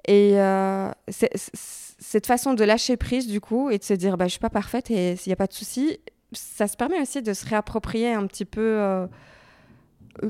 Et 0.07 0.33
euh, 0.35 0.91
cette 2.07 2.27
façon 2.27 2.55
de 2.55 2.63
lâcher 2.65 2.97
prise, 2.97 3.27
du 3.27 3.41
coup, 3.41 3.71
et 3.71 3.79
de 3.79 3.83
se 3.83 3.95
dire, 3.95 4.17
bah, 4.17 4.27
je 4.27 4.33
suis 4.33 4.41
pas 4.41 4.51
parfaite 4.51 4.91
et 4.91 5.17
s'il 5.17 5.31
n'y 5.31 5.35
a 5.35 5.37
pas 5.37 5.47
de 5.47 5.53
souci, 5.53 5.99
ça 6.33 6.69
se 6.69 6.77
permet 6.77 7.01
aussi 7.01 7.23
de 7.23 7.33
se 7.33 7.47
réapproprier 7.47 8.13
un 8.13 8.27
petit 8.27 8.45
peu 8.45 8.61
euh, 8.61 9.07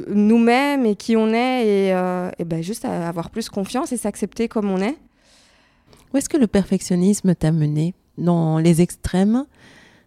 nous-mêmes 0.08 0.86
et 0.86 0.94
qui 0.94 1.16
on 1.16 1.28
est 1.32 1.66
et, 1.66 1.92
euh, 1.92 2.30
et 2.38 2.44
ben, 2.44 2.62
juste 2.62 2.84
avoir 2.84 3.30
plus 3.30 3.48
confiance 3.48 3.92
et 3.92 3.96
s'accepter 3.96 4.48
comme 4.48 4.70
on 4.70 4.80
est. 4.80 4.96
Où 6.12 6.16
est-ce 6.16 6.28
que 6.28 6.36
le 6.36 6.46
perfectionnisme 6.46 7.34
t'a 7.34 7.50
mené? 7.50 7.94
Dans 8.16 8.58
les 8.58 8.80
extrêmes. 8.80 9.44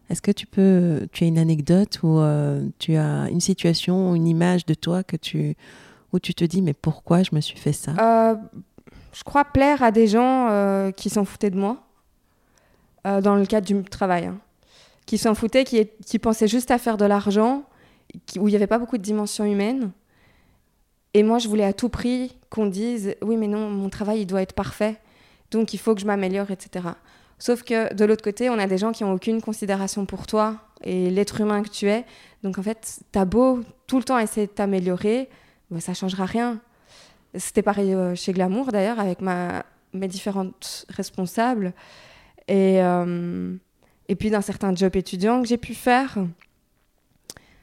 Est-ce 0.10 0.22
que 0.22 0.32
tu 0.32 0.48
peux, 0.48 1.08
tu 1.12 1.26
as 1.26 1.28
une 1.28 1.38
anecdote 1.38 2.00
ou 2.02 2.20
euh, 2.20 2.66
tu 2.80 2.96
as 2.96 3.30
une 3.30 3.42
situation, 3.42 4.16
une 4.16 4.26
image 4.26 4.66
de 4.66 4.74
toi 4.74 5.04
que 5.04 5.18
tu, 5.18 5.58
où 6.14 6.20
tu 6.20 6.34
te 6.34 6.46
dis 6.46 6.62
mais 6.62 6.74
pourquoi 6.74 7.24
je 7.24 7.32
me 7.34 7.42
suis 7.42 7.58
fait 7.58 7.74
ça? 7.74 7.92
Euh, 8.00 8.36
Je 9.14 9.24
crois 9.24 9.46
plaire 9.46 9.84
à 9.84 9.92
des 9.92 10.08
gens 10.08 10.50
euh, 10.50 10.92
qui 10.92 11.10
s'en 11.10 11.26
foutaient 11.26 11.50
de 11.50 11.58
moi 11.58 11.84
dans 13.22 13.36
le 13.36 13.46
cadre 13.46 13.66
du 13.66 13.84
travail, 13.86 14.26
hein. 14.26 14.38
qui 15.06 15.18
s'en 15.18 15.34
foutaient, 15.34 15.64
qui, 15.64 16.20
pensaient 16.20 16.50
juste 16.50 16.72
à 16.72 16.78
faire 16.78 16.98
de 16.98 17.06
l'argent, 17.06 17.64
où 18.38 18.50
il 18.50 18.52
n'y 18.52 18.56
avait 18.58 18.68
pas 18.68 18.80
beaucoup 18.80 18.98
de 18.98 19.02
dimension 19.02 19.46
humaine. 19.46 19.92
Et 21.14 21.24
moi, 21.24 21.40
je 21.40 21.48
voulais 21.48 21.64
à 21.64 21.72
tout 21.72 21.88
prix 21.88 22.38
qu'on 22.50 22.66
dise 22.66 23.16
oui, 23.22 23.38
mais 23.38 23.48
non, 23.48 23.70
mon 23.70 23.88
travail 23.90 24.22
il 24.22 24.26
doit 24.26 24.42
être 24.42 24.52
parfait, 24.52 25.00
donc 25.52 25.74
il 25.74 25.78
faut 25.78 25.96
que 25.96 26.02
je 26.02 26.06
m'améliore, 26.06 26.52
etc. 26.52 26.90
Sauf 27.40 27.64
que 27.64 27.94
de 27.94 28.06
l'autre 28.06 28.24
côté, 28.24 28.50
on 28.50 28.58
a 28.58 28.68
des 28.68 28.78
gens 28.78 28.92
qui 28.92 29.04
n'ont 29.04 29.14
aucune 29.14 29.42
considération 29.42 30.06
pour 30.06 30.26
toi 30.26 30.56
et 30.84 31.10
l'être 31.10 31.42
humain 31.42 31.62
que 31.64 31.70
tu 31.70 31.88
es. 31.88 32.06
Donc 32.44 32.58
en 32.58 32.64
fait, 32.64 33.00
t'as 33.12 33.26
beau 33.26 33.62
tout 33.86 33.98
le 33.98 34.04
temps 34.04 34.18
essayer 34.18 34.48
de 34.48 34.52
t'améliorer, 34.52 35.30
bah, 35.70 35.80
ça 35.80 35.94
changera 35.94 36.26
rien. 36.26 36.60
C'était 37.38 37.62
pareil 37.62 37.94
euh, 37.94 38.16
chez 38.16 38.34
Glamour 38.34 38.72
d'ailleurs, 38.72 39.00
avec 39.00 39.22
ma, 39.22 39.64
mes 39.94 40.08
différentes 40.08 40.86
responsables. 40.90 41.74
Et, 42.48 42.82
euh, 42.82 43.56
et 44.08 44.16
puis 44.16 44.30
dans 44.30 44.42
certains 44.42 44.76
jobs 44.76 44.96
étudiants 44.96 45.42
que 45.42 45.48
j'ai 45.48 45.58
pu 45.58 45.74
faire, 45.74 46.18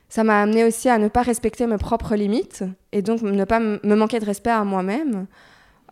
ça 0.08 0.24
m'a 0.24 0.42
amené 0.42 0.64
aussi 0.64 0.88
à 0.88 0.98
ne 0.98 1.08
pas 1.08 1.22
respecter 1.22 1.66
mes 1.66 1.78
propres 1.78 2.14
limites 2.14 2.64
et 2.92 3.02
donc 3.02 3.22
ne 3.22 3.44
pas 3.44 3.60
me 3.60 3.94
manquer 3.94 4.20
de 4.20 4.24
respect 4.24 4.50
à 4.50 4.62
moi-même 4.64 5.26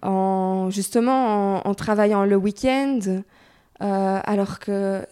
en 0.03 0.71
justement 0.71 1.67
en 1.67 1.75
travaillant 1.75 2.25
le 2.25 2.37
week-end, 2.37 2.99
euh, 3.83 4.21
alors 4.25 4.59
que 4.59 5.07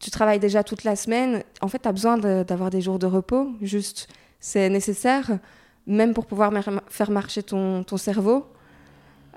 tu 0.00 0.10
travailles 0.10 0.38
déjà 0.38 0.62
toute 0.64 0.84
la 0.84 0.96
semaine. 0.96 1.42
En 1.60 1.68
fait, 1.68 1.80
tu 1.80 1.88
as 1.88 1.92
besoin 1.92 2.18
d'avoir 2.18 2.70
des 2.70 2.80
jours 2.80 2.98
de 2.98 3.06
repos, 3.06 3.50
juste. 3.60 4.08
C'est 4.40 4.68
nécessaire, 4.68 5.38
même 5.86 6.14
pour 6.14 6.26
pouvoir 6.26 6.52
faire 6.88 7.10
marcher 7.10 7.42
ton, 7.42 7.84
ton 7.84 7.96
cerveau. 7.96 8.46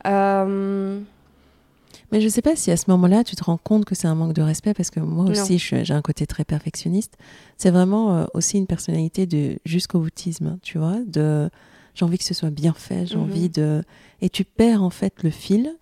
Euh, 0.06 1.00
Mais 2.12 2.22
je 2.22 2.26
ne 2.26 2.30
sais 2.30 2.42
pas 2.42 2.56
si 2.56 2.72
à 2.72 2.78
ce 2.78 2.90
moment-là, 2.90 3.24
tu 3.24 3.36
te 3.36 3.44
rends 3.44 3.58
compte 3.58 3.86
que 3.86 3.96
c'est 3.96 4.08
un 4.08 4.16
manque 4.16 4.34
de 4.34 4.42
respect, 4.42 4.74
parce 4.74 4.90
que 4.90 5.00
moi 5.00 5.26
aussi, 5.26 5.58
j'ai 5.58 5.94
un 5.94 6.02
côté 6.02 6.26
très 6.28 6.46
perfectionniste. 6.46 7.18
C'est 7.58 7.72
vraiment 7.72 8.16
euh, 8.16 8.26
aussi 8.34 8.58
une 8.58 8.68
personnalité 8.68 9.26
de 9.26 9.60
jusqu'au 9.66 10.00
boutisme, 10.00 10.58
tu 10.62 10.78
vois, 10.78 10.98
de 11.06 11.50
j'ai 11.96 12.06
envie 12.06 12.18
que 12.18 12.24
ce 12.24 12.34
soit 12.34 12.50
bien 12.50 12.74
fait, 12.74 13.08
j'ai 13.08 13.18
mhm. 13.18 13.24
envie 13.24 13.50
de... 13.50 13.84
Et 14.22 14.30
tu 14.30 14.46
perds 14.46 14.84
en 14.84 14.90
fait 14.90 15.22
le 15.24 15.30
fil 15.30 15.76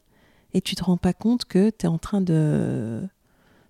et 0.54 0.62
tu 0.62 0.76
te 0.76 0.84
rends 0.84 0.98
pas 0.98 1.14
compte 1.14 1.46
que 1.46 1.70
tu 1.70 1.86
es 1.86 1.90
en 1.90 1.98
train 2.00 2.22
de, 2.22 3.04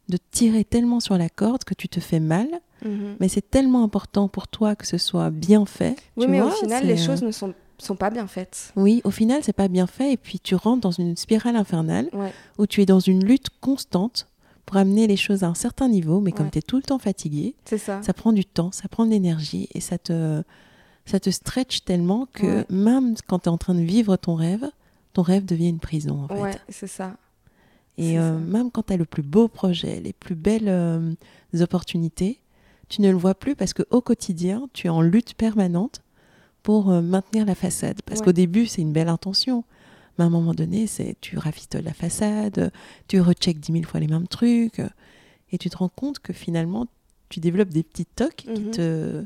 de 0.08 0.18
tirer 0.32 0.64
tellement 0.64 1.00
sur 1.00 1.18
la 1.18 1.30
corde 1.30 1.64
que 1.64 1.74
tu 1.74 1.90
te 1.90 2.00
fais 2.00 2.20
mal. 2.20 2.48
Mhm. 2.84 3.18
Mais 3.20 3.28
c'est 3.28 3.50
tellement 3.50 3.84
important 3.84 4.28
pour 4.28 4.48
toi 4.48 4.76
que 4.76 4.86
ce 4.86 4.98
soit 4.98 5.30
bien 5.30 5.66
fait. 5.66 5.96
Oui, 6.16 6.28
mais 6.28 6.42
au 6.42 6.50
final, 6.50 6.86
les 6.86 6.98
choses 6.98 7.24
euh, 7.24 7.28
ne 7.28 7.32
sont, 7.32 7.54
sont 7.78 7.96
pas 7.96 8.10
bien 8.10 8.28
faites. 8.28 8.72
Oui, 8.76 9.02
au 9.04 9.12
final, 9.12 9.42
c'est 9.44 9.54
pas 9.54 9.68
bien 9.68 9.88
fait. 9.88 10.14
Et 10.14 10.18
puis 10.18 10.40
tu 10.40 10.56
rentres 10.56 10.82
dans 10.82 10.92
une 10.92 11.16
spirale 11.16 11.56
infernale 11.56 12.10
où 12.58 12.68
tu 12.68 12.82
es 12.82 12.86
dans 12.86 13.00
une 13.00 13.24
lutte 13.24 13.50
constante 13.62 14.28
pour 14.66 14.78
amener 14.78 15.08
les 15.08 15.18
choses 15.18 15.44
à 15.44 15.48
un 15.48 15.54
certain 15.56 15.88
niveau. 15.88 16.20
Mais 16.20 16.32
comme 16.32 16.52
tu 16.52 16.60
es 16.60 16.62
tout 16.62 16.78
le 16.78 16.84
temps 16.84 17.00
fatigué, 17.00 17.56
ça. 17.66 18.02
ça 18.02 18.14
prend 18.14 18.34
du 18.34 18.46
temps, 18.46 18.72
ça 18.72 18.88
prend 18.88 19.06
de 19.06 19.12
l'énergie 19.12 19.70
et 19.74 19.80
ça 19.80 19.98
te, 19.98 20.44
ça 21.06 21.20
te 21.20 21.30
stretch 21.30 21.84
tellement 21.84 22.28
que 22.34 22.66
même 22.72 23.16
quand 23.28 23.40
tu 23.40 23.46
es 23.46 23.52
en 23.52 23.58
train 23.58 23.76
de 23.76 23.82
vivre 23.82 24.18
ton 24.18 24.36
rêve, 24.36 24.70
ton 25.14 25.22
rêve 25.24 25.46
devient 25.46 25.70
une 25.70 25.80
prison, 25.80 26.24
en 26.24 26.28
fait. 26.28 26.42
Ouais, 26.42 26.56
c'est 26.70 26.88
ça. 26.88 27.16
Et 27.98 28.20
euh, 28.20 28.38
même 28.38 28.70
quand 28.70 28.84
tu 28.84 28.94
as 28.94 28.98
le 28.98 29.06
plus 29.06 29.24
beau 29.24 29.48
projet, 29.48 30.00
les 30.00 30.14
plus 30.14 30.36
belles 30.36 30.68
euh, 30.70 31.14
opportunités, 31.60 32.40
tu 32.90 33.02
ne 33.02 33.10
le 33.10 33.18
vois 33.18 33.36
plus 33.36 33.56
parce 33.56 33.74
qu'au 33.74 34.02
quotidien, 34.02 34.70
tu 34.74 34.88
es 34.88 34.90
en 34.90 35.02
lutte 35.02 35.34
permanente 35.34 36.02
pour 36.64 36.90
euh, 36.90 37.02
maintenir 37.02 37.46
la 37.46 37.56
façade. 37.56 38.02
Parce 38.06 38.22
qu'au 38.22 38.32
début, 38.32 38.66
c'est 38.66 38.82
une 38.82 38.94
belle 38.94 39.10
intention. 39.10 39.64
Mais 40.18 40.24
à 40.24 40.28
un 40.28 40.32
moment 40.32 40.54
donné, 40.54 40.88
c'est 40.88 41.16
tu 41.22 41.38
rafistoles 41.38 41.84
la 41.84 41.94
façade, 41.94 42.72
tu 43.08 43.22
rechecks 43.22 43.60
dix 43.60 43.72
mille 43.72 43.86
fois 43.86 44.00
les 44.00 44.08
mêmes 44.08 44.28
trucs, 44.28 44.82
et 45.52 45.58
tu 45.58 45.70
te 45.70 45.78
rends 45.78 45.90
compte 45.90 46.20
que 46.20 46.34
finalement, 46.34 46.88
tu 47.30 47.40
développes 47.40 47.70
des 47.70 47.84
petits 47.84 48.06
tocs 48.06 48.36
qui, 48.36 48.50
mhm. 48.50 48.72
te, 48.72 49.26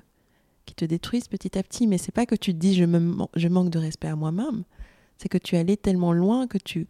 qui 0.65 0.75
te 0.75 0.83
détruisent 0.83 1.29
petit 1.29 1.57
à 1.57 1.63
petit. 1.63 1.87
Mais 1.87 1.97
c'est 1.97 2.11
pas 2.11 2.25
que 2.25 2.35
tu 2.35 2.53
te 2.53 2.59
dis 2.59 2.73
je, 2.73 2.83
me, 2.83 3.25
je 3.35 3.47
manque 3.47 3.69
de 3.69 3.79
respect 3.79 4.09
à 4.09 4.15
moi-même 4.15 4.63
c'est 5.21 5.29
que 5.29 5.37
tu 5.37 5.55
es 5.55 5.59
allé 5.59 5.77
tellement 5.77 6.13
loin 6.13 6.47
que 6.47 6.57
tu, 6.57 6.87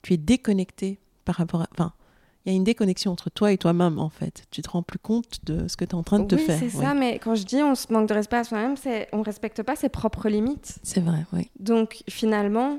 tu 0.00 0.14
es 0.14 0.16
déconnecté 0.16 0.98
par 1.26 1.34
rapport 1.36 1.60
à... 1.60 1.68
Enfin, 1.72 1.92
il 2.46 2.52
y 2.52 2.54
a 2.54 2.56
une 2.56 2.64
déconnexion 2.64 3.10
entre 3.10 3.28
toi 3.28 3.50
et 3.50 3.58
toi-même, 3.58 3.98
en 3.98 4.08
fait. 4.08 4.44
Tu 4.52 4.62
te 4.62 4.70
rends 4.70 4.82
plus 4.82 5.00
compte 5.00 5.40
de 5.44 5.66
ce 5.66 5.76
que 5.76 5.84
tu 5.84 5.90
es 5.90 5.94
en 5.94 6.04
train 6.04 6.20
de 6.20 6.26
te 6.26 6.36
faire. 6.36 6.58
c'est 6.58 6.70
ça, 6.70 6.94
mais 6.94 7.18
quand 7.18 7.34
je 7.34 7.44
dis 7.44 7.60
on 7.62 7.74
se 7.74 7.92
manque 7.92 8.08
de 8.08 8.14
respect 8.14 8.36
à 8.36 8.44
soi-même, 8.44 8.76
c'est 8.76 9.08
on 9.12 9.22
respecte 9.22 9.62
pas 9.64 9.74
ses 9.74 9.88
propres 9.88 10.28
limites. 10.28 10.78
C'est 10.84 11.00
vrai, 11.00 11.26
oui. 11.32 11.50
Donc, 11.58 12.04
finalement, 12.08 12.78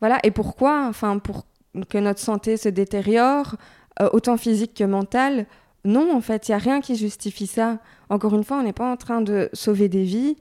voilà. 0.00 0.18
Et 0.22 0.30
pourquoi 0.30 0.86
Enfin, 0.88 1.18
pour 1.18 1.44
que 1.90 1.98
notre 1.98 2.20
santé 2.20 2.56
se 2.56 2.70
détériore, 2.70 3.56
euh, 4.00 4.08
autant 4.14 4.38
physique 4.38 4.72
que 4.74 4.84
mentale, 4.84 5.46
non, 5.84 6.14
en 6.14 6.20
fait, 6.22 6.48
il 6.48 6.52
n'y 6.52 6.54
a 6.54 6.58
rien 6.58 6.80
qui 6.80 6.96
justifie 6.96 7.46
ça. 7.46 7.78
Encore 8.08 8.34
une 8.34 8.44
fois, 8.44 8.58
on 8.58 8.62
n'est 8.62 8.72
pas 8.72 8.90
en 8.90 8.96
train 8.96 9.20
de 9.20 9.50
sauver 9.52 9.88
des 9.88 10.04
vies. 10.04 10.36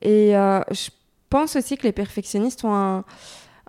Et 0.00 0.36
euh, 0.36 0.60
je 0.70 0.90
pense 1.28 1.56
aussi 1.56 1.76
que 1.76 1.84
les 1.84 1.92
perfectionnistes 1.92 2.64
ont 2.64 2.74
un 2.74 3.04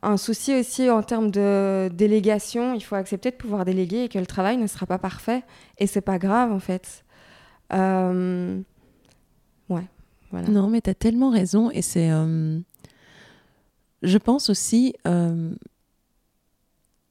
un 0.04 0.18
souci 0.18 0.54
aussi 0.54 0.90
en 0.90 1.02
termes 1.02 1.32
de 1.32 1.90
délégation. 1.94 2.74
Il 2.74 2.82
faut 2.82 2.96
accepter 2.96 3.32
de 3.32 3.36
pouvoir 3.36 3.66
déléguer 3.66 4.04
et 4.04 4.10
que 4.10 4.20
le 4.20 4.26
travail 4.26 4.58
ne 4.58 4.68
sera 4.68 4.86
pas 4.86 4.98
parfait. 4.98 5.44
Et 5.78 5.88
c'est 5.88 6.02
pas 6.02 6.20
grave, 6.20 6.52
en 6.52 6.60
fait. 6.60 7.04
Euh, 7.74 8.60
ouais, 9.70 9.86
voilà. 10.32 10.48
Non, 10.50 10.68
mais 10.68 10.82
tu 10.82 10.90
as 10.90 10.96
tellement 10.96 11.30
raison. 11.30 11.72
Et 11.72 11.82
c'est. 11.82 12.12
Euh, 12.12 12.60
je 14.02 14.18
pense 14.18 14.50
aussi. 14.50 14.94
Euh, 15.08 15.54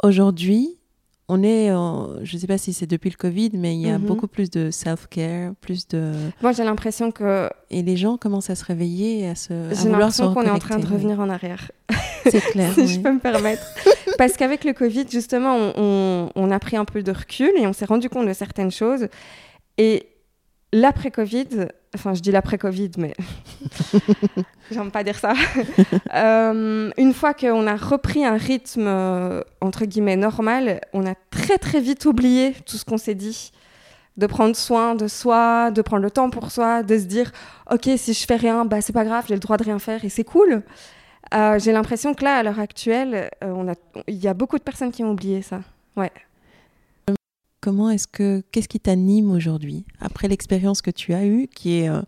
aujourd'hui, 0.02 0.78
on 1.28 1.42
est, 1.42 1.68
je 1.68 2.36
ne 2.36 2.40
sais 2.40 2.46
pas 2.46 2.58
si 2.58 2.74
c'est 2.74 2.86
depuis 2.86 3.08
le 3.08 3.16
Covid, 3.16 3.52
mais 3.54 3.74
il 3.74 3.80
y 3.80 3.90
a 3.90 3.98
mhm. 3.98 4.06
beaucoup 4.06 4.26
plus 4.28 4.50
de 4.50 4.70
self-care, 4.70 5.54
plus 5.60 5.88
de. 5.88 6.12
Moi, 6.42 6.52
j'ai 6.52 6.64
l'impression 6.64 7.10
que. 7.10 7.48
Et 7.70 7.82
les 7.82 7.96
gens 7.96 8.18
commencent 8.18 8.50
à 8.50 8.54
se 8.54 8.64
réveiller 8.64 9.20
et 9.20 9.28
à 9.28 9.34
se. 9.34 9.70
J'ai 9.72 9.88
l'impression 9.88 10.34
qu'on 10.34 10.42
est 10.42 10.50
en 10.50 10.58
train 10.58 10.78
de 10.78 10.86
revenir 10.86 11.20
en 11.20 11.30
arrière. 11.30 11.70
C'est 12.30 12.40
clair. 12.40 12.72
si 12.74 12.86
je 12.88 13.00
peux 13.00 13.12
me 13.12 13.18
permettre. 13.18 13.62
Parce 14.18 14.34
qu'avec 14.34 14.64
le 14.64 14.72
Covid, 14.72 15.06
justement, 15.10 15.56
on, 15.76 16.30
on, 16.34 16.50
a 16.50 16.58
pris 16.58 16.76
un 16.76 16.84
peu 16.84 17.02
de 17.02 17.12
recul 17.12 17.52
et 17.56 17.66
on 17.66 17.72
s'est 17.72 17.84
rendu 17.84 18.08
compte 18.08 18.26
de 18.26 18.32
certaines 18.32 18.70
choses. 18.70 19.08
Et 19.78 20.06
l'après-Covid, 20.72 21.68
enfin, 21.94 22.14
je 22.14 22.20
dis 22.20 22.30
l'après-Covid, 22.30 22.90
mais 22.98 23.14
j'aime 24.70 24.90
pas 24.90 25.04
dire 25.04 25.18
ça. 25.18 25.34
Euh, 26.14 26.90
une 26.96 27.14
fois 27.14 27.34
qu'on 27.34 27.66
a 27.66 27.76
repris 27.76 28.24
un 28.24 28.36
rythme, 28.36 28.86
euh, 28.86 29.42
entre 29.60 29.84
guillemets, 29.84 30.16
normal, 30.16 30.80
on 30.92 31.06
a 31.06 31.14
très, 31.30 31.58
très 31.58 31.80
vite 31.80 32.04
oublié 32.06 32.54
tout 32.66 32.76
ce 32.76 32.84
qu'on 32.84 32.98
s'est 32.98 33.14
dit. 33.14 33.52
De 34.18 34.26
prendre 34.26 34.54
soin 34.54 34.94
de 34.94 35.08
soi, 35.08 35.70
de 35.70 35.80
prendre 35.80 36.02
le 36.02 36.10
temps 36.10 36.28
pour 36.28 36.50
soi, 36.50 36.82
de 36.82 36.98
se 36.98 37.04
dire, 37.04 37.32
OK, 37.70 37.88
si 37.96 38.12
je 38.12 38.26
fais 38.26 38.36
rien, 38.36 38.66
bah, 38.66 38.82
c'est 38.82 38.92
pas 38.92 39.06
grave, 39.06 39.24
j'ai 39.26 39.34
le 39.34 39.40
droit 39.40 39.56
de 39.56 39.64
rien 39.64 39.78
faire 39.78 40.04
et 40.04 40.10
c'est 40.10 40.24
cool. 40.24 40.62
Euh, 41.34 41.58
j'ai 41.58 41.72
l'impression 41.72 42.14
que 42.14 42.24
là, 42.24 42.36
à 42.36 42.42
l'heure 42.42 42.60
actuelle, 42.60 43.30
euh, 43.42 43.74
il 44.06 44.16
y 44.16 44.28
a 44.28 44.34
beaucoup 44.34 44.58
de 44.58 44.62
personnes 44.62 44.92
qui 44.92 45.02
ont 45.02 45.12
oublié 45.12 45.42
ça. 45.42 45.62
Ouais. 45.96 46.10
Comment 47.60 47.90
est-ce 47.90 48.08
que 48.08 48.42
qu'est-ce 48.50 48.68
qui 48.68 48.80
t'anime 48.80 49.30
aujourd'hui 49.30 49.84
après 50.00 50.26
l'expérience 50.26 50.82
que 50.82 50.90
tu 50.90 51.14
as 51.14 51.24
eue, 51.24 51.46
qui 51.46 51.78
est, 51.78 51.88
euh, 51.88 52.02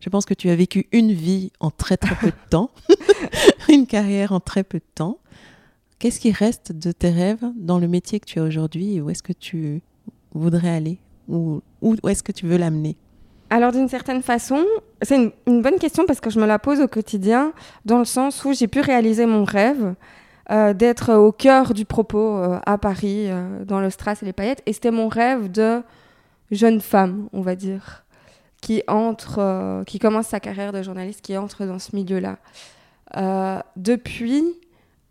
je 0.00 0.10
pense 0.10 0.26
que 0.26 0.34
tu 0.34 0.50
as 0.50 0.54
vécu 0.54 0.86
une 0.92 1.12
vie 1.12 1.50
en 1.60 1.70
très 1.70 1.96
très 1.96 2.14
peu 2.14 2.26
de 2.26 2.50
temps, 2.50 2.70
une 3.68 3.86
carrière 3.86 4.32
en 4.32 4.40
très 4.40 4.64
peu 4.64 4.78
de 4.78 4.84
temps. 4.94 5.18
Qu'est-ce 5.98 6.20
qui 6.20 6.30
reste 6.30 6.72
de 6.72 6.92
tes 6.92 7.10
rêves 7.10 7.44
dans 7.56 7.78
le 7.78 7.88
métier 7.88 8.20
que 8.20 8.26
tu 8.26 8.38
as 8.38 8.44
aujourd'hui 8.44 8.94
et 8.94 9.00
où 9.00 9.10
est-ce 9.10 9.22
que 9.22 9.32
tu 9.32 9.82
voudrais 10.34 10.70
aller 10.70 10.98
ou 11.26 11.62
où 11.82 11.96
est-ce 12.08 12.22
que 12.22 12.32
tu 12.32 12.46
veux 12.46 12.58
l'amener? 12.58 12.96
Alors 13.50 13.72
d'une 13.72 13.88
certaine 13.88 14.22
façon, 14.22 14.64
c'est 15.02 15.32
une, 15.46 15.62
bonne 15.62 15.78
question 15.78 16.04
parce 16.06 16.20
que 16.20 16.30
je 16.30 16.38
me 16.38 16.46
la 16.46 16.58
pose 16.58 16.80
au 16.80 16.88
quotidien, 16.88 17.52
dans 17.84 17.98
le 17.98 18.04
sens 18.04 18.44
où 18.44 18.52
j'ai 18.52 18.68
pu 18.68 18.80
réaliser 18.80 19.26
mon 19.26 19.44
rêve 19.44 19.94
euh, 20.50 20.74
d'être 20.74 21.14
au 21.14 21.32
cœur 21.32 21.72
du 21.72 21.84
propos 21.84 22.36
euh, 22.36 22.58
à 22.66 22.76
Paris, 22.78 23.26
euh, 23.28 23.64
dans 23.64 23.80
le 23.80 23.90
strass 23.90 24.22
et 24.22 24.26
les 24.26 24.32
paillettes. 24.32 24.62
Et 24.66 24.72
c'était 24.72 24.90
mon 24.90 25.08
rêve 25.08 25.50
de 25.50 25.82
jeune 26.50 26.80
femme, 26.80 27.28
on 27.32 27.40
va 27.40 27.54
dire, 27.54 28.04
qui 28.60 28.82
entre, 28.86 29.82
qui 29.86 29.98
commence 29.98 30.28
sa 30.28 30.40
carrière 30.40 30.72
de 30.72 30.82
journaliste, 30.82 31.22
qui 31.22 31.36
entre 31.36 31.64
dans 31.64 31.78
ce 31.78 31.94
milieu-là. 31.96 32.38
depuis, 33.76 34.44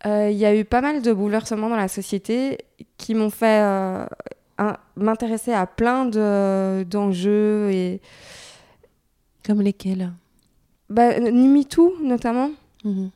il 0.04 0.32
y 0.32 0.44
a 0.44 0.54
eu 0.54 0.64
pas 0.64 0.80
mal 0.80 1.02
de 1.02 1.12
bouleversements 1.12 1.68
dans 1.68 1.76
la 1.76 1.88
société 1.88 2.58
qui 2.98 3.14
m'ont 3.14 3.30
fait 3.30 3.62
m'intéresser 4.96 5.52
à 5.52 5.66
plein 5.66 6.04
d'enjeux 6.84 7.70
et 7.70 8.00
comme 9.46 9.62
lesquels 9.62 10.12
bah, 10.90 11.18
MeToo 11.20 11.94
notamment 12.02 12.50
mhm. 12.84 13.10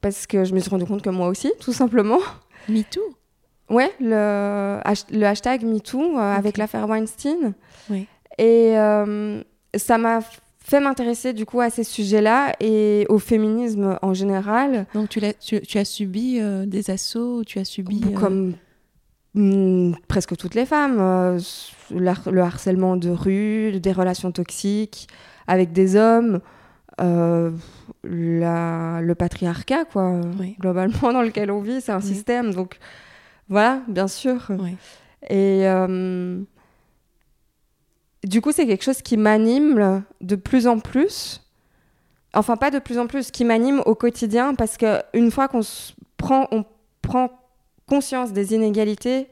parce 0.00 0.26
que 0.26 0.44
je 0.44 0.54
me 0.54 0.60
suis 0.60 0.70
rendu 0.70 0.84
compte 0.84 1.02
que 1.02 1.10
moi 1.10 1.28
aussi 1.28 1.52
tout 1.60 1.72
simplement 1.72 2.18
MeToo 2.68 3.02
Ouais, 3.72 3.90
le, 4.00 4.80
le 5.12 5.24
hashtag 5.24 5.64
MeToo 5.64 6.18
euh, 6.18 6.18
avec 6.18 6.58
l'affaire 6.58 6.86
Weinstein. 6.86 7.54
Oui. 7.88 8.06
Et 8.38 8.76
euh, 8.76 9.40
ça 9.74 9.96
m'a 9.96 10.20
fait 10.58 10.78
m'intéresser 10.78 11.32
du 11.32 11.46
coup 11.46 11.60
à 11.60 11.70
ces 11.70 11.82
sujets-là 11.82 12.54
et 12.60 13.06
au 13.08 13.18
féminisme 13.18 13.98
en 14.02 14.12
général. 14.12 14.86
Donc 14.94 15.08
tu, 15.08 15.24
as, 15.24 15.32
tu, 15.32 15.60
tu 15.62 15.78
as 15.78 15.86
subi 15.86 16.38
euh, 16.38 16.66
des 16.66 16.90
assauts, 16.90 17.44
tu 17.44 17.58
as 17.58 17.64
subi... 17.64 18.00
Comme 18.12 18.54
mm, 19.34 19.94
presque 20.08 20.36
toutes 20.36 20.54
les 20.54 20.66
femmes, 20.66 21.38
le 21.90 22.40
harcèlement 22.40 22.96
de 22.96 23.10
rue, 23.10 23.80
des 23.80 23.92
relations 23.92 24.32
toxiques 24.32 25.08
avec 25.46 25.72
des 25.72 25.96
hommes, 25.96 26.40
la, 26.98 29.00
le 29.00 29.14
patriarcat, 29.14 29.84
quoi, 29.86 30.20
globalement, 30.60 30.98
dans 31.12 31.22
lequel 31.22 31.50
on 31.50 31.60
vit, 31.60 31.80
c'est 31.80 31.92
un 31.92 32.00
système. 32.00 32.54
Donc 32.54 32.78
voilà, 33.48 33.82
bien 33.88 34.08
sûr. 34.08 34.48
Et 35.28 35.68
euh, 35.68 36.40
du 38.24 38.40
coup, 38.40 38.52
c'est 38.52 38.66
quelque 38.66 38.84
chose 38.84 39.02
qui 39.02 39.16
m'anime 39.16 40.04
de 40.20 40.36
plus 40.36 40.66
en 40.66 40.78
plus. 40.78 41.40
Enfin, 42.34 42.56
pas 42.56 42.70
de 42.70 42.78
plus 42.78 42.98
en 42.98 43.06
plus, 43.06 43.30
qui 43.30 43.44
m'anime 43.44 43.82
au 43.84 43.94
quotidien 43.94 44.54
parce 44.54 44.78
qu'une 44.78 45.30
fois 45.30 45.48
qu'on 45.48 45.60
prend, 46.16 46.48
on 46.50 46.64
prend 47.02 47.30
conscience 47.92 48.32
des 48.32 48.54
inégalités, 48.54 49.28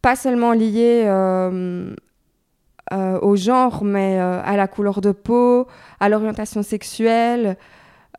pas 0.00 0.16
seulement 0.16 0.52
liées 0.52 1.04
euh, 1.06 1.94
euh, 2.92 3.20
au 3.20 3.36
genre, 3.36 3.84
mais 3.84 4.18
à 4.18 4.56
la 4.56 4.66
couleur 4.66 5.00
de 5.00 5.12
peau, 5.12 5.68
à 6.00 6.08
l'orientation 6.08 6.64
sexuelle, 6.64 7.56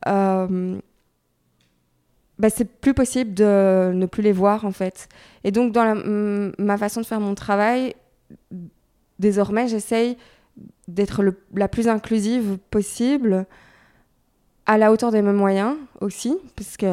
bah, 0.06 0.38
c'est 2.48 2.64
plus 2.64 2.94
possible 2.94 3.34
de 3.34 3.92
ne 3.94 4.06
plus 4.06 4.22
les 4.22 4.32
voir 4.32 4.64
en 4.64 4.72
fait. 4.72 5.06
Et 5.44 5.50
donc 5.50 5.72
dans 5.72 5.94
ma 6.58 6.78
façon 6.78 7.02
de 7.02 7.06
faire 7.06 7.20
mon 7.20 7.34
travail, 7.34 7.94
désormais 9.18 9.68
j'essaye 9.68 10.16
d'être 10.88 11.22
la 11.54 11.68
plus 11.68 11.88
inclusive 11.88 12.56
possible, 12.70 13.44
à 14.64 14.78
la 14.78 14.90
hauteur 14.92 15.12
de 15.12 15.20
mes 15.20 15.32
moyens 15.32 15.76
aussi, 16.00 16.38
parce 16.56 16.78
que 16.78 16.86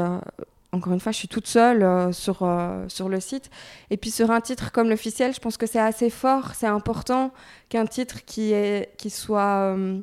encore 0.74 0.94
une 0.94 1.00
fois, 1.00 1.12
je 1.12 1.18
suis 1.18 1.28
toute 1.28 1.48
seule 1.48 1.84
euh, 1.84 2.12
sur, 2.12 2.44
euh, 2.44 2.86
sur 2.88 3.10
le 3.10 3.20
site. 3.20 3.50
Et 3.90 3.98
puis 3.98 4.10
sur 4.10 4.32
un 4.32 4.40
titre 4.40 4.72
comme 4.72 4.90
l'officiel, 4.90 5.34
je 5.34 5.40
pense 5.40 5.58
que 5.58 5.68
c'est 5.68 5.80
assez 5.80 6.10
fort, 6.10 6.52
c'est 6.56 6.68
important 6.68 7.32
qu'un 7.70 7.86
titre 7.86 8.24
qui, 8.26 8.54
est, 8.54 8.96
qui 8.98 9.10
soit 9.10 9.76
euh, 9.76 10.00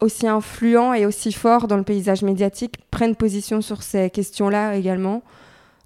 aussi 0.00 0.26
influent 0.26 0.94
et 0.94 1.04
aussi 1.04 1.32
fort 1.32 1.68
dans 1.68 1.76
le 1.76 1.82
paysage 1.82 2.22
médiatique 2.22 2.76
prennent 2.90 3.16
position 3.16 3.60
sur 3.60 3.82
ces 3.82 4.08
questions-là 4.08 4.76
également. 4.76 5.22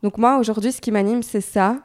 Donc 0.03 0.19
moi, 0.19 0.39
aujourd'hui, 0.39 0.73
ce 0.73 0.81
qui 0.81 0.93
m'anime, 0.93 1.23
c'est 1.23 1.41
ça. 1.41 1.77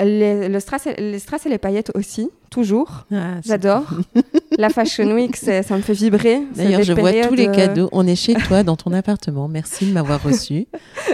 Les, 0.00 0.48
le 0.48 0.60
strass 0.60 0.86
et, 0.86 0.94
les 1.00 1.18
strass 1.18 1.46
et 1.46 1.48
les 1.48 1.58
paillettes 1.58 1.90
aussi, 1.94 2.30
toujours. 2.50 3.06
Ah, 3.12 3.40
J'adore. 3.44 3.84
La 4.58 4.70
Fashion 4.70 5.12
Week, 5.12 5.36
ça 5.36 5.62
me 5.76 5.80
fait 5.80 5.92
vibrer. 5.92 6.40
D'ailleurs, 6.54 6.82
je 6.82 6.92
vois 6.92 7.12
tous 7.12 7.34
les 7.34 7.50
cadeaux. 7.50 7.88
On 7.92 8.06
est 8.06 8.16
chez 8.16 8.34
toi, 8.34 8.62
dans 8.62 8.76
ton 8.76 8.92
appartement. 8.92 9.48
Merci 9.48 9.86
de 9.86 9.92
m'avoir 9.92 10.22
reçu. 10.22 10.66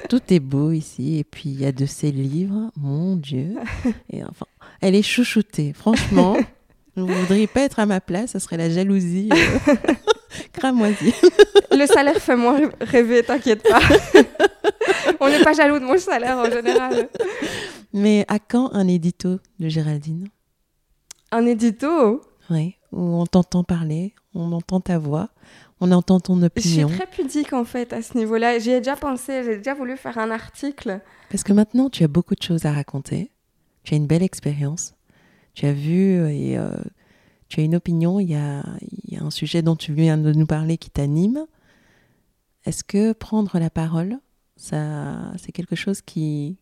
Tout 0.09 0.21
est 0.31 0.41
beau 0.41 0.71
ici. 0.71 1.19
Et 1.19 1.25
puis, 1.25 1.51
il 1.51 1.61
y 1.61 1.67
a 1.67 1.73
de 1.73 1.87
ces 1.87 2.11
livres. 2.11 2.71
Mon 2.77 3.17
Dieu. 3.17 3.55
Et 4.11 4.23
enfin, 4.25 4.47
elle 4.81 4.95
est 4.95 5.03
chouchoutée. 5.03 5.73
Franchement, 5.75 6.37
vous 6.97 7.07
ne 7.07 7.13
voudriez 7.13 7.47
pas 7.47 7.63
être 7.63 7.81
à 7.81 7.87
ma 7.87 8.01
place. 8.01 8.31
Ça 8.31 8.41
serait 8.41 8.57
la 8.57 8.71
jalousie. 8.71 9.29
Euh. 9.33 9.75
Cramoisi. 10.53 11.13
Le 11.71 11.87
salaire 11.87 12.17
fait 12.17 12.37
moins 12.37 12.61
rêver, 12.81 13.23
t'inquiète 13.23 13.63
pas. 13.63 13.81
On 15.25 15.29
n'est 15.29 15.43
pas 15.43 15.53
jaloux 15.55 15.79
de 15.79 15.85
mon 15.85 15.99
salaire 15.99 16.37
en 16.39 16.45
général. 16.51 17.09
Mais 17.93 18.25
à 18.29 18.39
quand 18.39 18.73
un 18.75 18.87
édito 18.87 19.39
de 19.59 19.69
Géraldine? 19.69 20.29
Un 21.31 21.47
édito? 21.47 22.21
Oui, 22.51 22.77
où 22.93 23.01
on 23.01 23.27
t'entend 23.27 23.65
parler, 23.65 24.15
on 24.35 24.53
entend 24.53 24.81
ta 24.81 24.99
voix, 24.99 25.31
on 25.81 25.91
entend 25.93 26.21
ton 26.21 26.43
opinion. 26.43 26.89
Je 26.89 26.95
suis 26.95 27.03
très 27.03 27.11
pudique 27.11 27.53
en 27.53 27.65
fait 27.65 27.93
à 27.93 28.03
ce 28.03 28.19
niveau-là. 28.19 28.59
J'y 28.59 28.71
ai 28.71 28.79
déjà 28.79 28.97
pensé, 28.97 29.43
j'ai 29.45 29.57
déjà 29.57 29.75
voulu 29.75 29.97
faire 29.97 30.19
un 30.19 30.31
article. 30.31 31.01
Parce 31.31 31.43
que 31.43 31.53
maintenant, 31.53 31.89
tu 31.89 32.05
as 32.05 32.09
beaucoup 32.09 32.35
de 32.35 32.43
choses 32.43 32.67
à 32.67 32.73
raconter. 32.73 33.31
Tu 33.83 33.95
as 33.95 33.97
une 33.97 34.07
belle 34.07 34.23
expérience. 34.23 34.95
Tu 35.55 35.67
as 35.67 35.73
vu 35.73 36.29
et 36.29 36.59
euh, 36.59 36.71
tu 37.49 37.61
as 37.61 37.63
une 37.63 37.77
opinion, 37.77 38.19
il 38.19 38.31
y 38.31 38.35
a, 38.35 38.65
un 39.21 39.31
sujet 39.31 39.63
dont 39.63 39.77
tu 39.77 39.93
viens 39.93 40.19
de 40.19 40.33
nous 40.33 40.47
parler 40.47 40.77
qui 40.77 40.91
t'anime. 40.91 41.47
Est-ce 42.65 42.83
que 42.83 43.13
prendre 43.13 43.59
la 43.59 43.71
parole, 43.71 44.19
ça, 44.57 45.33
c'est 45.39 45.53
quelque 45.53 45.77
chose 45.77 46.01
qui, 46.01 46.57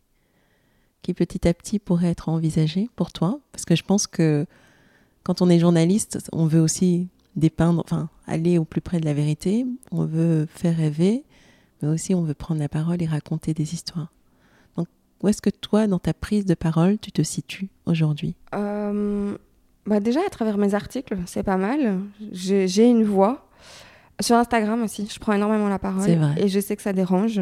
qui 1.02 1.14
petit 1.14 1.46
à 1.46 1.54
petit 1.54 1.78
pourrait 1.78 2.08
être 2.08 2.28
envisagé 2.28 2.88
pour 2.96 3.12
toi 3.12 3.40
Parce 3.52 3.64
que 3.64 3.76
je 3.76 3.82
pense 3.82 4.06
que 4.06 4.46
quand 5.22 5.42
on 5.42 5.48
est 5.48 5.58
journaliste, 5.58 6.18
on 6.32 6.46
veut 6.46 6.60
aussi 6.60 7.08
dépeindre, 7.36 7.82
enfin, 7.84 8.08
aller 8.26 8.58
au 8.58 8.64
plus 8.64 8.80
près 8.80 9.00
de 9.00 9.04
la 9.04 9.14
vérité, 9.14 9.66
on 9.90 10.04
veut 10.04 10.46
faire 10.46 10.76
rêver, 10.76 11.24
mais 11.80 11.88
aussi 11.88 12.14
on 12.14 12.22
veut 12.22 12.34
prendre 12.34 12.60
la 12.60 12.68
parole 12.68 13.02
et 13.02 13.06
raconter 13.06 13.54
des 13.54 13.74
histoires. 13.74 14.12
Donc, 14.76 14.88
où 15.22 15.28
est-ce 15.28 15.42
que 15.42 15.50
toi, 15.50 15.86
dans 15.86 15.98
ta 15.98 16.14
prise 16.14 16.44
de 16.44 16.54
parole, 16.54 16.98
tu 16.98 17.12
te 17.12 17.22
situes 17.22 17.68
aujourd'hui? 17.86 18.34
Euh, 18.54 19.36
bah 19.86 20.00
Déjà, 20.00 20.20
à 20.26 20.30
travers 20.30 20.58
mes 20.58 20.74
articles, 20.74 21.16
c'est 21.26 21.42
pas 21.42 21.56
mal. 21.56 22.00
J'ai 22.32 22.88
une 22.88 23.04
voix. 23.04 23.48
Sur 24.20 24.36
Instagram 24.36 24.82
aussi, 24.82 25.08
je 25.12 25.18
prends 25.18 25.32
énormément 25.32 25.68
la 25.68 25.78
parole. 25.78 26.10
Vrai. 26.10 26.34
Et 26.36 26.48
je 26.48 26.60
sais 26.60 26.76
que 26.76 26.82
ça 26.82 26.92
dérange. 26.92 27.40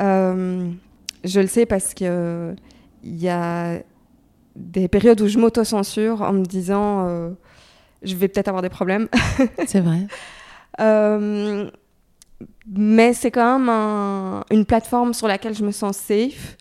Euh, 0.00 0.70
je 1.24 1.40
le 1.40 1.46
sais 1.46 1.66
parce 1.66 1.94
que 1.94 2.54
il 3.02 3.20
y 3.20 3.28
a 3.28 3.80
des 4.56 4.88
périodes 4.88 5.20
où 5.20 5.28
je 5.28 5.38
m'auto-censure 5.38 6.22
en 6.22 6.32
me 6.32 6.44
disant 6.44 7.06
euh, 7.06 7.30
je 8.02 8.14
vais 8.14 8.28
peut-être 8.28 8.48
avoir 8.48 8.62
des 8.62 8.68
problèmes. 8.68 9.08
c'est 9.66 9.80
vrai. 9.80 10.06
Euh, 10.80 11.68
mais 12.66 13.12
c'est 13.12 13.30
quand 13.30 13.58
même 13.58 13.68
un, 13.68 14.44
une 14.50 14.64
plateforme 14.64 15.12
sur 15.14 15.28
laquelle 15.28 15.54
je 15.54 15.64
me 15.64 15.70
sens 15.70 15.96
safe. 15.96 16.56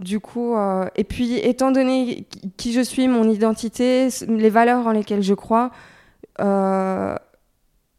Du 0.00 0.18
coup, 0.18 0.56
euh, 0.56 0.86
et 0.96 1.04
puis 1.04 1.38
étant 1.38 1.70
donné 1.70 2.26
qui 2.56 2.72
je 2.72 2.80
suis, 2.80 3.06
mon 3.06 3.30
identité, 3.30 4.08
les 4.26 4.50
valeurs 4.50 4.88
en 4.88 4.90
lesquelles 4.90 5.22
je 5.22 5.34
crois, 5.34 5.70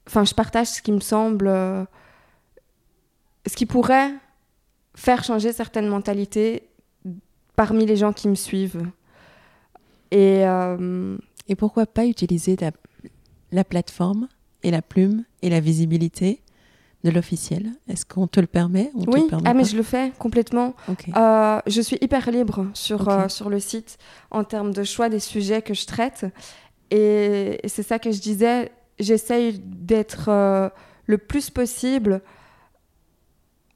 enfin, 0.08 0.24
je 0.24 0.34
partage 0.34 0.68
ce 0.68 0.82
qui 0.82 0.92
me 0.92 1.00
semble, 1.00 1.48
euh, 1.48 1.84
ce 3.46 3.56
qui 3.56 3.66
pourrait 3.66 4.12
faire 4.96 5.24
changer 5.24 5.52
certaines 5.52 5.88
mentalités 5.88 6.70
parmi 7.56 7.86
les 7.86 7.98
gens 7.98 8.14
qui 8.14 8.28
me 8.28 8.36
suivent. 8.36 8.90
Et, 10.12 10.44
et 11.48 11.56
pourquoi 11.56 11.86
pas 11.86 12.06
utiliser 12.06 12.56
la, 12.56 12.72
la 13.52 13.64
plateforme 13.64 14.28
et 14.64 14.72
la 14.72 14.82
plume 14.82 15.24
et 15.42 15.50
la 15.50 15.60
visibilité 15.60 16.42
de 17.04 17.12
l'officiel? 17.12 17.72
Est-ce 17.88 18.06
qu'on 18.06 18.28
te 18.28 18.40
le 18.40 18.48
permet 18.48 18.92
Oui, 19.08 19.28
ah, 19.46 19.54
mais 19.54 19.64
je 19.64 19.78
le 19.78 19.84
fais 19.84 20.12
complètement. 20.18 20.76
Euh, 21.16 21.60
je 21.68 21.82
suis 21.82 21.98
hyper 22.02 22.30
libre 22.32 22.68
sur, 22.74 23.08
euh, 23.08 23.30
sur 23.30 23.50
le 23.50 23.60
site 23.60 23.98
en 24.32 24.44
termes 24.44 24.74
de 24.74 24.84
choix 24.84 25.10
des 25.10 25.20
sujets 25.20 25.62
que 25.62 25.74
je 25.74 25.86
traite. 25.86 26.26
Et, 26.92 27.60
c'est 27.66 27.84
ça 27.84 28.00
que 28.00 28.12
je 28.12 28.20
disais, 28.20 28.72
j'essaye 29.00 29.60
d'être 29.60 30.30
euh, 30.30 30.70
le 31.06 31.18
plus 31.18 31.50
possible 31.50 32.22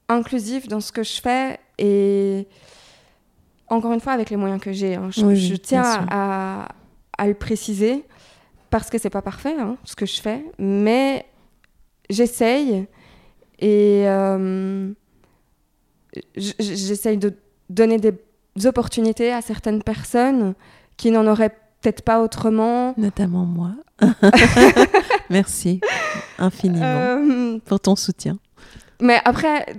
inclusif 0.08 0.68
dans 0.68 0.80
ce 0.80 0.92
que 0.92 1.02
je 1.02 1.20
fais 1.20 1.58
et 1.78 2.48
encore 3.68 3.92
une 3.92 4.00
fois 4.00 4.12
avec 4.12 4.30
les 4.30 4.36
moyens 4.36 4.60
que 4.60 4.72
j'ai. 4.72 4.96
Hein. 4.96 5.10
Je, 5.10 5.54
tiens 5.56 6.06
à, 6.10 6.68
à, 7.16 7.26
le 7.26 7.34
préciser 7.34 8.04
parce 8.70 8.90
que 8.90 8.98
c'est 8.98 9.10
pas 9.10 9.22
parfait 9.22 9.56
hein, 9.58 9.76
ce 9.84 9.94
que 9.94 10.06
je 10.06 10.20
fais, 10.20 10.44
mais 10.58 11.24
j'essaye 12.08 12.86
et 13.60 14.04
euh, 14.06 14.92
j'essaye 16.36 17.18
de 17.18 17.34
donner 17.68 17.98
des 17.98 18.14
opportunités 18.64 19.32
à 19.32 19.42
certaines 19.42 19.82
personnes 19.82 20.54
qui 20.96 21.10
n'en 21.10 21.26
auraient 21.26 21.56
peut-être 21.80 22.02
pas 22.02 22.20
autrement. 22.20 22.94
Notamment 22.96 23.44
moi. 23.44 23.72
Merci 25.30 25.80
infiniment 26.38 26.82
euh, 26.82 27.58
pour 27.64 27.80
ton 27.80 27.96
soutien. 27.96 28.38
Mais 29.00 29.18
après, 29.24 29.74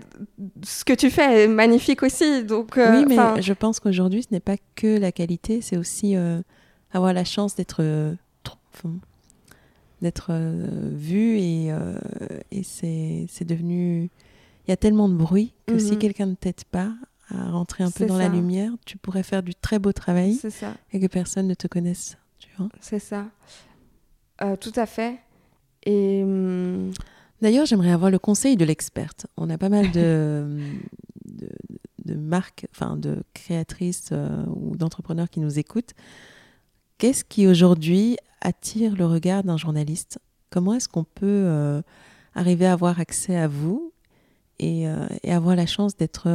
ce 0.63 0.83
que 0.83 0.93
tu 0.93 1.11
fais 1.11 1.43
est 1.43 1.47
magnifique 1.47 2.01
aussi. 2.01 2.43
Donc, 2.43 2.77
euh, 2.77 3.03
oui, 3.03 3.05
mais 3.07 3.41
je 3.41 3.53
pense 3.53 3.79
qu'aujourd'hui, 3.79 4.23
ce 4.23 4.29
n'est 4.31 4.39
pas 4.39 4.55
que 4.75 4.97
la 4.97 5.11
qualité, 5.11 5.61
c'est 5.61 5.77
aussi 5.77 6.15
avoir 6.91 7.13
la 7.13 7.23
chance 7.23 7.55
d'être 7.55 7.83
d'être 10.01 10.27
euh, 10.31 10.89
vu 10.93 11.37
et, 11.37 11.71
euh, 11.71 11.97
et 12.51 12.63
c'est 12.63 13.45
devenu... 13.45 14.09
Il 14.67 14.69
y 14.69 14.73
a 14.73 14.77
tellement 14.77 15.09
de 15.09 15.15
bruit 15.15 15.53
que 15.65 15.79
si 15.79 15.93
mhm. 15.93 15.97
quelqu'un 15.99 16.25
ne 16.27 16.35
t'aide 16.35 16.63
pas 16.65 16.93
à 17.29 17.49
rentrer 17.49 17.83
un 17.83 17.91
peu 17.91 18.05
dans 18.05 18.17
la 18.17 18.29
lumière, 18.29 18.71
tu 18.85 18.97
pourrais 18.97 19.23
faire 19.23 19.41
du 19.41 19.55
très 19.55 19.79
beau 19.79 19.91
travail 19.91 20.39
et 20.91 20.99
que 20.99 21.07
personne 21.07 21.47
ne 21.47 21.53
te 21.53 21.67
connaisse. 21.67 22.17
C'est 22.79 22.99
ça. 22.99 23.25
Euh, 24.41 24.55
tout 24.55 24.73
à 24.75 24.85
fait. 24.85 25.19
Et... 25.83 26.23
Hum, 26.23 26.91
D'ailleurs, 27.41 27.65
j'aimerais 27.65 27.91
avoir 27.91 28.11
le 28.11 28.19
conseil 28.19 28.55
de 28.55 28.65
l'experte. 28.65 29.25
On 29.35 29.49
a 29.49 29.57
pas 29.57 29.69
mal 29.69 29.91
de, 29.91 30.59
de, 31.25 31.49
de 32.05 32.15
marques, 32.15 32.67
enfin 32.71 32.95
de 32.97 33.23
créatrices 33.33 34.09
euh, 34.11 34.45
ou 34.47 34.75
d'entrepreneurs 34.75 35.29
qui 35.29 35.39
nous 35.39 35.57
écoutent. 35.57 35.93
Qu'est-ce 36.99 37.23
qui 37.23 37.47
aujourd'hui 37.47 38.17
attire 38.41 38.95
le 38.95 39.07
regard 39.07 39.43
d'un 39.43 39.57
journaliste? 39.57 40.19
Comment 40.51 40.75
est-ce 40.75 40.87
qu'on 40.87 41.03
peut 41.03 41.25
euh, 41.25 41.81
arriver 42.35 42.67
à 42.67 42.73
avoir 42.73 42.99
accès 42.99 43.35
à 43.35 43.47
vous 43.47 43.91
et, 44.59 44.87
euh, 44.87 45.07
et 45.23 45.33
avoir 45.33 45.55
la 45.55 45.65
chance 45.65 45.97
d'être 45.97 46.29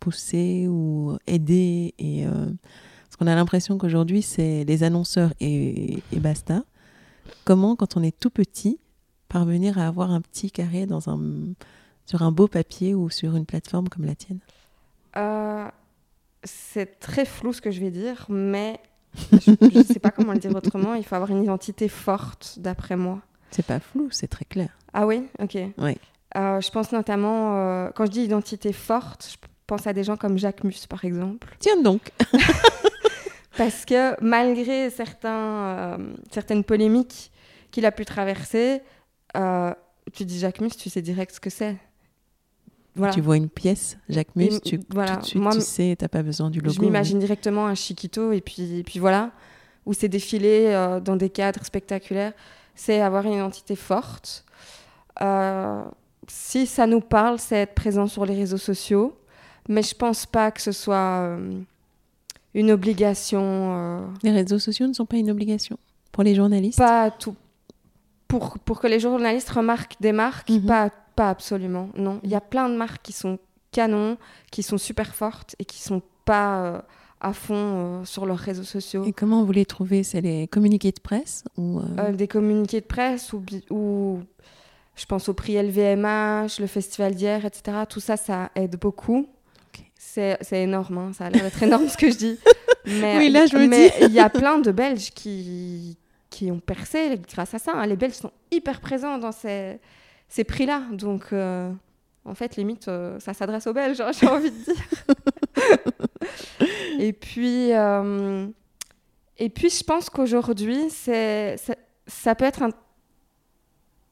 poussé 0.00 0.66
ou 0.66 1.18
aidé 1.26 1.92
et, 1.98 2.24
Parce 2.24 3.16
qu'on 3.18 3.26
a 3.26 3.34
l'impression 3.34 3.76
qu'aujourd'hui, 3.76 4.22
c'est 4.22 4.64
les 4.64 4.82
annonceurs 4.82 5.34
et, 5.40 6.02
et 6.10 6.20
basta. 6.20 6.62
Comment, 7.44 7.76
quand 7.76 7.96
on 7.96 8.02
est 8.02 8.18
tout 8.18 8.30
petit, 8.30 8.78
parvenir 9.28 9.78
à 9.78 9.86
avoir 9.86 10.10
un 10.10 10.20
petit 10.20 10.50
carré 10.50 10.86
dans 10.86 11.08
un, 11.08 11.20
sur 12.06 12.22
un 12.22 12.30
beau 12.32 12.46
papier 12.48 12.94
ou 12.94 13.10
sur 13.10 13.36
une 13.36 13.46
plateforme 13.46 13.88
comme 13.88 14.04
la 14.04 14.14
tienne? 14.14 14.38
Euh, 15.16 15.66
C'est 16.44 16.98
très 17.00 17.24
flou 17.24 17.52
ce 17.52 17.60
que 17.60 17.70
je 17.70 17.80
vais 17.80 17.90
dire, 17.90 18.26
mais 18.28 18.80
je 19.32 19.78
ne 19.78 19.82
sais 19.82 19.98
pas 20.00 20.10
comment 20.10 20.32
le 20.32 20.38
dire 20.38 20.54
autrement. 20.54 20.94
Il 20.94 21.04
faut 21.04 21.14
avoir 21.14 21.30
une 21.30 21.42
identité 21.42 21.88
forte, 21.88 22.58
d'après 22.58 22.96
moi. 22.96 23.20
C'est 23.50 23.66
pas 23.66 23.80
flou, 23.80 24.08
c'est 24.10 24.28
très 24.28 24.44
clair. 24.44 24.70
Ah 24.94 25.06
oui? 25.06 25.26
Ok. 25.38 25.56
Oui. 25.78 25.96
Euh, 26.36 26.60
je 26.60 26.70
pense 26.70 26.92
notamment, 26.92 27.56
euh, 27.58 27.90
quand 27.94 28.06
je 28.06 28.10
dis 28.10 28.22
identité 28.22 28.72
forte, 28.72 29.28
je 29.32 29.36
pense 29.66 29.86
à 29.86 29.92
des 29.92 30.04
gens 30.04 30.16
comme 30.16 30.38
Jacques 30.38 30.64
Mus, 30.64 30.86
par 30.88 31.04
exemple. 31.04 31.54
Tiens 31.58 31.80
donc 31.82 32.10
Parce 33.56 33.84
que 33.84 34.20
malgré 34.22 34.90
certains, 34.90 35.98
certaines 36.30 36.64
polémiques 36.64 37.30
qu'il 37.70 37.86
a 37.86 37.92
pu 37.92 38.04
traverser, 38.04 38.82
tu 40.12 40.24
dis 40.24 40.38
Jacques 40.38 40.60
Mus, 40.60 40.70
tu 40.70 40.90
sais 40.90 41.02
direct 41.02 41.34
ce 41.34 41.40
que 41.40 41.50
c'est. 41.50 41.76
Tu 43.12 43.20
vois 43.22 43.36
une 43.36 43.48
pièce, 43.48 43.96
Jacques 44.08 44.36
Mus, 44.36 44.60
tu, 44.60 44.78
voilà. 44.90 45.16
tout 45.16 45.20
de 45.20 45.26
suite, 45.26 45.42
Moi, 45.42 45.52
tu 45.52 45.62
sais, 45.62 45.96
t'as 45.98 46.08
pas 46.08 46.22
besoin 46.22 46.50
du 46.50 46.60
logo. 46.60 46.74
Je 46.74 46.80
m'imagine 46.80 47.18
directement 47.18 47.66
un 47.66 47.74
chiquito 47.74 48.32
et 48.32 48.42
puis, 48.42 48.82
puis 48.84 48.98
voilà, 48.98 49.30
où 49.86 49.94
c'est 49.94 50.08
défilé 50.08 50.66
euh, 50.66 51.00
dans 51.00 51.16
des 51.16 51.30
cadres 51.30 51.64
spectaculaires. 51.64 52.34
C'est 52.74 53.00
avoir 53.00 53.24
une 53.24 53.32
identité 53.32 53.76
forte. 53.76 54.44
Euh, 55.22 55.82
si 56.28 56.66
ça 56.66 56.86
nous 56.86 57.00
parle, 57.00 57.38
c'est 57.38 57.56
être 57.56 57.74
présent 57.74 58.06
sur 58.06 58.26
les 58.26 58.34
réseaux 58.34 58.58
sociaux. 58.58 59.16
Mais 59.68 59.82
je 59.82 59.94
pense 59.94 60.26
pas 60.26 60.50
que 60.50 60.60
ce 60.60 60.72
soit 60.72 61.22
euh, 61.22 61.60
une 62.54 62.70
obligation. 62.70 64.04
Les 64.22 64.30
réseaux 64.30 64.58
sociaux 64.58 64.86
ne 64.86 64.92
sont 64.92 65.06
pas 65.06 65.16
une 65.16 65.30
obligation 65.30 65.78
pour 66.12 66.22
les 66.22 66.34
journalistes? 66.34 66.78
Pas 66.78 67.10
tout. 67.10 67.34
Pour, 68.28 68.58
pour 68.60 68.80
que 68.80 68.86
les 68.86 69.00
journalistes 69.00 69.50
remarquent 69.50 69.96
des 70.00 70.12
marques, 70.12 70.48
mhm. 70.48 70.66
pas 70.66 70.90
pas 71.14 71.30
absolument, 71.30 71.90
non. 71.96 72.20
Il 72.22 72.30
y 72.30 72.34
a 72.34 72.40
plein 72.40 72.68
de 72.68 72.76
marques 72.76 73.02
qui 73.02 73.12
sont 73.12 73.38
canons, 73.70 74.16
qui 74.50 74.62
sont 74.62 74.78
super 74.78 75.14
fortes 75.14 75.54
et 75.58 75.64
qui 75.64 75.80
sont 75.80 76.02
pas 76.24 76.64
euh, 76.64 76.80
à 77.20 77.32
fond 77.32 77.54
euh, 77.56 78.04
sur 78.04 78.26
leurs 78.26 78.38
réseaux 78.38 78.64
sociaux. 78.64 79.04
Et 79.04 79.12
comment 79.12 79.44
vous 79.44 79.52
les 79.52 79.66
trouvez? 79.66 80.02
C'est 80.02 80.20
les 80.20 80.48
communiqués 80.48 80.92
de 80.92 81.00
presse 81.00 81.44
ou 81.56 81.80
euh? 81.98 82.12
Des 82.12 82.28
communiqués 82.28 82.80
de 82.80 82.86
presse 82.86 83.32
ou, 83.32 83.42
ou, 83.70 84.20
je 84.94 85.06
pense 85.06 85.28
au 85.28 85.34
prix 85.34 85.54
LVMH, 85.54 86.58
le 86.60 86.66
festival 86.66 87.14
d'hier, 87.14 87.44
etc. 87.44 87.78
Tout 87.88 88.00
ça, 88.00 88.16
ça 88.16 88.50
aide 88.54 88.78
beaucoup. 88.78 89.26
C'est 90.14 90.62
énorme, 90.62 90.98
hein. 90.98 91.12
ça 91.14 91.26
a 91.26 91.30
l'air 91.30 91.42
d'être 91.42 91.62
énorme 91.62 91.88
ce 91.88 91.96
que 91.96 92.10
je 92.10 92.16
dis. 92.16 92.38
Mais, 92.84 93.16
oui, 93.16 93.30
là, 93.30 93.46
je 93.46 93.56
mais 93.56 93.92
il 94.02 94.12
y 94.12 94.20
a 94.20 94.28
plein 94.28 94.58
de 94.58 94.70
Belges 94.70 95.10
qui, 95.10 95.96
qui 96.28 96.50
ont 96.50 96.58
percé 96.58 97.18
grâce 97.32 97.54
à 97.54 97.58
ça. 97.58 97.72
Hein. 97.74 97.86
Les 97.86 97.96
Belges 97.96 98.14
sont 98.14 98.32
hyper 98.50 98.80
présents 98.80 99.18
dans 99.18 99.32
ces 99.32 99.78
ces 100.32 100.44
prix-là. 100.44 100.82
Donc, 100.92 101.26
euh, 101.32 101.70
en 102.24 102.34
fait, 102.34 102.56
limite, 102.56 102.88
euh, 102.88 103.20
ça 103.20 103.34
s'adresse 103.34 103.66
aux 103.66 103.74
Belges, 103.74 104.00
hein, 104.00 104.10
j'ai 104.18 104.26
envie 104.26 104.50
de 104.50 104.56
dire. 104.56 104.74
et 106.98 107.12
puis, 107.12 107.72
euh, 107.72 108.46
et 109.36 109.50
puis, 109.50 109.68
je 109.68 109.84
pense 109.84 110.08
qu'aujourd'hui, 110.08 110.88
c'est, 110.88 111.56
ça 112.06 112.34
peut 112.34 112.46
être 112.46 112.62
un, 112.62 112.70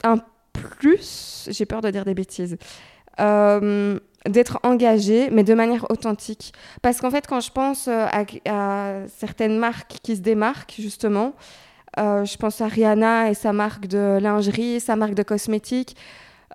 un 0.04 0.18
plus, 0.52 1.48
j'ai 1.50 1.64
peur 1.64 1.80
de 1.80 1.90
dire 1.90 2.04
des 2.04 2.14
bêtises, 2.14 2.58
d'être 4.28 4.60
engagé, 4.62 5.30
mais 5.30 5.44
de 5.44 5.54
manière 5.54 5.90
authentique. 5.90 6.52
Parce 6.82 7.00
qu'en 7.00 7.10
fait, 7.10 7.26
quand 7.26 7.40
je 7.40 7.50
pense 7.50 7.88
à, 7.88 8.24
à 8.46 9.06
certaines 9.08 9.58
marques 9.58 9.98
qui 10.02 10.16
se 10.16 10.20
démarquent, 10.20 10.74
justement, 10.78 11.34
euh, 11.98 12.24
je 12.24 12.36
pense 12.36 12.60
à 12.60 12.68
Rihanna 12.68 13.30
et 13.30 13.34
sa 13.34 13.52
marque 13.52 13.86
de 13.86 14.18
lingerie, 14.20 14.80
sa 14.80 14.96
marque 14.96 15.14
de 15.14 15.22
cosmétiques. 15.22 15.96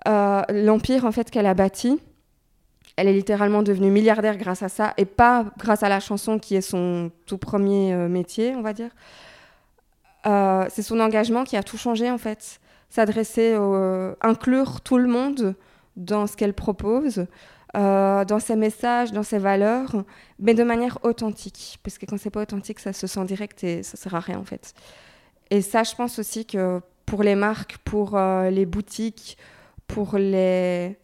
Euh, 0.08 0.42
l'empire 0.50 1.04
en 1.04 1.12
fait 1.12 1.30
qu'elle 1.30 1.46
a 1.46 1.54
bâti. 1.54 1.98
Elle 2.96 3.08
est 3.08 3.12
littéralement 3.12 3.62
devenue 3.62 3.90
milliardaire 3.90 4.38
grâce 4.38 4.62
à 4.62 4.70
ça 4.70 4.94
et 4.96 5.04
pas 5.04 5.44
grâce 5.58 5.82
à 5.82 5.90
la 5.90 6.00
chanson 6.00 6.38
qui 6.38 6.56
est 6.56 6.62
son 6.62 7.10
tout 7.26 7.36
premier 7.36 7.92
euh, 7.92 8.08
métier, 8.08 8.54
on 8.56 8.62
va 8.62 8.72
dire. 8.72 8.90
c'est 10.70 10.82
son 10.82 10.98
engagement 11.00 11.44
qui 11.44 11.56
a 11.56 11.62
tout 11.62 11.76
changé 11.76 12.10
en 12.10 12.18
fait. 12.18 12.60
S'adresser, 12.88 13.56
inclure 14.22 14.80
tout 14.80 14.96
le 14.96 15.08
monde 15.08 15.54
dans 15.96 16.26
ce 16.26 16.36
qu'elle 16.36 16.54
propose, 16.54 17.26
dans 17.76 18.40
ses 18.40 18.56
messages, 18.56 19.12
dans 19.12 19.22
ses 19.22 19.38
valeurs, 19.38 20.04
mais 20.38 20.54
de 20.54 20.62
manière 20.64 20.98
authentique. 21.02 21.78
Parce 21.82 21.98
que 21.98 22.06
quand 22.06 22.18
c'est 22.18 22.30
pas 22.30 22.42
authentique, 22.42 22.80
ça 22.80 22.92
se 22.92 23.06
sent 23.06 23.24
direct 23.24 23.62
et 23.64 23.82
ça 23.82 23.96
sert 23.96 24.14
à 24.14 24.20
rien 24.20 24.38
en 24.38 24.44
fait. 24.44 24.74
Et 25.50 25.62
ça, 25.62 25.82
je 25.82 25.94
pense 25.94 26.18
aussi 26.18 26.46
que 26.46 26.80
pour 27.04 27.22
les 27.22 27.34
marques, 27.34 27.78
pour 27.78 28.16
euh, 28.16 28.50
les 28.50 28.66
boutiques, 28.66 29.36
pour 29.86 30.16
les, 30.16 30.96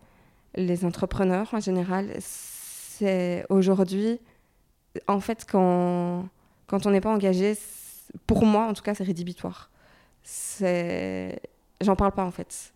les 0.55 0.85
entrepreneurs 0.85 1.49
en 1.53 1.61
général, 1.61 2.17
c'est 2.21 3.45
aujourd'hui, 3.49 4.19
en 5.07 5.21
fait, 5.21 5.47
quand, 5.51 6.27
quand 6.67 6.87
on 6.87 6.91
n'est 6.91 7.01
pas 7.01 7.13
engagé, 7.13 7.57
pour 8.27 8.45
moi 8.45 8.67
en 8.67 8.73
tout 8.73 8.83
cas, 8.83 8.95
c'est 8.95 9.05
rédhibitoire. 9.05 9.71
J'en 11.81 11.97
parle 11.97 12.13
pas 12.13 12.25
en 12.25 12.31
fait. 12.31 12.73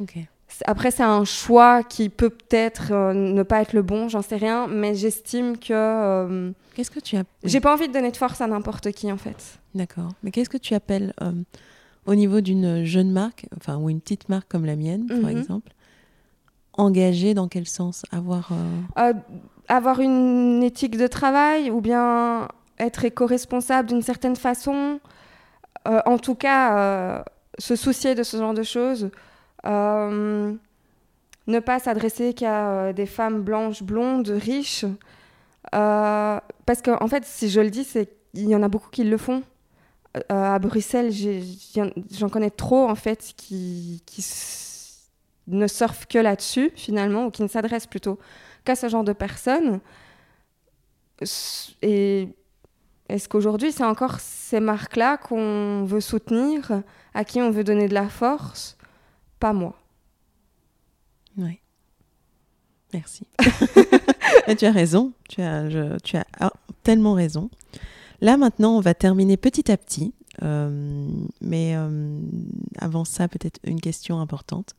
Ok. 0.00 0.18
Après, 0.66 0.90
c'est 0.90 1.02
un 1.02 1.24
choix 1.24 1.82
qui 1.82 2.08
peut 2.08 2.30
peut-être 2.30 2.92
euh, 2.92 3.12
ne 3.12 3.42
pas 3.42 3.62
être 3.62 3.72
le 3.72 3.82
bon, 3.82 4.08
j'en 4.08 4.22
sais 4.22 4.36
rien, 4.36 4.66
mais 4.66 4.94
j'estime 4.94 5.58
que. 5.58 5.72
Euh, 5.72 6.50
qu'est-ce 6.74 6.90
que 6.90 7.00
tu 7.00 7.16
as 7.16 7.24
J'ai 7.42 7.60
pas 7.60 7.72
envie 7.72 7.88
de 7.88 7.92
donner 7.92 8.10
de 8.10 8.16
force 8.16 8.40
à 8.40 8.46
n'importe 8.46 8.92
qui, 8.92 9.10
en 9.10 9.16
fait. 9.16 9.58
D'accord. 9.74 10.10
Mais 10.22 10.30
qu'est-ce 10.30 10.50
que 10.50 10.58
tu 10.58 10.74
appelles, 10.74 11.12
euh, 11.22 11.32
au 12.06 12.14
niveau 12.14 12.40
d'une 12.40 12.84
jeune 12.84 13.10
marque, 13.10 13.46
enfin, 13.56 13.76
ou 13.76 13.90
une 13.90 14.00
petite 14.00 14.28
marque 14.28 14.48
comme 14.48 14.64
la 14.64 14.76
mienne, 14.76 15.06
par 15.06 15.18
mhm. 15.18 15.28
exemple, 15.28 15.72
engagée 16.74 17.34
dans 17.34 17.48
quel 17.48 17.66
sens? 17.66 18.04
Avoir. 18.12 18.50
avoir 19.68 20.00
une 20.00 20.62
éthique 20.62 20.96
de 20.96 21.06
travail 21.06 21.70
ou 21.70 21.80
bien 21.80 22.48
être 22.78 23.04
éco-responsable 23.04 23.88
d'une 23.88 24.02
certaine 24.02 24.36
façon. 24.36 25.00
en 25.86 26.18
tout 26.18 26.34
cas, 26.34 27.24
se 27.58 27.76
soucier 27.76 28.14
de 28.14 28.22
ce 28.22 28.36
genre 28.36 28.54
de 28.54 28.62
choses. 28.62 29.10
Euh, 29.66 30.54
ne 31.46 31.58
pas 31.60 31.78
s'adresser 31.78 32.34
qu'à 32.34 32.70
euh, 32.70 32.92
des 32.92 33.06
femmes 33.06 33.42
blanches, 33.42 33.82
blondes, 33.82 34.28
riches. 34.28 34.84
Euh, 35.74 36.40
parce 36.66 36.82
qu'en 36.82 37.02
en 37.02 37.08
fait, 37.08 37.24
si 37.24 37.50
je 37.50 37.60
le 37.60 37.70
dis, 37.70 37.84
c'est 37.84 38.10
il 38.34 38.48
y 38.48 38.56
en 38.56 38.62
a 38.62 38.68
beaucoup 38.68 38.90
qui 38.90 39.04
le 39.04 39.16
font. 39.16 39.42
à 40.28 40.58
Bruxelles, 40.58 41.12
j'en 42.10 42.28
connais 42.28 42.50
trop 42.50 42.88
en 42.88 42.94
fait 42.94 43.32
qui, 43.36 44.02
qui 44.06 44.24
ne 45.48 45.66
surfent 45.66 46.06
que 46.06 46.18
là-dessus 46.18 46.72
finalement, 46.74 47.26
ou 47.26 47.30
qui 47.30 47.42
ne 47.42 47.48
s'adressent 47.48 47.86
plutôt 47.86 48.18
qu'à 48.64 48.74
ce 48.74 48.88
genre 48.88 49.04
de 49.04 49.12
personnes. 49.12 49.80
Et 51.82 52.28
est-ce 53.08 53.28
qu'aujourd'hui, 53.28 53.70
c'est 53.70 53.84
encore 53.84 54.18
ces 54.18 54.60
marques-là 54.60 55.16
qu'on 55.16 55.84
veut 55.84 56.00
soutenir, 56.00 56.82
à 57.14 57.24
qui 57.24 57.40
on 57.40 57.50
veut 57.50 57.64
donner 57.64 57.88
de 57.88 57.94
la 57.94 58.08
force? 58.08 58.76
Pas 59.44 59.52
moi. 59.52 59.74
Oui. 61.36 61.60
Merci. 62.94 63.26
tu 64.58 64.64
as 64.64 64.72
raison, 64.72 65.12
tu 65.28 65.42
as, 65.42 65.68
tu 66.02 66.16
as 66.16 66.52
tellement 66.82 67.12
raison. 67.12 67.50
Là 68.22 68.38
maintenant, 68.38 68.78
on 68.78 68.80
va 68.80 68.94
terminer 68.94 69.36
petit 69.36 69.70
à 69.70 69.76
petit, 69.76 70.14
euh, 70.42 71.10
mais 71.42 71.76
euh, 71.76 72.20
avant 72.78 73.04
ça, 73.04 73.28
peut-être 73.28 73.60
une 73.64 73.82
question 73.82 74.18
importante. 74.18 74.76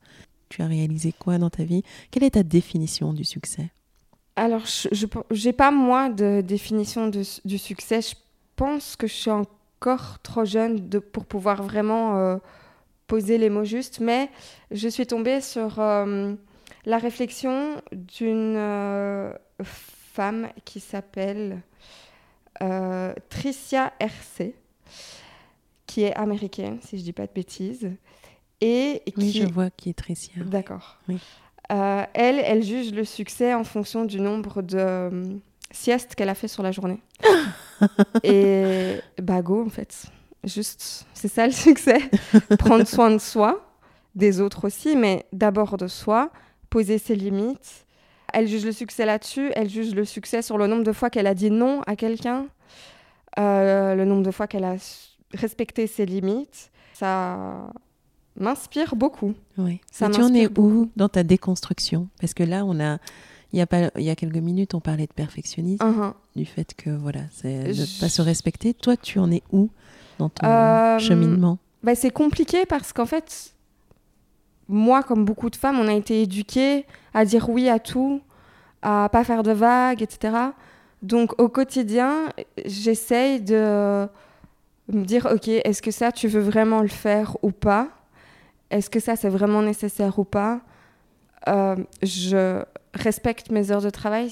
Tu 0.50 0.64
as 0.64 0.66
réalisé 0.66 1.12
quoi 1.12 1.38
dans 1.38 1.52
ta 1.52 1.64
vie? 1.64 1.84
Quelle 2.10 2.24
est 2.24 2.32
ta 2.32 2.42
définition 2.42 3.14
du 3.14 3.24
succès? 3.24 3.70
Alors, 4.36 4.66
je 4.66 5.46
n'ai 5.46 5.54
pas 5.54 5.70
moi 5.70 6.10
de 6.10 6.42
définition 6.42 7.12
du 7.12 7.58
succès. 7.60 8.02
Je 8.02 8.16
pense 8.56 8.96
que 8.96 9.06
je 9.06 9.14
suis 9.14 9.32
encore 9.32 10.18
trop 10.24 10.44
jeune 10.44 10.90
de, 10.90 10.98
pour 10.98 11.26
pouvoir 11.28 11.62
vraiment 11.62 12.18
euh, 12.18 12.38
poser 13.08 13.38
les 13.38 13.50
mots 13.50 13.64
justes, 13.64 14.00
mais 14.00 14.30
je 14.72 14.88
suis 14.88 15.08
tombée 15.08 15.42
sur 15.42 15.80
euh, 15.80 16.34
la 16.86 16.98
réflexion 16.98 17.82
d'une 17.92 18.56
euh, 18.58 19.34
femme 19.64 20.50
qui 20.66 20.80
s'appelle 20.80 21.62
euh, 22.62 23.14
Tricia 23.30 23.94
RC, 24.00 24.56
qui 25.86 26.04
est 26.04 26.16
américaine, 26.16 26.80
si 26.82 26.98
je 26.98 27.02
ne 27.02 27.06
dis 27.06 27.14
pas 27.14 27.28
de 27.28 27.34
bêtises. 27.34 27.92
Et 28.62 29.04
oui, 29.18 29.32
je 29.32 29.46
vois 29.46 29.70
qui 29.70 29.90
est 29.90 29.94
Tricia. 29.94 30.44
D'accord. 30.44 30.98
Oui. 31.08 31.20
elle, 31.70 32.40
elle 32.40 32.64
juge 32.64 32.92
le 32.94 33.04
succès 33.04 33.54
en 33.54 33.64
fonction 33.64 34.06
du 34.06 34.20
nombre 34.22 34.62
de 34.62 35.40
siestes 35.72 36.16
qu'elle 36.16 36.30
a 36.30 36.36
fait 36.36 36.48
sur 36.48 36.64
la 36.64 36.72
journée. 36.72 37.00
et 38.24 38.96
bah 39.22 39.42
go 39.42 39.64
en 39.66 39.70
fait. 39.70 40.06
Juste, 40.46 41.06
c'est 41.14 41.28
ça 41.28 41.48
le 41.48 41.54
succès. 41.68 41.98
Prendre 42.58 42.88
soin 42.88 43.12
de 43.12 43.18
soi, 43.18 43.66
des 44.16 44.40
autres 44.42 44.66
aussi, 44.66 44.96
mais 44.96 45.26
d'abord 45.34 45.78
de 45.78 45.88
soi, 45.88 46.32
poser 46.70 46.98
ses 46.98 47.16
limites. 47.16 47.86
Elle 48.34 48.48
juge 48.48 48.66
le 48.66 48.72
succès 48.72 49.06
là-dessus, 49.06 49.52
elle 49.56 49.70
juge 49.70 49.96
le 49.96 50.06
succès 50.06 50.42
sur 50.42 50.58
le 50.58 50.68
nombre 50.68 50.84
de 50.84 50.92
fois 50.92 51.10
qu'elle 51.10 51.28
a 51.28 51.34
dit 51.34 51.52
non 51.52 51.82
à 51.88 51.96
quelqu'un, 51.96 52.48
euh, 53.40 53.96
le 53.96 54.06
nombre 54.06 54.24
de 54.24 54.32
fois 54.32 54.48
qu'elle 54.48 54.66
a 54.66 54.76
respecté 55.34 55.88
ses 55.88 56.06
limites. 56.06 56.72
Ça 56.94 57.72
m'inspire 58.38 58.96
beaucoup. 58.96 59.34
Oui. 59.58 59.80
Ça 59.92 60.10
tu 60.10 60.22
en 60.22 60.34
es 60.34 60.48
où 60.58 60.90
dans 60.96 61.10
ta 61.10 61.24
déconstruction? 61.24 62.08
Parce 62.20 62.34
que 62.34 62.44
là, 62.44 62.66
on 62.66 62.80
a 62.80 63.00
il 63.54 63.60
y 63.60 63.62
a 63.62 63.68
pas 63.68 63.90
il 63.96 64.04
y 64.04 64.10
a 64.10 64.16
quelques 64.16 64.36
minutes 64.36 64.74
on 64.74 64.82
parlait 64.82 65.08
de 65.08 65.14
perfectionnisme 65.14 65.86
uh-huh. 65.86 66.14
du 66.36 66.46
fait 66.46 66.74
que 66.74 66.90
voilà 66.90 67.22
c'est 67.32 67.70
ne 67.70 68.00
pas 68.02 68.10
se 68.10 68.22
respecter 68.22 68.74
toi 68.74 68.98
tu 68.98 69.18
en 69.18 69.32
es 69.32 69.44
où? 69.52 69.70
Dans 70.20 70.30
ton 70.30 70.46
euh, 70.46 71.00
cheminement 71.00 71.58
bah, 71.84 71.96
c'est 71.96 72.12
compliqué 72.12 72.66
parce 72.66 72.94
qu'en 72.94 73.06
fait 73.06 73.54
moi 74.68 75.04
comme 75.04 75.26
beaucoup 75.26 75.50
de 75.50 75.56
femmes 75.56 75.80
on 75.80 75.88
a 75.88 75.94
été 75.94 76.22
éduquées 76.22 76.86
à 77.14 77.26
dire 77.26 77.50
oui 77.50 77.70
à 77.70 77.80
tout 77.80 78.22
à 78.82 79.10
pas 79.10 79.24
faire 79.24 79.44
de 79.44 79.52
vagues 79.52 80.02
etc 80.02 80.34
donc 81.02 81.40
au 81.40 81.50
quotidien 81.50 82.30
j'essaye 82.66 83.42
de 83.42 84.08
me 84.92 85.04
dire 85.04 85.28
ok 85.32 85.48
est-ce 85.48 85.82
que 85.82 85.92
ça 85.92 86.12
tu 86.12 86.28
veux 86.28 86.42
vraiment 86.42 86.82
le 86.82 86.88
faire 86.88 87.38
ou 87.42 87.52
pas? 87.52 87.90
Est-ce 88.70 88.90
que 88.90 89.00
ça 89.00 89.16
c'est 89.16 89.30
vraiment 89.30 89.62
nécessaire 89.62 90.20
ou 90.20 90.24
pas? 90.24 90.62
Euh, 91.48 91.76
je 92.02 92.64
respecte 92.94 93.52
mes 93.52 93.72
heures 93.72 93.82
de 93.82 93.90
travail 93.90 94.32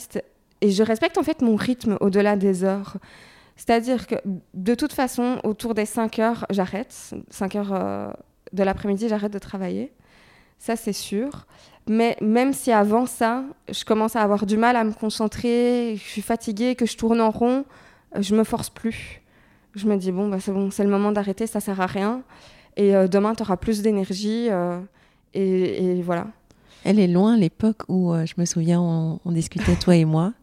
et 0.62 0.72
je 0.72 0.84
respecte 0.84 1.18
en 1.18 1.24
fait 1.24 1.42
mon 1.42 1.56
rythme 1.56 1.98
au-delà 2.02 2.36
des 2.36 2.64
heures. 2.64 2.98
C'est-à-dire 3.56 4.08
que 4.08 4.16
de 4.54 4.76
toute 4.76 4.93
façon, 4.93 5.39
autour 5.43 5.74
des 5.74 5.86
5 5.86 6.20
heures, 6.20 6.45
j'arrête. 6.49 7.14
5 7.30 7.56
heures 7.56 7.74
euh, 7.74 8.12
de 8.51 8.64
l'après-midi, 8.64 9.08
j'arrête 9.08 9.34
de 9.34 9.39
travailler. 9.39 9.93
Ça, 10.58 10.76
c'est 10.76 10.93
sûr. 10.93 11.45
Mais 11.88 12.18
même 12.22 12.54
si 12.54 12.72
avant 12.72 13.06
ça, 13.06 13.43
je 13.70 13.84
commence 13.84 14.16
à 14.16 14.22
avoir 14.22 14.45
du 14.45 14.58
mal 14.58 14.76
à 14.76 14.84
me 14.84 14.93
concentrer, 14.93 15.95
je 15.97 16.04
suis 16.04 16.22
fatiguée, 16.22 16.76
que 16.76 16.86
je 16.86 16.97
tourne 16.97 17.20
en 17.22 17.30
rond, 17.30 17.66
je 18.18 18.36
me 18.36 18.43
force 18.43 18.70
plus. 18.70 19.22
Je 19.76 19.88
me 19.88 19.97
dis, 19.97 20.12
bon, 20.12 20.30
bah, 20.30 20.39
c'est 20.39 20.51
bon, 20.51 20.72
c'est 20.72 20.84
le 20.84 20.89
moment 20.89 21.12
d'arrêter, 21.12 21.47
ça 21.47 21.60
sert 21.60 21.82
à 21.82 21.88
rien. 21.88 22.22
Et 22.78 22.95
euh, 22.95 23.08
demain, 23.08 23.36
tu 23.36 23.43
auras 23.43 23.58
plus 23.58 23.82
d'énergie. 23.82 24.49
et, 25.34 25.97
et, 25.97 26.01
voilà. 26.01 26.28
Elle 26.84 26.99
est 26.99 27.08
loin 27.08 27.38
l'époque 27.38 27.84
où 27.88 28.14
euh, 28.14 28.26
je 28.26 28.34
me 28.38 28.45
souviens, 28.45 28.82
on, 28.82 29.32
discutait 29.32 29.76
toi 29.76 29.95
et 29.95 30.06
moi, 30.06 30.34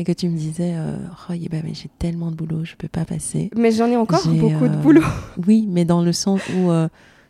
et 0.00 0.04
que 0.04 0.12
tu 0.12 0.30
me 0.30 0.36
disais, 0.36 0.72
euh, 0.76 0.96
oh, 1.28 1.34
bah, 1.50 1.58
mais 1.62 1.74
j'ai 1.74 1.90
tellement 1.98 2.30
de 2.30 2.34
boulot, 2.36 2.64
je 2.64 2.74
peux 2.74 2.88
pas 2.88 3.04
passer. 3.04 3.50
Mais 3.54 3.70
j'en 3.70 3.86
ai 3.86 3.96
encore 3.96 4.26
beaucoup 4.26 4.66
de 4.66 4.72
euh, 4.72 4.82
boulot. 4.82 5.02
Oui, 5.46 5.66
mais 5.68 5.84
dans 5.84 6.00
le 6.00 6.14
sens 6.14 6.40
où 6.48 6.70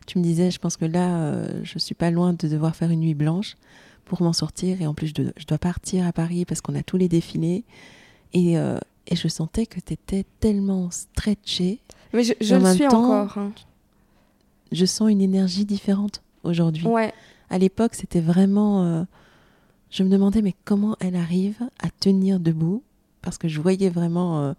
tu 0.07 0.19
me 0.19 0.23
disais, 0.23 0.53
je 0.53 0.59
pense 0.61 0.77
que 0.77 0.85
là, 0.85 1.33
je 1.65 1.79
suis 1.81 1.97
pas 1.97 2.13
loin 2.13 2.33
de 2.33 2.47
devoir 2.47 2.77
faire 2.77 2.91
une 2.91 3.01
nuit 3.01 3.15
blanche 3.15 3.57
pour 4.05 4.23
m'en 4.23 4.33
sortir, 4.33 4.81
et 4.81 4.87
en 4.87 4.95
plus, 4.95 5.09
je, 5.09 5.47
dois 5.47 5.59
partir 5.59 6.07
à 6.07 6.13
Paris 6.13 6.45
parce 6.45 6.61
qu'on 6.61 6.77
a 6.77 6.85
tous 6.85 6.97
les 6.97 7.09
défilés, 7.09 7.65
et, 8.35 8.55
et 8.55 9.17
je 9.17 9.27
sentais 9.27 9.67
que 9.67 9.81
tu 9.81 9.95
étais 9.95 10.25
tellement 10.39 10.93
stretchée. 10.93 11.81
Mais 12.13 12.23
je, 12.23 12.35
je 12.41 12.55
le 12.55 12.73
suis 12.73 12.87
encore. 12.87 13.37
Hein. 13.37 13.53
Je 14.71 14.87
sens 14.87 15.11
une 15.11 15.23
énergie 15.23 15.65
différente 15.65 16.23
aujourd'hui. 16.45 16.87
Ouais 16.87 17.13
à 17.51 17.59
l'époque, 17.59 17.95
c'était 17.95 18.21
vraiment. 18.21 19.07
Euh, 19.91 19.97
je 19.97 20.03
me 20.03 20.09
demandais, 20.09 20.43
mais 20.43 20.55
comment 20.65 20.97
elle 21.01 21.17
arrive 21.17 21.59
à 21.83 21.91
tenir 21.91 22.41
debout? 22.41 22.83
Parce 23.23 23.39
que 23.39 23.49
je 23.49 23.61
voyais 23.61 23.91
vraiment 23.91 24.41
euh, 24.41 24.53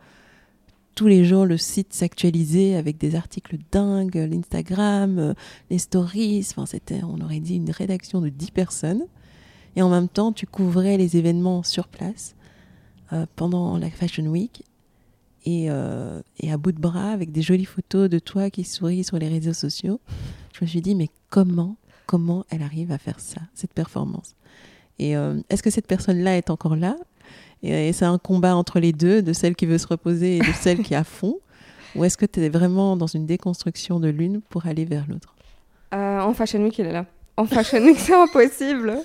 tous 0.96 1.08
les 1.08 1.26
jours 1.26 1.46
le 1.46 1.58
site 1.58 1.94
s'actualiser 1.94 2.76
avec 2.76 2.98
des 2.98 3.16
articles 3.16 3.58
dingues, 3.72 4.16
l'Instagram, 4.16 5.18
euh, 5.20 5.34
les 5.70 5.80
stories. 5.80 6.46
Enfin, 6.52 6.66
c'était, 6.66 7.04
on 7.04 7.20
aurait 7.22 7.40
dit, 7.40 7.56
une 7.56 7.72
rédaction 7.72 8.22
de 8.22 8.30
10 8.30 8.52
personnes. 8.52 9.04
Et 9.76 9.82
en 9.82 9.90
même 9.90 10.10
temps, 10.10 10.32
tu 10.34 10.46
couvrais 10.46 10.98
les 10.98 11.18
événements 11.18 11.64
sur 11.64 11.88
place 11.88 12.36
pendant 13.36 13.78
la 13.78 13.90
Fashion 13.90 14.26
Week. 14.26 14.64
Et, 15.46 15.68
et, 16.40 16.52
à 16.52 16.58
bout 16.58 16.74
de 16.74 16.80
bras, 16.80 17.12
avec 17.12 17.32
des 17.32 17.42
jolies 17.42 17.66
photos 17.66 18.10
de 18.10 18.20
toi 18.20 18.50
qui 18.50 18.66
souris 18.66 19.06
sur 19.06 19.18
les 19.18 19.30
réseaux 19.30 19.54
sociaux, 19.54 20.02
je 20.54 20.64
me 20.64 20.68
suis 20.68 20.82
dit, 20.82 20.94
mais 20.94 21.10
comment 21.30 21.78
comment 22.06 22.46
elle 22.50 22.62
arrive 22.62 22.92
à 22.92 22.98
faire 22.98 23.22
ça, 23.22 23.40
cette 23.54 23.74
performance? 23.74 24.36
Et 25.00 25.16
euh, 25.16 25.40
est-ce 25.50 25.64
que 25.64 25.70
cette 25.70 25.88
personne-là 25.88 26.38
est 26.38 26.50
encore 26.50 26.76
là? 26.76 26.96
Et, 27.64 27.94
c'est 27.94 28.06
un 28.06 28.18
combat 28.18 28.56
entre 28.56 28.80
les 28.80 28.92
deux, 28.92 29.22
de 29.22 29.34
celle 29.34 29.56
qui 29.56 29.66
veut 29.66 29.78
se 29.78 29.88
reposer 29.88 30.38
et 30.38 30.40
de 30.40 30.54
celle 30.54 30.82
qui 30.82 30.94
est 30.94 30.98
à 30.98 31.04
fond 31.04 31.38
Ou 31.96 32.06
est-ce 32.06 32.18
que 32.18 32.26
tu 32.26 32.40
es 32.42 32.50
vraiment 32.50 32.96
dans 32.96 33.08
une 33.08 33.26
déconstruction 33.26 34.00
de 34.00 34.08
l'une 34.08 34.42
pour 34.42 34.66
aller 34.66 34.86
vers 34.86 35.06
l'autre? 35.10 35.36
Euh, 35.94 36.20
En 36.22 36.34
Fashion 36.34 36.64
Week, 36.64 36.78
il 36.80 36.86
est 36.86 36.94
là. 36.94 37.06
En 37.38 37.46
Fashion 37.46 37.84
Week, 37.84 38.00
c'est 38.00 38.16
impossible. 38.16 38.98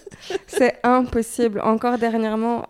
C'est 0.47 0.79
impossible. 0.85 1.61
Encore 1.61 1.99
dernièrement, 1.99 2.67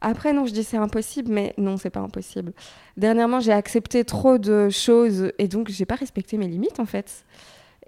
après, 0.00 0.32
non, 0.32 0.46
je 0.46 0.52
dis 0.52 0.64
c'est 0.64 0.76
impossible, 0.76 1.32
mais 1.32 1.54
non, 1.58 1.76
c'est 1.76 1.90
pas 1.90 2.00
impossible. 2.00 2.52
Dernièrement, 2.96 3.40
j'ai 3.40 3.52
accepté 3.52 4.04
trop 4.04 4.38
de 4.38 4.68
choses 4.68 5.32
et 5.38 5.48
donc 5.48 5.68
j'ai 5.68 5.86
pas 5.86 5.96
respecté 5.96 6.36
mes 6.36 6.46
limites 6.46 6.78
en 6.78 6.86
fait. 6.86 7.24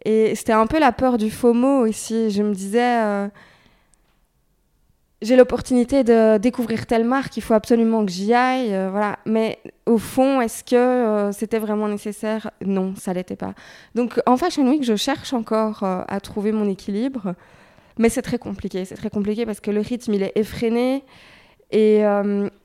Et 0.05 0.35
c'était 0.35 0.53
un 0.53 0.67
peu 0.67 0.81
la 0.81 0.93
peur 0.93 1.19
du 1.19 1.31
FOMO 1.31 1.87
aussi. 1.87 2.31
Je 2.31 2.43
me 2.43 2.55
disais, 2.55 3.01
euh, 3.01 3.29
j'ai 5.23 5.37
l'opportunité 5.37 6.05
de 6.05 6.39
découvrir 6.39 6.87
telle 6.87 7.05
marque, 7.05 7.37
il 7.37 7.43
faut 7.43 7.55
absolument 7.55 8.05
que 8.05 8.11
j'y 8.11 8.33
aille. 8.33 8.75
Euh, 8.75 8.89
voilà. 8.91 9.19
Mais 9.27 9.59
au 9.87 9.99
fond, 9.99 10.41
est-ce 10.41 10.65
que 10.65 10.77
euh, 10.77 11.33
c'était 11.33 11.59
vraiment 11.59 11.89
nécessaire? 11.89 12.51
Non, 12.65 12.95
ça 12.97 13.13
l'était 13.13 13.37
pas. 13.37 13.55
Donc 13.95 14.21
en 14.27 14.37
Fashion 14.37 14.67
Week, 14.69 14.83
je 14.83 14.97
cherche 14.97 15.33
encore 15.33 15.83
à 15.83 16.21
trouver 16.21 16.53
mon 16.53 16.69
équilibre. 16.69 17.35
Mais 17.99 18.09
c'est 18.09 18.23
très 18.23 18.39
compliqué. 18.39 18.85
C'est 18.85 18.95
très 18.95 19.11
compliqué 19.11 19.45
parce 19.45 19.61
que 19.61 19.71
le 19.71 19.81
rythme, 19.81 20.15
il 20.15 20.23
est 20.23 20.33
effréné. 20.37 21.05
Et 21.71 22.03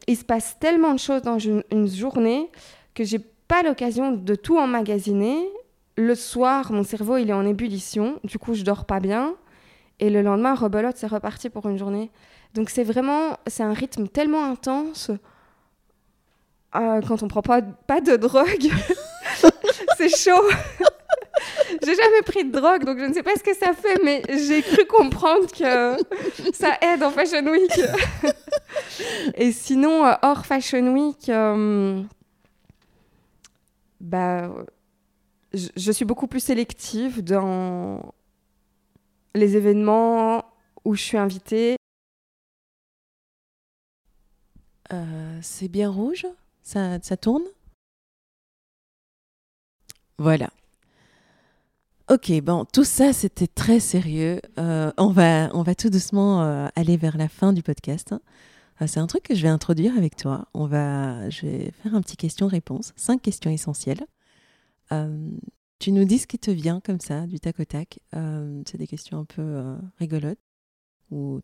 il 0.07 0.17
se 0.17 0.23
passe 0.23 0.57
tellement 0.59 0.93
de 0.93 0.99
choses 0.99 1.21
dans 1.21 1.37
une, 1.37 1.63
une 1.71 1.87
journée 1.87 2.49
que 2.93 3.03
j'ai 3.03 3.19
pas 3.19 3.61
l'occasion 3.61 4.13
de 4.13 4.35
tout 4.35 4.57
emmagasiner 4.57 5.37
le 5.97 6.15
soir, 6.15 6.71
mon 6.71 6.83
cerveau, 6.83 7.17
il 7.17 7.29
est 7.29 7.33
en 7.33 7.45
ébullition. 7.45 8.19
Du 8.23 8.37
coup, 8.37 8.53
je 8.53 8.63
dors 8.63 8.85
pas 8.85 8.99
bien. 8.99 9.35
Et 9.99 10.09
le 10.09 10.21
lendemain, 10.21 10.53
rebelote, 10.53 10.97
c'est 10.97 11.07
reparti 11.07 11.49
pour 11.49 11.67
une 11.69 11.77
journée. 11.77 12.11
Donc, 12.55 12.69
c'est 12.69 12.83
vraiment, 12.83 13.37
c'est 13.47 13.63
un 13.63 13.73
rythme 13.73 14.07
tellement 14.07 14.45
intense. 14.45 15.11
Euh, 16.75 17.01
quand 17.07 17.23
on 17.23 17.27
prend 17.27 17.41
pas, 17.41 17.61
pas 17.61 18.01
de 18.01 18.15
drogue, 18.15 18.71
c'est 19.97 20.09
chaud. 20.09 20.49
j'ai 21.83 21.95
jamais 21.95 22.21
pris 22.25 22.45
de 22.45 22.51
drogue, 22.51 22.83
donc 22.83 22.99
je 22.99 23.05
ne 23.05 23.13
sais 23.13 23.23
pas 23.23 23.35
ce 23.35 23.43
que 23.43 23.55
ça 23.55 23.73
fait, 23.73 23.99
mais 24.03 24.23
j'ai 24.29 24.61
cru 24.61 24.85
comprendre 24.85 25.47
que 25.51 25.97
ça 26.53 26.77
aide 26.81 27.03
en 27.03 27.11
Fashion 27.11 27.45
Week. 27.47 27.79
Et 29.35 29.51
sinon, 29.51 30.05
euh, 30.05 30.13
hors 30.21 30.45
Fashion 30.45 30.93
Week, 30.93 31.29
euh, 31.29 32.01
bah, 33.99 34.49
je, 35.53 35.91
suis 35.91 36.05
beaucoup 36.05 36.27
plus 36.27 36.41
sélective 36.41 37.23
dans 37.23 38.13
les 39.33 39.55
événements 39.55 40.45
où 40.83 40.95
je 40.95 41.01
suis 41.01 41.17
invitée. 41.17 41.75
Euh, 44.93 45.39
c'est 45.41 45.67
bien 45.67 45.89
rouge 45.89 46.27
ça, 46.61 46.99
ça 47.01 47.17
tourne 47.17 47.43
Voilà. 50.17 50.49
Ok, 52.09 52.31
bon, 52.43 52.65
tout 52.65 52.83
ça 52.83 53.13
c'était 53.13 53.47
très 53.47 53.79
sérieux. 53.79 54.39
Euh, 54.59 54.91
on, 54.97 55.09
va, 55.09 55.49
on 55.55 55.63
va 55.63 55.73
tout 55.73 55.89
doucement 55.89 56.43
euh, 56.43 56.67
aller 56.75 56.97
vers 56.97 57.17
la 57.17 57.27
fin 57.27 57.51
du 57.51 57.63
podcast. 57.63 58.13
c'est 58.85 58.99
un 58.99 59.07
truc 59.07 59.23
que 59.23 59.35
je 59.35 59.41
vais 59.41 59.49
introduire 59.49 59.97
avec 59.97 60.15
toi. 60.15 60.47
On 60.53 60.67
va, 60.67 61.29
je 61.29 61.47
vais 61.47 61.71
faire 61.83 61.95
un 61.95 62.01
petit 62.01 62.17
question-réponse, 62.17 62.93
cinq 62.95 63.21
questions 63.21 63.49
essentielles. 63.49 64.05
Tu 65.79 65.91
nous 65.91 66.05
dis 66.05 66.19
ce 66.19 66.27
qui 66.27 66.39
te 66.39 66.51
vient 66.51 66.79
comme 66.79 66.99
ça, 66.99 67.25
du 67.25 67.39
tac 67.39 67.59
au 67.59 67.65
tac. 67.65 67.99
C'est 68.13 68.77
des 68.77 68.87
questions 68.87 69.19
un 69.19 69.25
peu 69.25 69.75
rigolotes 69.99 70.39
ou 71.11 71.41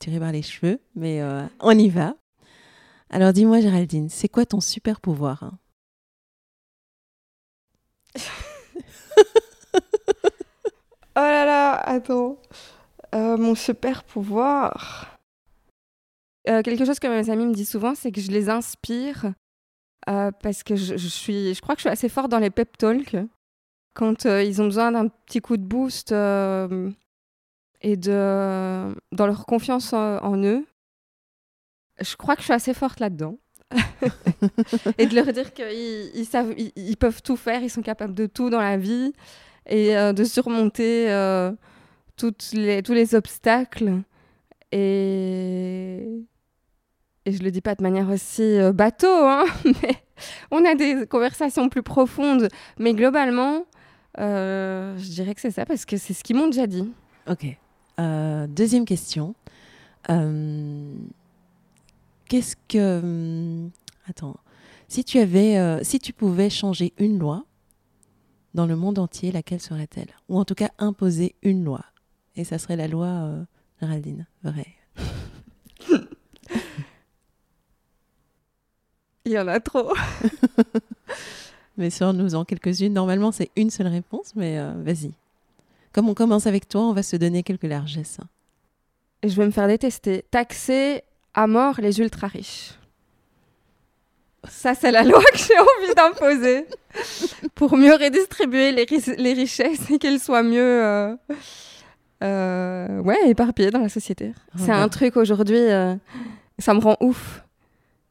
tirées 0.00 0.20
par 0.20 0.32
les 0.32 0.42
cheveux, 0.42 0.80
mais 0.96 1.22
on 1.60 1.78
y 1.78 1.88
va. 1.88 2.16
Alors 3.12 3.32
dis-moi 3.32 3.60
Géraldine, 3.60 4.08
c'est 4.08 4.28
quoi 4.28 4.44
ton 4.46 4.60
super 4.60 5.00
pouvoir 5.00 5.42
hein? 5.44 5.58
Oh 11.14 11.20
là 11.20 11.44
là, 11.44 11.74
attends. 11.74 12.38
mon 13.12 13.54
super 13.54 14.02
pouvoir. 14.02 15.18
quelque 16.46 16.86
chose 16.86 16.98
que 16.98 17.06
mes 17.06 17.28
amis 17.28 17.44
me 17.46 17.52
disent 17.52 17.70
souvent, 17.70 17.94
c'est 17.94 18.10
que 18.10 18.22
je 18.22 18.30
les 18.30 18.48
inspire 18.48 19.34
euh, 20.08 20.30
parce 20.42 20.62
que 20.62 20.74
je, 20.74 20.96
suis, 20.96 21.54
je 21.54 21.60
crois 21.60 21.74
que 21.74 21.80
je 21.80 21.84
suis 21.88 21.90
assez 21.90 22.08
forte 22.08 22.30
dans 22.30 22.38
les 22.38 22.50
pep 22.50 22.76
talks. 22.76 23.16
Quand 23.94 24.26
euh, 24.26 24.42
ils 24.42 24.60
ont 24.60 24.64
besoin 24.64 24.92
d'un 24.92 25.08
petit 25.08 25.40
coup 25.40 25.56
de 25.56 25.62
boost, 25.62 26.12
euh, 26.12 26.90
et 27.82 27.96
de, 27.96 28.94
dans 29.12 29.26
leur 29.26 29.46
confiance 29.46 29.92
en, 29.92 30.42
eux. 30.44 30.64
Je 32.02 32.16
crois 32.16 32.34
que 32.34 32.42
je 32.42 32.46
suis 32.46 32.54
assez 32.54 32.74
forte 32.74 33.00
là-dedans. 33.00 33.38
et 34.98 35.06
de 35.06 35.14
leur 35.14 35.32
dire 35.32 35.52
qu'ils 35.52 36.10
ils 36.14 36.26
savent, 36.26 36.54
ils, 36.56 36.96
peuvent 36.96 37.22
tout 37.22 37.36
faire, 37.36 37.62
ils 37.62 37.70
sont 37.70 37.82
capables 37.82 38.14
de 38.14 38.26
tout 38.26 38.50
dans 38.50 38.60
la 38.60 38.76
vie 38.76 39.12
et 39.66 39.96
euh, 39.96 40.12
de 40.12 40.24
surmonter 40.24 41.10
euh, 41.10 41.52
tous 42.16 42.52
les 42.52 43.14
obstacles. 43.14 44.02
Et, 44.72 46.06
et 47.24 47.32
je 47.32 47.42
le 47.42 47.50
dis 47.50 47.60
pas 47.60 47.74
de 47.74 47.82
manière 47.82 48.08
aussi 48.10 48.42
euh, 48.42 48.72
bateau, 48.72 49.06
hein, 49.08 49.44
mais 49.64 49.96
on 50.50 50.64
a 50.64 50.74
des 50.74 51.06
conversations 51.06 51.68
plus 51.68 51.82
profondes. 51.82 52.48
Mais 52.78 52.94
globalement, 52.94 53.64
je 54.18 55.10
dirais 55.10 55.34
que 55.34 55.40
c'est 55.40 55.50
ça 55.50 55.66
parce 55.66 55.84
que 55.84 55.96
c'est 55.96 56.14
ce 56.14 56.24
qu'ils 56.24 56.36
m'ont 56.36 56.48
déjà 56.48 56.66
dit. 56.66 56.90
Ok. 57.26 57.46
deuxième 58.48 58.84
question. 58.84 59.34
Qu'est-ce 62.32 62.56
que. 62.66 63.00
Hum, 63.00 63.70
attends. 64.08 64.36
Si 64.88 65.04
tu 65.04 65.18
avais. 65.18 65.84
si 65.84 66.00
tu 66.00 66.14
pouvais 66.14 66.48
changer 66.48 66.94
une 66.96 67.18
loi, 67.18 67.44
dans 68.54 68.64
le 68.66 68.74
monde 68.74 68.98
entier, 68.98 69.32
laquelle 69.32 69.60
serait-elle? 69.60 70.14
Ou 70.30 70.38
en 70.38 70.46
tout 70.46 70.54
cas 70.54 70.70
imposer 70.78 71.34
une 71.42 71.64
loi. 71.64 71.84
Et 72.36 72.44
ça 72.44 72.58
serait 72.58 72.76
la 72.76 72.88
loi 72.88 73.06
euh, 73.06 73.44
Géraldine, 73.80 74.26
vrai. 74.42 74.66
Il 79.24 79.32
y 79.32 79.38
en 79.38 79.46
a 79.46 79.60
trop. 79.60 79.92
mais 81.76 81.90
sors-nous 81.90 82.34
en 82.34 82.46
quelques-unes. 82.46 82.92
Normalement, 82.94 83.30
c'est 83.30 83.50
une 83.56 83.70
seule 83.70 83.88
réponse, 83.88 84.34
mais 84.34 84.58
euh, 84.58 84.72
vas-y. 84.82 85.12
Comme 85.92 86.08
on 86.08 86.14
commence 86.14 86.46
avec 86.46 86.68
toi, 86.68 86.80
on 86.82 86.94
va 86.94 87.02
se 87.02 87.16
donner 87.16 87.42
quelques 87.42 87.64
largesses. 87.64 88.20
Je 89.22 89.34
vais 89.34 89.44
me 89.46 89.50
faire 89.50 89.68
détester. 89.68 90.24
Taxer 90.30 91.04
à 91.34 91.46
mort 91.46 91.80
les 91.80 92.00
ultra 92.00 92.26
riches. 92.26 92.72
Ça, 94.48 94.74
c'est 94.74 94.90
la 94.90 95.04
loi 95.04 95.22
que 95.32 95.38
j'ai 95.38 95.58
envie 95.58 95.94
d'imposer 95.94 96.66
pour 97.54 97.76
mieux 97.76 97.94
redistribuer 97.94 98.72
les, 98.72 98.86
les 99.18 99.32
richesses 99.32 99.90
et 99.90 99.98
qu'elles 99.98 100.18
soient 100.18 100.42
mieux 100.42 100.60
euh, 100.60 101.14
euh, 102.24 103.00
ouais, 103.00 103.18
éparpillées 103.28 103.70
dans 103.70 103.80
la 103.80 103.88
société. 103.88 104.32
c'est 104.56 104.72
un 104.72 104.88
truc 104.88 105.16
aujourd'hui, 105.16 105.58
euh, 105.58 105.94
ça 106.58 106.74
me 106.74 106.80
rend 106.80 106.96
ouf. 107.00 107.42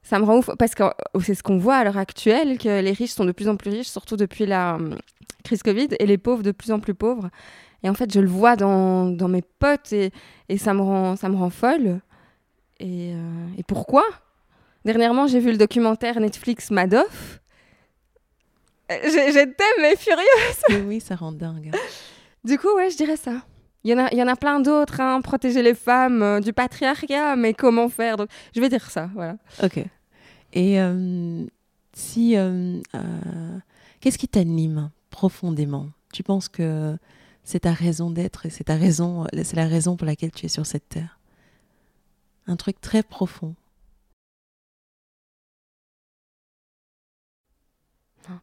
Ça 0.04 0.20
me 0.20 0.26
rend 0.26 0.38
ouf 0.38 0.50
parce 0.58 0.74
que 0.74 0.84
c'est 1.22 1.36
ce 1.36 1.44
qu'on 1.44 1.58
voit 1.58 1.76
à 1.76 1.84
l'heure 1.84 1.98
actuelle, 1.98 2.58
que 2.58 2.82
les 2.82 2.92
riches 2.92 3.12
sont 3.12 3.26
de 3.26 3.32
plus 3.32 3.48
en 3.48 3.56
plus 3.56 3.70
riches, 3.70 3.88
surtout 3.88 4.18
depuis 4.18 4.46
la 4.46 4.78
crise 5.44 5.64
Covid, 5.64 5.90
et 6.00 6.06
les 6.06 6.18
pauvres 6.18 6.44
de 6.44 6.52
plus 6.52 6.72
en 6.72 6.80
plus 6.80 6.94
pauvres. 6.94 7.30
Et 7.84 7.90
en 7.90 7.94
fait, 7.94 8.12
je 8.14 8.20
le 8.20 8.28
vois 8.28 8.56
dans, 8.56 9.06
dans 9.06 9.28
mes 9.28 9.42
potes 9.42 9.92
et, 9.94 10.12
et, 10.50 10.58
ça, 10.58 10.74
me 10.74 10.82
rend, 10.82 11.16
ça 11.16 11.30
me 11.30 11.36
rend 11.36 11.50
folle. 11.50 12.00
Et, 12.82 13.14
et 13.58 13.64
pourquoi? 13.64 14.04
Dernièrement, 14.86 15.28
j'ai 15.28 15.40
vu 15.40 15.52
le 15.52 15.58
documentaire 15.58 16.20
Netflix 16.20 16.72
Madoff. 16.72 17.40
Euh, 18.92 18.98
j'étais 19.32 19.64
mais 19.80 19.96
furieuse. 19.96 20.86
oui, 20.88 21.00
ça 21.00 21.16
rend 21.16 21.32
dingue. 21.32 21.72
Du 22.44 22.58
coup, 22.58 22.74
ouais, 22.76 22.90
je 22.90 22.98
dirais 22.98 23.18
ça. 23.18 23.44
Il 23.84 23.92
y 23.92 23.94
en 23.94 24.00
a, 24.00 24.10
il 24.12 24.18
y 24.18 24.24
en 24.24 24.28
a 24.28 24.36
plein 24.36 24.60
d'autres, 24.60 25.00
hein, 25.00 25.22
protéger 25.22 25.64
les 25.64 25.74
femmes 25.74 26.22
euh, 26.22 26.40
du 26.40 26.54
patriarcat, 26.54 27.36
mais 27.36 27.54
comment 27.54 27.90
faire? 27.90 28.18
Donc, 28.18 28.30
je 28.56 28.62
vais 28.62 28.70
dire 28.70 28.90
ça, 28.90 29.10
voilà. 29.14 29.38
Ok. 29.64 29.84
Et 30.54 30.82
euh, 30.82 31.46
si, 31.94 32.36
qu'est-ce 34.02 34.18
qui 34.18 34.28
t'anime 34.28 34.92
profondément? 35.10 35.88
Tu 36.14 36.24
penses 36.24 36.50
que 36.50 36.98
c'est 37.44 37.62
ta 37.62 37.72
raison 37.72 38.12
d'être 38.12 38.46
et 38.46 38.50
c'est 38.50 38.66
ta 38.66 38.76
raison, 38.76 39.26
c'est 39.32 39.56
la 39.56 39.68
raison 39.68 39.96
pour 39.96 40.06
laquelle 40.06 40.32
tu 40.32 40.46
es 40.46 40.50
sur 40.50 40.66
cette 40.66 40.90
terre? 40.90 41.21
Un 42.48 42.56
truc 42.56 42.82
très 42.82 43.04
profond. 43.04 43.56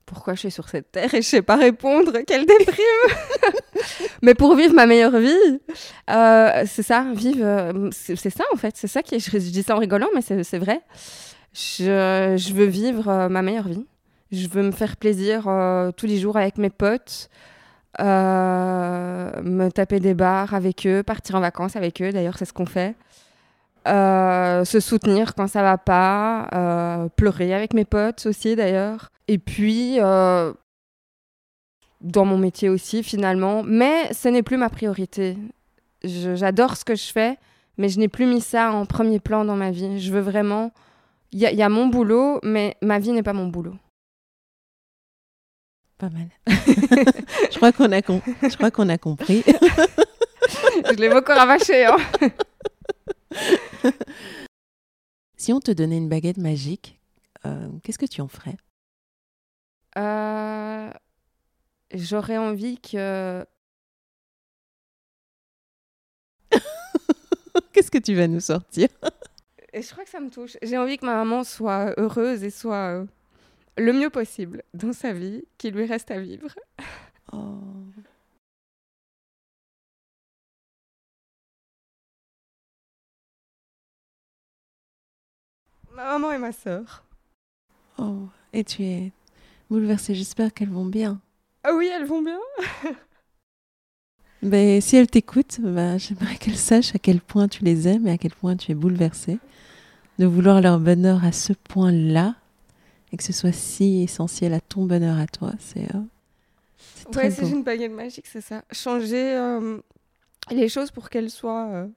pourquoi 0.06 0.34
je 0.34 0.40
suis 0.40 0.50
sur 0.50 0.68
cette 0.68 0.92
terre 0.92 1.12
et 1.14 1.22
je 1.22 1.26
sais 1.26 1.42
pas 1.42 1.56
répondre? 1.56 2.18
Quelle 2.26 2.46
déprime 2.46 2.84
Mais 4.22 4.34
pour 4.34 4.54
vivre 4.54 4.74
ma 4.74 4.86
meilleure 4.86 5.18
vie, 5.18 5.60
euh, 6.10 6.64
c'est 6.66 6.82
ça, 6.82 7.06
vivre, 7.14 7.44
euh, 7.44 7.90
c'est 7.92 8.30
ça 8.30 8.44
en 8.52 8.56
fait, 8.56 8.76
c'est 8.76 8.88
ça 8.88 9.02
qui 9.02 9.14
est, 9.14 9.18
je, 9.18 9.36
dis 9.38 9.62
ça 9.62 9.76
en 9.76 9.78
rigolant, 9.78 10.08
mais 10.14 10.22
c'est 10.22 10.58
vrai. 10.58 10.80
Je, 11.52 12.52
veux 12.52 12.66
vivre 12.66 13.08
euh, 13.08 13.28
ma 13.28 13.42
meilleure 13.42 13.68
vie. 13.68 13.86
Je 14.30 14.46
veux 14.48 14.62
me 14.62 14.72
faire 14.72 14.96
plaisir 14.96 15.44
tous 15.96 16.06
les 16.06 16.18
jours 16.18 16.36
avec 16.36 16.58
mes 16.58 16.68
potes, 16.68 17.30
me 17.98 19.68
taper 19.70 20.00
des 20.00 20.12
bars 20.12 20.52
avec 20.52 20.86
eux, 20.86 21.02
partir 21.02 21.36
en 21.36 21.40
vacances 21.40 21.76
avec 21.76 22.02
eux. 22.02 22.12
D'ailleurs, 22.12 22.36
c'est 22.36 22.44
ce 22.44 22.52
qu'on 22.52 22.66
fait. 22.66 22.94
Euh, 23.88 24.64
se 24.64 24.80
soutenir 24.80 25.34
quand 25.34 25.46
ça 25.46 25.62
va 25.62 25.78
pas, 25.78 26.48
euh, 26.52 27.08
pleurer 27.16 27.54
avec 27.54 27.72
mes 27.72 27.84
potes 27.84 28.26
aussi 28.26 28.54
d'ailleurs. 28.54 29.08
Et 29.28 29.38
puis, 29.38 29.98
euh, 30.00 30.52
dans 32.00 32.24
mon 32.24 32.36
métier 32.36 32.68
aussi 32.68 33.02
finalement, 33.02 33.62
mais 33.62 34.12
ce 34.12 34.28
n'est 34.28 34.42
plus 34.42 34.58
ma 34.58 34.68
priorité. 34.68 35.38
J'adore 36.04 36.76
ce 36.76 36.84
que 36.84 36.94
je 36.94 37.10
fais, 37.10 37.38
mais 37.78 37.88
je 37.88 37.98
n'ai 37.98 38.08
plus 38.08 38.26
mis 38.26 38.40
ça 38.40 38.72
en 38.72 38.84
premier 38.84 39.20
plan 39.20 39.44
dans 39.44 39.56
ma 39.56 39.70
vie. 39.70 40.00
Je 40.00 40.12
veux 40.12 40.20
vraiment... 40.20 40.70
Il 41.32 41.40
y, 41.40 41.42
y, 41.42 41.62
a 41.62 41.68
mon 41.68 41.88
boulot, 41.88 42.40
mais 42.42 42.76
ma 42.80 42.98
vie 42.98 43.12
n'est 43.12 43.22
pas 43.22 43.34
mon 43.34 43.48
boulot. 43.48 43.74
Pas 45.98 46.08
mal. 46.08 46.28
je 46.46 47.56
crois 47.56 47.72
qu'on 47.72 47.92
a, 47.92 48.00
je 48.00 48.56
crois 48.56 48.70
qu'on 48.70 48.88
a 48.88 48.96
compris. 48.96 49.42
je 50.90 50.94
l'ai 50.94 51.10
beaucoup 51.10 51.32
ravaché. 51.32 51.84
Hein. 51.84 51.98
si 55.36 55.52
on 55.52 55.60
te 55.60 55.70
donnait 55.70 55.98
une 55.98 56.08
baguette 56.08 56.38
magique, 56.38 57.00
euh, 57.46 57.68
qu'est-ce 57.82 57.98
que 57.98 58.06
tu 58.06 58.20
en 58.20 58.28
ferais? 58.28 58.56
Euh, 59.96 60.90
J'aurais 61.94 62.36
envie 62.38 62.78
que... 62.78 63.46
qu'est-ce 67.72 67.90
que 67.90 67.98
tu 67.98 68.14
vas 68.14 68.28
nous 68.28 68.40
sortir? 68.40 68.88
Et 69.72 69.82
Je 69.82 69.90
crois 69.90 70.04
que 70.04 70.10
ça 70.10 70.20
me 70.20 70.30
touche. 70.30 70.56
J'ai 70.62 70.78
envie 70.78 70.98
que 70.98 71.06
ma 71.06 71.14
maman 71.14 71.44
soit 71.44 71.94
heureuse 71.98 72.42
et 72.44 72.50
soit 72.50 73.00
euh, 73.00 73.06
le 73.76 73.92
mieux 73.92 74.10
possible 74.10 74.62
dans 74.74 74.92
sa 74.92 75.12
vie, 75.12 75.44
qu'il 75.56 75.74
lui 75.74 75.86
reste 75.86 76.10
à 76.10 76.20
vivre. 76.20 76.48
Oh. 77.32 77.58
Ma 85.98 86.12
maman 86.12 86.30
et 86.30 86.38
ma 86.38 86.52
sœur. 86.52 87.02
Oh, 87.98 88.28
et 88.52 88.62
tu 88.62 88.84
es 88.84 89.10
bouleversée. 89.68 90.14
J'espère 90.14 90.54
qu'elles 90.54 90.70
vont 90.70 90.84
bien. 90.84 91.20
Ah 91.64 91.74
oui, 91.74 91.90
elles 91.92 92.04
vont 92.04 92.22
bien. 92.22 92.38
ben, 94.42 94.80
si 94.80 94.94
elles 94.94 95.08
t'écoutent, 95.08 95.58
ben, 95.60 95.98
j'aimerais 95.98 96.36
qu'elles 96.36 96.56
sachent 96.56 96.94
à 96.94 97.00
quel 97.00 97.20
point 97.20 97.48
tu 97.48 97.64
les 97.64 97.88
aimes 97.88 98.06
et 98.06 98.12
à 98.12 98.16
quel 98.16 98.32
point 98.32 98.54
tu 98.54 98.70
es 98.70 98.76
bouleversée. 98.76 99.40
De 100.20 100.26
vouloir 100.26 100.60
leur 100.60 100.78
bonheur 100.78 101.24
à 101.24 101.32
ce 101.32 101.52
point-là 101.52 102.36
et 103.12 103.16
que 103.16 103.24
ce 103.24 103.32
soit 103.32 103.50
si 103.50 104.04
essentiel 104.04 104.54
à 104.54 104.60
ton 104.60 104.84
bonheur 104.84 105.18
à 105.18 105.26
toi, 105.26 105.50
c'est. 105.58 105.92
Euh, 105.96 107.16
ouais, 107.16 107.32
c'est 107.32 107.50
une 107.50 107.64
baguette 107.64 107.90
magique, 107.90 108.28
c'est 108.28 108.40
ça. 108.40 108.62
Changer 108.70 109.34
euh, 109.36 109.78
les 110.52 110.68
choses 110.68 110.92
pour 110.92 111.10
qu'elles 111.10 111.30
soient 111.30 111.66
euh, 111.70 111.88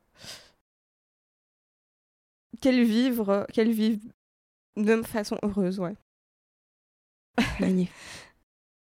qu'elle 2.59 2.83
vivre, 2.83 3.47
qu'elle 3.53 3.71
vive 3.71 3.99
de 4.77 5.01
façon 5.01 5.37
heureuse, 5.43 5.79
ouais. 5.79 5.95
Magnifique. 7.59 7.93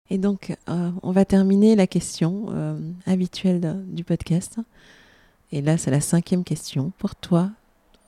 Et 0.09 0.19
donc, 0.19 0.57
euh, 0.69 0.91
on 1.03 1.11
va 1.11 1.25
terminer 1.25 1.75
la 1.75 1.87
question 1.87 2.47
euh, 2.51 2.79
habituelle 3.07 3.85
du 3.89 4.05
podcast. 4.05 4.59
Et 5.53 5.63
là, 5.63 5.79
c'est 5.79 5.91
la 5.91 6.01
cinquième 6.01 6.45
question. 6.45 6.93
Pour 6.99 7.17
toi, 7.17 7.51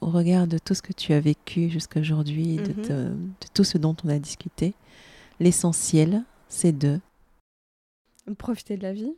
au 0.01 0.09
regard 0.09 0.47
de 0.47 0.59
tout 0.59 0.75
ce 0.75 0.83
que 0.83 0.93
tu 0.93 1.13
as 1.13 1.21
vécu 1.21 1.69
jusqu'à 1.71 2.01
aujourd'hui, 2.01 2.57
de, 2.57 2.73
mhm. 2.73 2.83
de, 2.83 3.17
tout 3.53 3.65
ce 3.65 3.79
dont 3.79 3.97
on 4.05 4.09
a 4.09 4.19
discuté, 4.19 4.75
l'essentiel, 5.41 6.25
c'est 6.49 6.77
de... 6.77 7.01
Profiter 8.37 8.77
de 8.77 8.83
la 8.83 8.93
vie. 8.93 9.15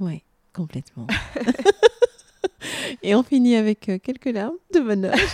Oui, 0.00 0.22
complètement. 0.52 1.06
Et 3.02 3.14
on 3.14 3.22
finit 3.22 3.56
avec 3.56 3.88
euh, 3.88 3.98
quelques 4.02 4.32
larmes 4.32 4.56
de 4.74 4.80
bonheur. 4.80 5.14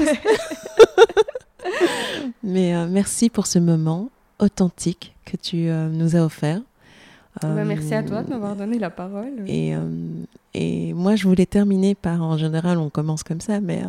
Mais 2.43 2.75
euh, 2.75 2.87
merci 2.89 3.31
pour 3.31 3.47
ce 3.47 3.59
moment 3.59 4.11
authentique 4.39 5.15
que 5.25 5.37
tu 5.37 5.69
euh, 5.69 5.89
nous 5.89 6.17
as 6.17 6.25
offert. 6.25 6.61
Bah, 7.43 7.49
merci 7.65 7.93
à 7.95 8.03
toi 8.03 8.23
de 8.23 8.31
m'avoir 8.31 8.57
donné 8.57 8.79
la 8.79 8.89
parole. 8.89 9.45
Et, 9.47 9.75
et 10.55 10.95
moi, 10.95 11.17
je 11.17 11.29
voulais 11.29 11.45
terminer 11.45 11.95
par, 11.95 12.23
en 12.23 12.39
général, 12.39 12.79
on 12.79 12.89
commence 12.89 13.23
comme 13.23 13.43
ça, 13.43 13.61
mais 13.61 13.83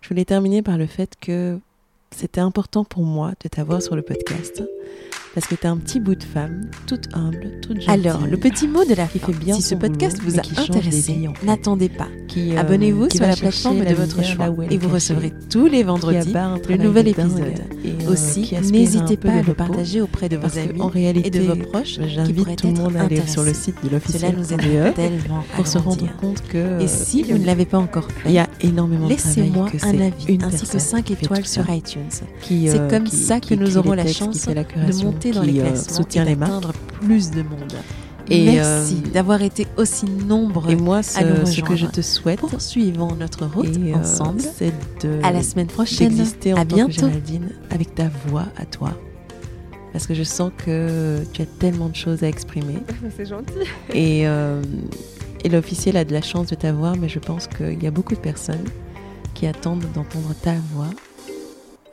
je 0.00 0.08
voulais 0.08 0.24
terminer 0.24 0.60
par 0.60 0.76
le 0.76 0.86
fait 0.86 1.12
que 1.20 1.60
c'était 2.10 2.40
important 2.40 2.82
pour 2.82 3.04
moi 3.04 3.34
de 3.44 3.48
t'avoir 3.48 3.80
sur 3.80 3.94
le 3.94 4.02
podcast 4.02 4.64
parce 5.34 5.46
que 5.46 5.54
tu 5.54 5.62
es 5.62 5.66
un 5.66 5.76
petit 5.76 6.00
bout 6.00 6.14
de 6.16 6.22
femme, 6.24 6.62
toute 6.86 7.08
humble, 7.14 7.60
toute 7.62 7.80
gentille. 7.80 8.06
Alors, 8.06 8.26
le 8.26 8.36
petit 8.36 8.66
mot 8.66 8.84
de 8.84 8.94
la 8.94 9.06
qui 9.06 9.18
fait 9.20 9.32
bien 9.32 9.54
si 9.54 9.62
ce 9.62 9.74
podcast 9.74 10.18
boulot, 10.18 10.32
vous 10.32 10.38
a 10.38 10.62
intéressé, 10.62 11.28
en 11.28 11.34
fait. 11.34 11.46
n'attendez 11.46 11.88
pas. 11.88 12.08
euh, 12.52 12.58
Abonnez-vous 12.60 13.10
sur 13.10 13.26
la 13.26 13.36
plateforme 13.36 13.78
la 13.82 13.90
de 13.90 13.94
votre 13.94 14.24
choix 14.24 14.46
et 14.46 14.76
vous 14.76 14.88
cachée, 14.88 14.94
recevrez 14.94 15.32
tous 15.48 15.66
les 15.66 15.82
vendredis 15.82 16.32
le 16.68 16.76
nouvel 16.76 17.08
épisode. 17.08 17.60
et, 17.84 17.90
euh, 18.06 18.10
Aussi, 18.10 18.52
n'hésitez 18.72 19.16
pas 19.16 19.32
à 19.32 19.42
le 19.42 19.54
partager 19.54 20.00
auprès 20.00 20.28
de 20.28 20.36
vos 20.36 20.58
amis 20.58 20.80
réalité, 20.92 21.28
et 21.28 21.30
de 21.30 21.40
vos 21.40 21.56
proches 21.56 21.98
j'invite 22.06 22.56
tout 22.56 22.66
le 22.68 22.72
monde 22.74 22.96
à 22.96 23.04
aller 23.04 23.26
sur 23.26 23.42
le 23.44 23.54
site 23.54 23.76
de 23.84 23.88
Cela 23.88 24.30
l'officiel 24.32 24.36
nous 24.36 24.56
BE 24.56 24.86
aide 24.86 24.94
tellement 24.94 25.40
à 25.52 25.56
pour 25.56 25.66
se 25.66 25.78
rendre 25.78 26.06
compte 26.16 26.42
que 26.48 26.80
Et 26.80 26.88
si 26.88 27.22
vous 27.22 27.38
ne 27.38 27.46
l'avez 27.46 27.66
pas 27.66 27.78
encore 27.78 28.08
il 28.26 28.32
y 28.32 28.34
fait, 28.34 28.38
a 28.40 28.48
énormément 28.62 29.06
de 29.06 29.10
laissez-moi 29.10 29.66
un 29.82 29.88
avis 30.00 30.38
ainsi 30.42 30.64
que 30.64 30.70
personne 30.72 30.80
5 30.80 31.04
qui 31.04 31.14
fait 31.14 31.24
étoiles 31.24 31.46
sur 31.46 31.68
iTunes. 31.70 32.02
C'est 32.10 32.68
euh, 32.80 32.88
comme 32.88 33.06
ça 33.06 33.40
que 33.40 33.54
nous 33.54 33.76
aurons 33.78 33.92
la 33.92 34.06
chance 34.06 34.40
fait 34.40 34.54
de 34.54 34.62
curation, 34.62 35.12
monter 35.28 35.38
dans 35.38 35.44
qui, 35.44 35.50
les 35.52 35.60
euh, 35.60 35.66
classements 35.68 35.96
soutient 35.96 36.22
et 36.24 36.28
les 36.30 36.36
marques. 36.36 36.52
d'atteindre 36.52 36.72
plus 37.00 37.30
de 37.30 37.42
monde. 37.42 37.72
Et, 38.28 38.44
Merci 38.44 39.02
euh, 39.04 39.10
d'avoir 39.10 39.42
été 39.42 39.66
aussi 39.76 40.04
nombreux. 40.06 40.70
Et 40.70 40.76
moi, 40.76 41.02
ce, 41.02 41.18
à 41.18 41.24
nous 41.24 41.46
ce 41.46 41.60
que 41.62 41.74
je 41.74 41.86
te 41.86 42.00
souhaite, 42.00 42.38
Poursuivons 42.40 43.14
notre 43.16 43.46
route 43.46 43.76
et, 43.76 43.92
euh, 43.92 43.96
ensemble. 43.96 44.40
c'est 44.40 44.72
de 45.02 45.20
À 45.24 45.32
la 45.32 45.42
semaine 45.42 45.66
prochaine. 45.66 46.10
d'exister 46.10 46.52
en 46.54 46.58
À 46.58 46.64
tant 46.64 46.76
bientôt. 46.76 46.92
que 46.92 47.00
Géraldine 47.08 47.50
avec 47.70 47.94
ta 47.94 48.08
voix 48.28 48.46
à 48.56 48.66
toi. 48.66 48.92
Parce 49.92 50.06
que 50.06 50.14
je 50.14 50.22
sens 50.22 50.52
que 50.64 51.24
tu 51.32 51.42
as 51.42 51.46
tellement 51.46 51.88
de 51.88 51.96
choses 51.96 52.22
à 52.22 52.28
exprimer. 52.28 52.78
C'est 53.16 53.26
gentil. 53.26 53.52
Et, 53.92 54.28
euh, 54.28 54.62
et 55.42 55.48
l'officiel 55.48 55.96
a 55.96 56.04
de 56.04 56.12
la 56.12 56.22
chance 56.22 56.46
de 56.46 56.54
t'avoir, 56.54 56.96
mais 56.96 57.08
je 57.08 57.18
pense 57.18 57.48
qu'il 57.48 57.82
y 57.82 57.86
a 57.88 57.90
beaucoup 57.90 58.14
de 58.14 58.20
personnes 58.20 58.64
qui 59.34 59.48
attendent 59.48 59.86
d'entendre 59.94 60.32
ta 60.40 60.54
voix. 60.74 60.86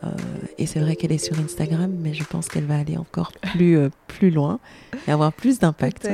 Euh, 0.04 0.10
et 0.58 0.66
c'est 0.68 0.80
vrai 0.80 0.96
qu'elle 0.96 1.12
est 1.12 1.18
sur 1.18 1.40
Instagram, 1.40 1.92
mais 2.00 2.14
je 2.14 2.24
pense 2.24 2.48
qu'elle 2.50 2.66
va 2.66 2.78
aller 2.78 2.98
encore 2.98 3.32
plus, 3.32 3.78
euh, 3.78 3.90
plus 4.08 4.30
loin 4.30 4.60
et 5.08 5.12
avoir 5.12 5.34
plus 5.34 5.60
d'impact 5.60 6.08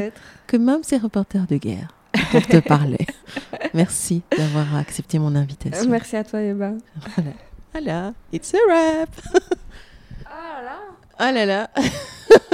que 0.47 0.57
même 0.57 0.83
ces 0.83 0.97
reporters 0.97 1.45
de 1.47 1.57
guerre 1.57 1.93
pour 2.31 2.45
te 2.47 2.57
parler. 2.57 3.05
Merci 3.73 4.21
d'avoir 4.37 4.75
accepté 4.75 5.19
mon 5.19 5.35
invitation. 5.35 5.89
Merci 5.89 6.15
à 6.15 6.23
toi, 6.23 6.41
Eva. 6.41 6.71
Voilà. 7.15 7.31
Voilà, 7.73 8.13
it's 8.31 8.53
a 8.53 8.57
wrap. 8.67 9.09
Ah 10.25 10.61
là 10.63 10.79
Oh 11.19 11.33
là 11.33 11.45
là. 11.45 11.69